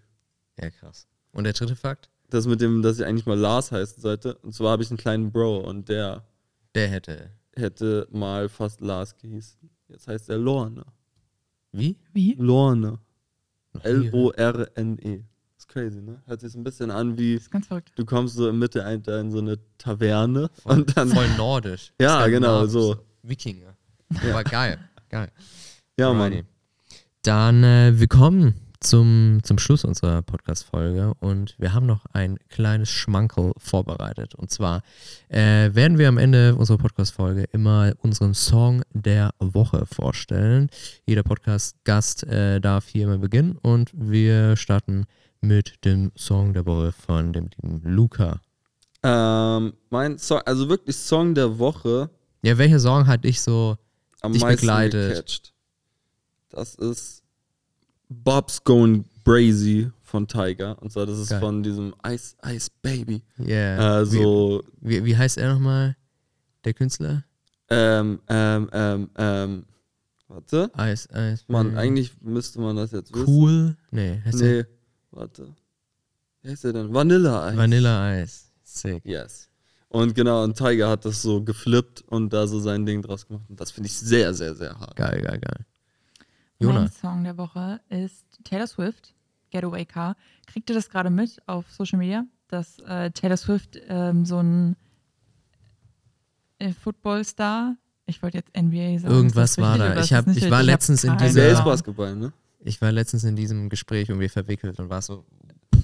[0.59, 1.07] Ja, krass.
[1.31, 2.09] Und der dritte Fakt?
[2.29, 4.35] Das mit dem, dass ich eigentlich mal Lars heißen sollte.
[4.35, 6.25] Und zwar habe ich einen kleinen Bro und der
[6.75, 7.31] Der hätte.
[7.55, 9.69] hätte mal fast Lars gehießen.
[9.87, 10.85] Jetzt heißt er Lorne.
[11.71, 11.97] Wie?
[12.13, 12.35] Wie?
[12.35, 12.99] Lorne.
[13.83, 15.23] L-O-R-N-E.
[15.71, 16.21] Crazy, ne?
[16.25, 17.91] Hört sich so ein bisschen an wie, Das ist ganz verrückt.
[17.95, 21.07] du kommst so im Mittelalter in so eine Taverne Voll, und dann.
[21.09, 21.93] voll nordisch.
[22.01, 22.97] Ja, genau, so.
[23.23, 23.77] Wikinger.
[24.29, 24.79] Aber geil.
[25.09, 25.31] Geil.
[25.97, 26.11] Ja.
[26.13, 26.43] Mann.
[27.21, 33.53] Dann äh, willkommen zum, zum Schluss unserer Podcast-Folge und wir haben noch ein kleines Schmankel
[33.57, 34.35] vorbereitet.
[34.35, 34.81] Und zwar
[35.29, 40.69] äh, werden wir am Ende unserer Podcast-Folge immer unseren Song der Woche vorstellen.
[41.05, 45.05] Jeder Podcast-Gast äh, darf hier immer beginnen und wir starten
[45.41, 48.39] mit dem Song der Woche von dem lieben Luca.
[49.03, 52.09] Ähm, mein Song, also wirklich Song der Woche
[52.43, 53.75] Ja, welcher Song hat dich so
[54.21, 55.09] am Dich meisten begleitet.
[55.15, 55.53] gecatcht.
[56.49, 57.23] Das ist
[58.09, 60.79] Bob's Going Brazy von Tiger.
[60.81, 61.39] Und zwar, das ist Geil.
[61.39, 63.23] von diesem Ice Ice Baby.
[63.39, 64.01] Yeah.
[64.01, 65.95] Äh, so, wie, wie, wie heißt er nochmal?
[66.63, 67.23] Der Künstler?
[67.69, 69.65] ähm, ähm, ähm, ähm,
[70.27, 70.69] warte.
[70.75, 71.07] Eis.
[71.47, 71.77] Mann, Baby.
[71.77, 73.25] eigentlich müsste man das jetzt wissen.
[73.27, 73.77] Cool.
[73.91, 74.65] Nee, heißt Nee,
[75.11, 75.53] warte.
[76.41, 76.93] Wie heißt der denn?
[76.93, 77.51] Vanilla Ice.
[77.51, 78.51] der Vanilla Eis.
[78.63, 79.05] Sick.
[79.05, 79.47] Yes.
[79.89, 83.43] Und genau, und Tiger hat das so geflippt und da so sein Ding draus gemacht.
[83.49, 84.95] Und das finde ich sehr, sehr, sehr hart.
[84.95, 85.65] Geil, geil, geil.
[86.59, 89.13] Mein Jona, Song der Woche ist Taylor Swift,
[89.49, 90.15] Getaway Car.
[90.47, 94.75] Kriegt ihr das gerade mit auf Social Media, dass äh, Taylor Swift ähm, so ein
[96.59, 99.13] äh, Footballstar, ich wollte jetzt NBA sagen.
[99.13, 99.95] Irgendwas ist war da.
[99.95, 101.63] Ich ist hab- ich war letztens in dieser- NBA ist.
[101.65, 102.31] Basketball, ne?
[102.63, 105.25] Ich war letztens in diesem Gespräch irgendwie verwickelt und war so,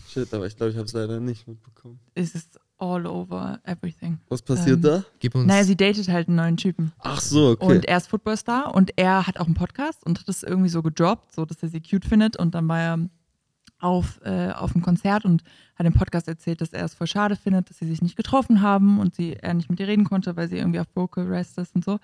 [0.10, 2.00] Shit, aber ich glaube, ich habe es leider nicht mitbekommen.
[2.16, 4.20] Es ist all over everything.
[4.30, 5.04] Was passiert Ähm, da?
[5.20, 5.46] gib uns.
[5.48, 6.94] Naja, sie datet halt einen neuen Typen.
[7.00, 7.66] Ach so, okay.
[7.66, 10.82] Und er ist Footballstar und er hat auch einen Podcast und hat das irgendwie so
[10.82, 12.38] gedroppt, so dass er sie cute findet.
[12.38, 13.00] Und dann war er
[13.80, 15.44] auf, äh, auf einem Konzert und
[15.76, 18.62] hat im Podcast erzählt, dass er es voll schade findet, dass sie sich nicht getroffen
[18.62, 21.58] haben und sie, er nicht mit ihr reden konnte, weil sie irgendwie auf Vocal Rest
[21.58, 22.00] ist und so.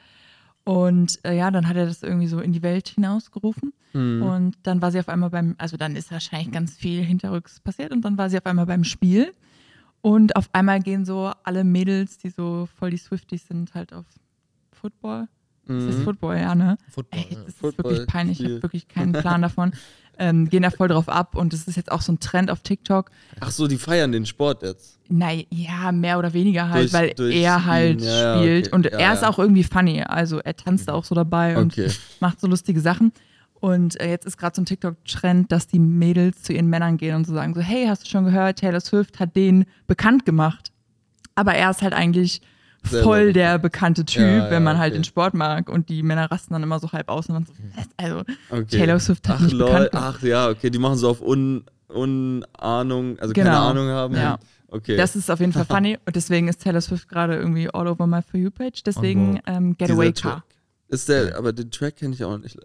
[0.66, 3.74] Und äh, ja, dann hat er das irgendwie so in die Welt hinausgerufen.
[3.92, 4.22] Hm.
[4.22, 7.92] Und dann war sie auf einmal beim, also dann ist wahrscheinlich ganz viel hinterrücks passiert
[7.92, 9.34] und dann war sie auf einmal beim Spiel.
[10.02, 14.06] Und auf einmal gehen so alle Mädels, die so voll die Swifties sind, halt auf
[14.72, 15.28] Football.
[15.68, 16.04] Das ist Mhm.
[16.04, 16.78] Football, ja, ne?
[16.90, 18.40] Football, Ey, das ist Football, wirklich peinlich.
[18.40, 18.56] Ich Spiel.
[18.56, 19.72] habe wirklich keinen Plan davon.
[20.20, 22.60] Ähm, gehen da voll drauf ab und das ist jetzt auch so ein Trend auf
[22.62, 23.10] TikTok.
[23.40, 25.00] Ach so, die feiern den Sport jetzt.
[25.10, 28.68] Nein, ja, mehr oder weniger halt, Durch- weil durch er ihn, halt ja, ja, spielt.
[28.68, 28.76] okay.
[28.76, 29.30] Und Ja, er ist ja.
[29.30, 30.04] auch irgendwie funny.
[30.04, 31.90] Also er tanzt auch so dabei und Okay.
[32.20, 33.12] macht so lustige Sachen.
[33.56, 37.16] Und äh, jetzt ist gerade so ein TikTok-Trend, dass die Mädels zu ihren Männern gehen
[37.16, 40.72] und so sagen: so, hey, hast du schon gehört, Taylor Swift hat den bekannt gemacht.
[41.34, 42.42] Aber er ist halt eigentlich
[42.84, 45.00] voll der bekannte Typ, Ja, ja, wenn man halt okay.
[45.00, 45.70] den Sport mag.
[45.70, 47.88] Und die Männer rasten dann immer so halb aus und dann so, "Was?
[47.98, 48.66] also okay.
[48.78, 49.90] Taylor Swift hat Ach, mich lol.
[49.94, 53.70] Ach ja, okay, die machen so auf Un Unahnung, also keine Genau.
[53.70, 54.16] Ahnung haben.
[54.16, 54.38] Ja.
[54.68, 54.98] Okay.
[54.98, 58.08] Das ist auf jeden Fall funny und deswegen ist Taylor Swift gerade irgendwie all over
[58.08, 58.84] my For You-Page.
[58.84, 60.32] Deswegen ähm, Dieser Getaway Track.
[60.34, 60.44] Car.
[60.88, 62.58] Ist der, aber den Track kenne ich auch nicht.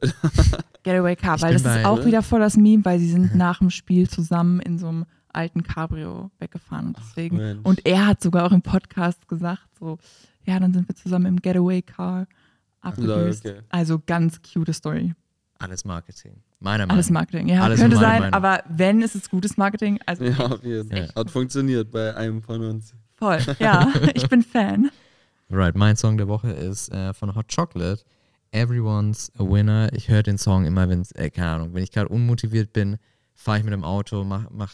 [0.83, 3.35] Getaway Car, Ich weil das ist bei- auch wieder voll das Meme, weil sie sind
[3.37, 5.05] nach dem Spiel zusammen in so einem
[5.39, 6.89] alten Cabrio weggefahren.
[6.89, 7.36] Und deswegen.
[7.36, 7.61] Mensch.
[7.64, 9.99] und er hat sogar auch im Podcast gesagt, so,
[10.45, 12.26] ja, dann sind wir zusammen im Getaway Car
[12.80, 13.47] abgedüst.
[13.47, 13.61] okay.
[13.68, 15.14] Also ganz cute Story.
[15.59, 16.43] Alles Marketing.
[16.61, 17.62] Meiner Meinung Alles Marketing, ja.
[17.62, 18.34] Alles könnte sein, Meinung.
[18.34, 19.99] aber wenn, ist es gutes Marketing.
[20.07, 21.09] Also Ja, auf jeden Fall.
[21.14, 22.95] Hat funktioniert bei einem von uns.
[23.16, 23.39] voll.
[23.59, 24.91] Ja, ich bin Fan.
[25.51, 28.03] Right, mein Song der Woche ist äh, von Hot Chocolate.
[28.51, 29.93] Everyone's a Winner.
[29.93, 32.99] Ich höre den Song immer, wenn äh, keine Ahnung, wenn ich gerade unmotiviert bin,
[33.34, 34.72] fahre ich mit dem Auto, mach, mach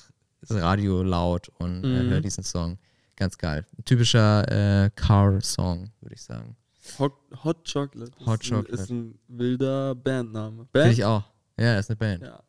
[0.50, 2.10] Radio laut und äh, Mhm.
[2.10, 2.78] höre diesen Song.
[3.16, 3.64] Ganz geil.
[3.78, 6.56] Ein typischer äh, Car-Song, würde ich sagen.
[6.98, 7.12] Hot,
[7.44, 8.12] Hot Chocolate.
[8.26, 8.82] Hot ist ein, Chocolate.
[8.82, 10.56] Ist ein wilder Bandname.
[10.56, 10.92] Finde Band?
[10.92, 11.24] ich auch.
[11.58, 12.22] Ja, ist eine Band.
[12.22, 12.42] Ja.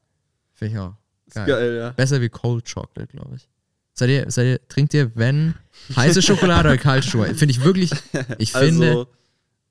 [0.53, 0.93] Finde ich auch.
[1.33, 1.45] Geil.
[1.47, 1.89] geil, ja.
[1.91, 3.47] Besser wie Cold Chocolate, glaube ich.
[3.93, 5.53] Seid ihr, seid ihr, trinkt ihr, wenn
[5.95, 7.35] heiße Schokolade oder kalte Schokolade?
[7.35, 7.91] Finde ich wirklich,
[8.39, 9.07] ich finde, Also,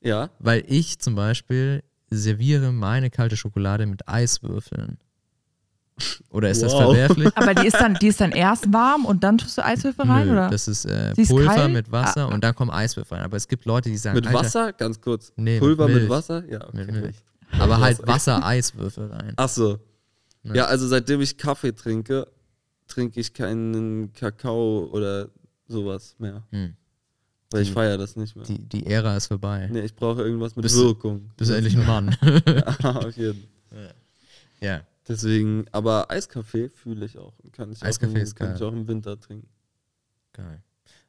[0.01, 0.31] ja.
[0.39, 4.99] weil ich zum Beispiel serviere meine kalte Schokolade mit Eiswürfeln.
[6.30, 6.82] Oder ist das Wow.
[6.86, 7.30] verwerflich?
[7.36, 10.26] Aber die ist dann, die ist dann erst warm und dann tust du Eiswürfel rein,
[10.26, 10.51] Nö, oder?
[10.51, 11.72] das ist äh, Pulver kalt?
[11.72, 12.34] mit Wasser Ah.
[12.34, 13.24] und dann kommen Eiswürfel rein.
[13.24, 14.72] Aber es gibt Leute, die sagen, Mit Alter, Wasser?
[14.72, 15.32] Ganz kurz.
[15.36, 16.09] Nee, mit Pulver mit, Milch.
[16.11, 16.42] Wasser?
[16.51, 16.76] Ja, okay.
[16.78, 17.16] Mit Milch.
[17.61, 19.32] aber halt Wasser-Eiswürfel rein.
[19.36, 19.78] Ach so.
[20.42, 20.57] Ne.
[20.57, 22.26] Ja, also seitdem ich Kaffee trinke,
[22.88, 25.28] trinke ich keinen Kakao oder
[25.68, 26.42] sowas mehr.
[26.51, 26.74] Hm.
[27.53, 28.45] Weil ich Die- feiere das nicht mehr.
[28.45, 29.68] Die, die Ära ist vorbei.
[29.70, 31.30] Nee, ich brauche irgendwas mit Bist du- Wirkung.
[31.36, 32.16] Bist du endlich ein Mann.
[32.82, 33.45] Ja, auf jeden.
[34.61, 34.80] ja.
[35.07, 37.35] Deswegen, aber Eiskaffee fühle ich auch.
[37.53, 38.57] Kann ich Eiskaffee auch im, ist kann geil.
[38.57, 39.49] ich auch im Winter trinken.
[40.33, 40.63] Geil.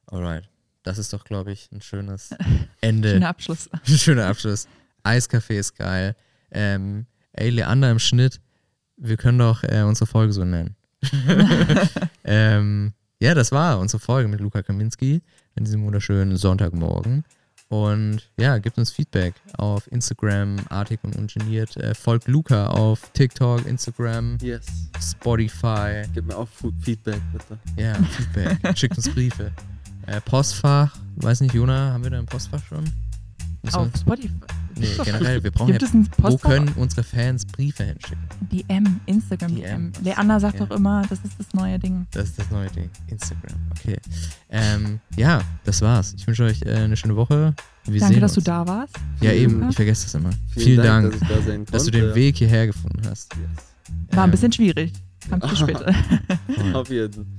[0.08, 0.50] Alright.
[0.84, 2.30] Das ist doch, glaube ich, ein schönes
[2.82, 3.12] Ende.
[3.12, 3.70] Schöner Abschluss.
[3.86, 4.68] Schöner Abschluss.
[5.04, 6.16] Eiskaffee ist geil.
[6.52, 8.42] Ähm, ey, Leander im Schnitt,
[8.98, 10.76] wir können doch äh, unsere Folge so nennen.
[12.24, 15.22] ähm, ja, das war unsere Folge mit Luca Kaminski
[15.56, 17.24] an diesem wunderschönen Sonntagmorgen.
[17.84, 21.76] Und ja, gebt uns Feedback auf Instagram, artig und ungeniert.
[21.78, 24.66] Äh, folgt Luca auf TikTok, Instagram, Yes.
[25.02, 26.04] Spotify.
[26.14, 26.48] Gib mir auch
[26.82, 27.58] Feedback, bitte.
[27.76, 28.58] Ja, Feedback.
[28.78, 29.52] Schickt uns Briefe.
[30.08, 32.84] Äh, Postfach, weiß nicht, Jona, haben wir da ein Postfach schon?
[33.64, 34.55] Müssen Auf Spotify.
[34.78, 38.18] Nee, generell, wir brauchen Gibt ja, es ein wo können unsere Fans Briefe hinschicken?
[38.52, 39.92] DM, Instagram DM.
[39.94, 40.04] DM.
[40.04, 40.66] Leander sagt Ja.
[40.66, 42.06] doch immer, das ist das neue Ding.
[42.12, 42.90] Das ist das neue Ding.
[43.08, 43.98] Instagram, okay.
[44.50, 46.14] Ähm, ja, das war's.
[46.18, 47.54] Ich wünsche euch äh, eine schöne Woche.
[47.86, 48.44] Wir Danke, sehen dass uns.
[48.44, 48.96] du da warst.
[49.22, 50.30] Ja, eben, ich vergesse das immer.
[50.50, 51.28] Vielen, Vielen, Dank, dass ich
[51.68, 53.34] da dass du den Weg hierher gefunden hast.
[53.36, 53.44] Yes.
[54.12, 54.92] War ein Ähm, bisschen schwierig.
[55.30, 55.94] Kam viel später.
[56.74, 57.38] Auf jeden.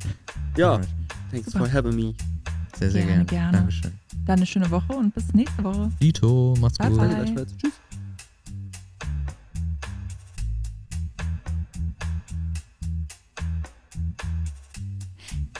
[0.57, 0.89] Ja, Alright.
[1.31, 1.67] thanks Super.
[1.67, 2.15] for having me.
[2.79, 3.25] Sehr, sehr Gerne, gerne.
[3.25, 3.59] gerne.
[3.59, 3.93] Dankeschön.
[4.27, 5.91] Dann eine schöne Woche und bis nächste Woche.
[6.01, 6.99] Dito, macht's Bye, gut.
[6.99, 7.09] bye.
[7.09, 7.57] Danke, gleichfalls.
[7.57, 7.73] Tschüss.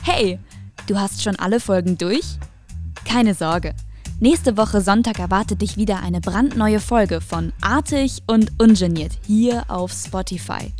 [0.03, 0.39] Hey,
[0.87, 2.37] du hast schon alle Folgen durch?
[3.05, 3.73] Keine Sorge.
[4.19, 9.91] Nächste Woche Sonntag erwartet dich wieder eine brandneue Folge von Artig und Ungeniert hier auf
[9.91, 10.73] Spotify.